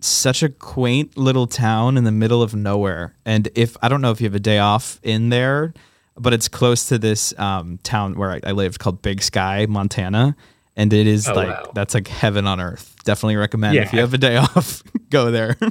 such 0.00 0.42
a 0.42 0.48
quaint 0.48 1.16
little 1.16 1.46
town 1.48 1.96
in 1.96 2.04
the 2.04 2.12
middle 2.12 2.42
of 2.42 2.54
nowhere. 2.54 3.14
And 3.24 3.48
if 3.54 3.76
I 3.82 3.88
don't 3.88 4.00
know 4.00 4.12
if 4.12 4.20
you 4.20 4.26
have 4.26 4.34
a 4.34 4.40
day 4.40 4.58
off 4.58 5.00
in 5.02 5.28
there, 5.30 5.74
but 6.20 6.32
it's 6.32 6.48
close 6.48 6.86
to 6.88 6.98
this 6.98 7.32
um, 7.38 7.78
town 7.82 8.14
where 8.18 8.32
I, 8.32 8.40
I 8.44 8.52
lived 8.52 8.78
called 8.78 9.02
Big 9.02 9.22
Sky, 9.22 9.66
Montana. 9.68 10.36
And 10.76 10.92
it 10.92 11.06
is 11.08 11.28
Oh, 11.28 11.34
like 11.34 11.48
wow. 11.48 11.72
that's 11.74 11.92
like 11.94 12.06
heaven 12.06 12.46
on 12.46 12.60
earth. 12.60 12.94
Definitely 13.04 13.34
recommend 13.36 13.76
if 13.76 13.92
you 13.92 13.98
have 13.98 14.14
a 14.14 14.18
day 14.18 14.36
off, 14.36 14.82
go 15.10 15.30
there. 15.32 15.56
I 15.60 15.66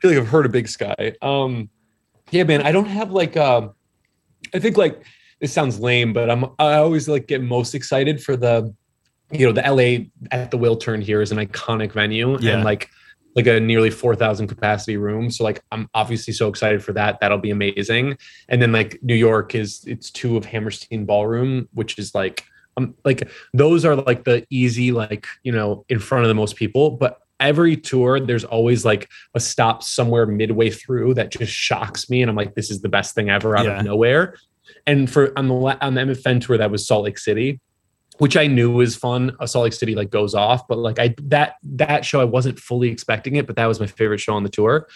feel 0.00 0.10
like 0.10 0.16
I've 0.18 0.28
heard 0.28 0.46
of 0.46 0.52
Big 0.52 0.68
Sky. 0.68 1.12
Um, 1.20 1.68
yeah, 2.30 2.44
man. 2.44 2.62
I 2.62 2.72
don't 2.72 2.86
have 2.86 3.10
like. 3.10 3.36
Um, 3.36 3.74
I 4.54 4.58
think 4.58 4.78
like 4.78 5.02
this 5.40 5.52
sounds 5.52 5.78
lame, 5.80 6.14
but 6.14 6.30
I'm. 6.30 6.46
I 6.58 6.74
always 6.76 7.08
like 7.08 7.26
get 7.26 7.42
most 7.42 7.74
excited 7.74 8.22
for 8.22 8.36
the, 8.38 8.74
you 9.32 9.44
know, 9.46 9.52
the 9.52 9.60
LA 9.62 10.06
at 10.34 10.50
the 10.50 10.56
Wiltern 10.58 11.02
here 11.02 11.20
is 11.20 11.30
an 11.30 11.36
iconic 11.38 11.92
venue 11.92 12.38
Yeah. 12.40 12.54
and 12.54 12.64
like 12.64 12.88
like 13.36 13.46
a 13.46 13.60
nearly 13.60 13.90
four 13.90 14.16
thousand 14.16 14.48
capacity 14.48 14.96
room. 14.96 15.30
So 15.30 15.44
like 15.44 15.62
I'm 15.70 15.88
obviously 15.94 16.32
so 16.32 16.48
excited 16.48 16.82
for 16.82 16.92
that. 16.94 17.18
That'll 17.20 17.38
be 17.38 17.50
amazing. 17.50 18.16
And 18.48 18.60
then 18.60 18.72
like 18.72 18.98
New 19.02 19.14
York 19.14 19.54
is 19.54 19.84
it's 19.86 20.10
two 20.10 20.36
of 20.36 20.46
Hammerstein 20.46 21.04
Ballroom, 21.04 21.68
which 21.74 21.98
is 21.98 22.14
like 22.14 22.44
um 22.76 22.94
like 23.04 23.28
those 23.54 23.84
are 23.84 23.94
like 23.94 24.24
the 24.24 24.44
easy 24.50 24.90
like 24.90 25.26
you 25.44 25.52
know 25.52 25.84
in 25.88 25.98
front 25.98 26.24
of 26.24 26.28
the 26.28 26.34
most 26.34 26.56
people, 26.56 26.90
but 26.90 27.20
every 27.38 27.76
tour 27.76 28.18
there's 28.18 28.44
always 28.44 28.84
like 28.84 29.08
a 29.34 29.40
stop 29.40 29.82
somewhere 29.82 30.24
midway 30.24 30.70
through 30.70 31.12
that 31.12 31.30
just 31.30 31.52
shocks 31.52 32.08
me 32.08 32.22
and 32.22 32.30
i'm 32.30 32.34
like 32.34 32.54
this 32.54 32.70
is 32.70 32.80
the 32.80 32.88
best 32.88 33.14
thing 33.14 33.28
ever 33.28 33.54
out 33.58 33.66
Yeah. 33.66 33.78
of 33.78 33.84
nowhere 33.84 34.36
and 34.86 35.10
for 35.10 35.38
on 35.38 35.48
the 35.48 35.54
on 35.54 35.92
the 35.92 36.00
mfn 36.00 36.40
tour 36.40 36.56
that 36.56 36.70
was 36.70 36.86
salt 36.86 37.04
lake 37.04 37.18
city 37.18 37.60
which 38.18 38.36
i 38.36 38.46
knew 38.46 38.70
was 38.70 38.96
fun 38.96 39.34
a 39.40 39.48
salt 39.48 39.64
lake 39.64 39.72
city 39.72 39.94
like 39.94 40.10
goes 40.10 40.34
off 40.34 40.66
but 40.68 40.78
like 40.78 40.98
i 40.98 41.14
that 41.22 41.54
that 41.62 42.04
show 42.04 42.20
i 42.20 42.24
wasn't 42.24 42.58
fully 42.58 42.88
expecting 42.88 43.36
it 43.36 43.46
but 43.46 43.56
that 43.56 43.66
was 43.66 43.78
my 43.80 43.86
favorite 43.86 44.18
show 44.20 44.34
on 44.34 44.42
the 44.42 44.48
tour 44.48 44.86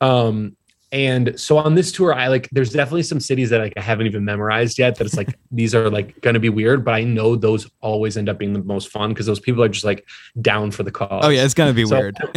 um 0.00 0.54
and 0.90 1.38
so 1.38 1.58
on 1.58 1.74
this 1.74 1.92
tour 1.92 2.14
i 2.14 2.28
like 2.28 2.48
there's 2.50 2.70
definitely 2.72 3.02
some 3.02 3.20
cities 3.20 3.50
that 3.50 3.58
like 3.60 3.74
i 3.76 3.80
haven't 3.80 4.06
even 4.06 4.24
memorized 4.24 4.78
yet 4.78 4.96
that 4.96 5.04
it's 5.06 5.16
like 5.16 5.38
these 5.50 5.74
are 5.74 5.90
like 5.90 6.18
going 6.22 6.34
to 6.34 6.40
be 6.40 6.48
weird 6.48 6.84
but 6.84 6.94
i 6.94 7.02
know 7.04 7.36
those 7.36 7.68
always 7.80 8.16
end 8.16 8.28
up 8.28 8.38
being 8.38 8.52
the 8.54 8.62
most 8.64 8.88
fun 8.88 9.10
because 9.10 9.26
those 9.26 9.40
people 9.40 9.62
are 9.62 9.68
just 9.68 9.84
like 9.84 10.06
down 10.40 10.70
for 10.70 10.82
the 10.82 10.90
cause 10.90 11.20
oh 11.24 11.28
yeah, 11.28 11.44
it's 11.44 11.54
gonna 11.54 11.72
be 11.74 11.84
So- 11.84 11.98
weird. 11.98 12.16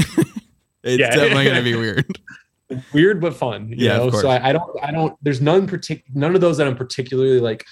it's 0.84 1.00
Yeah. 1.00 1.10
definitely 1.16 1.46
gonna 1.46 1.62
be 1.64 1.76
weird. 1.76 2.06
weird 2.94 3.20
but 3.22 3.36
fun 3.36 3.68
you 3.70 3.76
Yeah, 3.86 3.98
know 3.98 4.10
so 4.12 4.30
I, 4.30 4.50
I 4.50 4.54
don't 4.54 4.84
i 4.84 4.92
don't 4.92 5.16
there's 5.22 5.42
none 5.42 5.68
partic- 5.68 6.04
none 6.14 6.36
of 6.36 6.42
those 6.42 6.58
that 6.58 6.68
i'm 6.68 6.76
particularly 6.76 7.40
like 7.42 7.66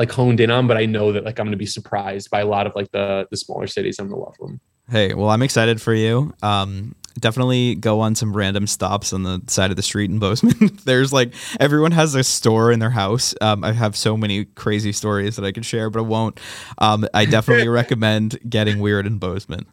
like 0.00 0.10
honed 0.10 0.40
in 0.40 0.50
on 0.50 0.66
but 0.66 0.76
i 0.76 0.84
know 0.84 1.12
that 1.12 1.24
like 1.24 1.38
i'm 1.38 1.46
gonna 1.46 1.56
be 1.56 1.66
surprised 1.66 2.30
by 2.30 2.40
a 2.40 2.46
lot 2.46 2.66
of 2.66 2.74
like 2.74 2.90
the 2.90 3.26
the 3.30 3.36
smaller 3.36 3.68
cities 3.68 3.98
i'm 4.00 4.08
gonna 4.08 4.20
love 4.20 4.36
them 4.40 4.60
Hey, 4.90 5.14
well, 5.14 5.30
I'm 5.30 5.42
excited 5.42 5.80
for 5.80 5.94
you. 5.94 6.34
Um, 6.42 6.96
definitely 7.20 7.76
go 7.76 8.00
on 8.00 8.16
some 8.16 8.36
random 8.36 8.66
stops 8.66 9.12
on 9.12 9.22
the 9.22 9.40
side 9.46 9.70
of 9.70 9.76
the 9.76 9.84
street 9.84 10.10
in 10.10 10.18
Bozeman. 10.18 10.78
There's 10.84 11.12
like 11.12 11.32
everyone 11.60 11.92
has 11.92 12.16
a 12.16 12.24
store 12.24 12.72
in 12.72 12.80
their 12.80 12.90
house. 12.90 13.32
Um, 13.40 13.62
I 13.62 13.72
have 13.72 13.94
so 13.94 14.16
many 14.16 14.46
crazy 14.46 14.90
stories 14.90 15.36
that 15.36 15.44
I 15.44 15.52
could 15.52 15.64
share, 15.64 15.90
but 15.90 16.00
I 16.00 16.02
won't. 16.02 16.40
Um, 16.78 17.06
I 17.14 17.24
definitely 17.24 17.68
recommend 17.82 18.40
getting 18.48 18.80
weird 18.80 19.06
in 19.06 19.18
Bozeman. 19.18 19.66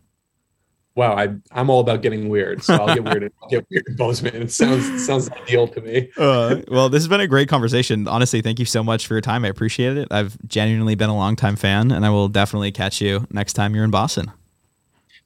Wow 0.97 1.15
I, 1.15 1.29
i'm 1.51 1.69
all 1.69 1.79
about 1.79 2.01
getting 2.01 2.27
weird 2.27 2.61
so 2.63 2.73
i'll 2.75 2.93
get 2.93 3.03
weird 3.05 3.31
i'll 3.41 3.49
get 3.49 3.65
weird 3.71 3.85
in 3.87 3.95
bozeman 3.95 4.35
it 4.41 4.51
sounds 4.51 4.85
it 4.89 4.99
sounds 4.99 5.29
ideal 5.29 5.67
to 5.69 5.79
me 5.81 6.09
Uh, 6.17 6.61
well, 6.67 6.89
this 6.89 7.01
has 7.03 7.07
been 7.07 7.21
a 7.21 7.27
great 7.27 7.47
conversation. 7.47 8.07
Honestly, 8.07 8.41
thank 8.41 8.59
you 8.59 8.65
so 8.65 8.83
much 8.83 9.07
for 9.07 9.13
your 9.13 9.21
time. 9.21 9.45
I 9.45 9.47
appreciate 9.47 9.95
it. 9.95 10.07
I've 10.11 10.35
genuinely 10.47 10.95
been 10.95 11.09
a 11.09 11.15
longtime 11.15 11.55
fan, 11.55 11.91
and 11.91 12.05
I 12.05 12.09
will 12.09 12.27
definitely 12.27 12.71
catch 12.71 12.99
you 12.99 13.25
next 13.31 13.53
time 13.53 13.73
you're 13.75 13.83
in 13.85 13.91
Boston. 13.91 14.31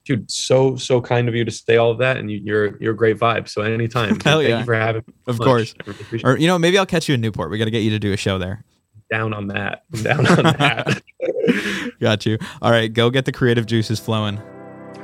dude 0.04 0.30
so 0.30 0.76
so 0.76 1.00
kind 1.00 1.28
of 1.28 1.34
you 1.34 1.44
to 1.44 1.50
say 1.50 1.76
all 1.76 1.90
of 1.90 1.98
that 1.98 2.16
and 2.18 2.30
you, 2.30 2.40
you're 2.44 2.76
you're 2.78 2.92
a 2.92 2.96
great 2.96 3.16
vibe 3.18 3.48
so 3.48 3.62
anytime 3.62 4.20
Hell 4.24 4.38
thank 4.38 4.48
yeah. 4.50 4.58
you 4.60 4.64
for 4.64 4.74
having 4.74 5.02
me 5.06 5.14
Of 5.26 5.36
so 5.36 5.44
much. 5.44 5.46
course. 5.46 5.74
Really 6.12 6.22
Or 6.24 6.36
you 6.38 6.46
know, 6.46 6.58
maybe 6.58 6.76
I'll 6.78 6.86
catch 6.86 7.08
you 7.08 7.14
in 7.14 7.20
Newport. 7.20 7.50
We 7.50 7.56
got 7.58 7.64
to 7.64 7.70
get 7.70 7.80
you 7.82 7.90
to 7.90 7.98
do 7.98 8.12
a 8.12 8.16
show 8.16 8.38
there. 8.38 8.64
down 9.10 9.32
on 9.32 9.46
that 9.48 9.84
I'm 9.94 10.02
down 10.02 10.26
on 10.26 10.42
that 10.58 11.02
Got 12.00 12.26
you. 12.26 12.36
All 12.60 12.70
right, 12.70 12.92
go 12.92 13.08
get 13.10 13.24
the 13.24 13.32
creative 13.32 13.64
juices 13.66 13.98
flowing. 14.00 14.40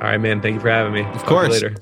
All 0.01 0.09
right 0.09 0.19
man. 0.19 0.41
Thank 0.41 0.55
you 0.55 0.61
for 0.61 0.71
having 0.71 0.93
me. 0.93 1.03
Of 1.03 1.25
course. 1.25 1.51
later 1.51 1.75